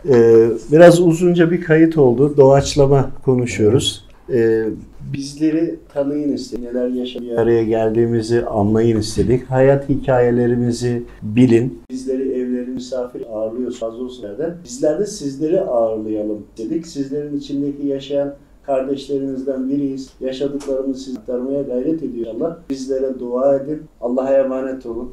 Ee, 0.08 0.48
biraz 0.72 1.00
uzunca 1.00 1.50
bir 1.50 1.60
kayıt 1.60 1.98
oldu. 1.98 2.36
Doğaçlama 2.36 3.10
konuşuyoruz. 3.24 4.04
Ee, 4.32 4.68
bizleri 5.12 5.78
tanıyın 5.88 6.32
istedik. 6.32 6.64
Neler 6.64 6.88
yaşadık, 6.88 7.38
araya 7.38 7.64
geldiğimizi 7.64 8.44
anlayın 8.46 8.98
istedik. 8.98 9.44
Hayat 9.44 9.88
hikayelerimizi 9.88 11.02
bilin. 11.22 11.82
Bizleri 11.90 12.32
evlerine 12.32 12.74
misafir 12.74 13.22
ağırlıyoruz. 13.32 13.82
Razı 13.82 13.96
olsun. 13.96 14.26
Bizler 14.64 14.98
de 14.98 15.06
sizleri 15.06 15.60
ağırlayalım 15.60 16.46
dedik. 16.58 16.86
Sizlerin 16.86 17.38
içindeki 17.38 17.86
yaşayan 17.86 18.34
kardeşlerinizden 18.66 19.68
biriyiz. 19.68 20.10
Yaşadıklarımızı 20.20 21.04
size 21.04 21.20
aktarmaya 21.20 21.62
gayret 21.62 22.02
ediyor 22.02 22.34
Allah. 22.34 22.62
Bizlere 22.70 23.18
dua 23.18 23.56
edin. 23.56 23.82
Allah'a 24.00 24.34
emanet 24.34 24.86
olun. 24.86 25.12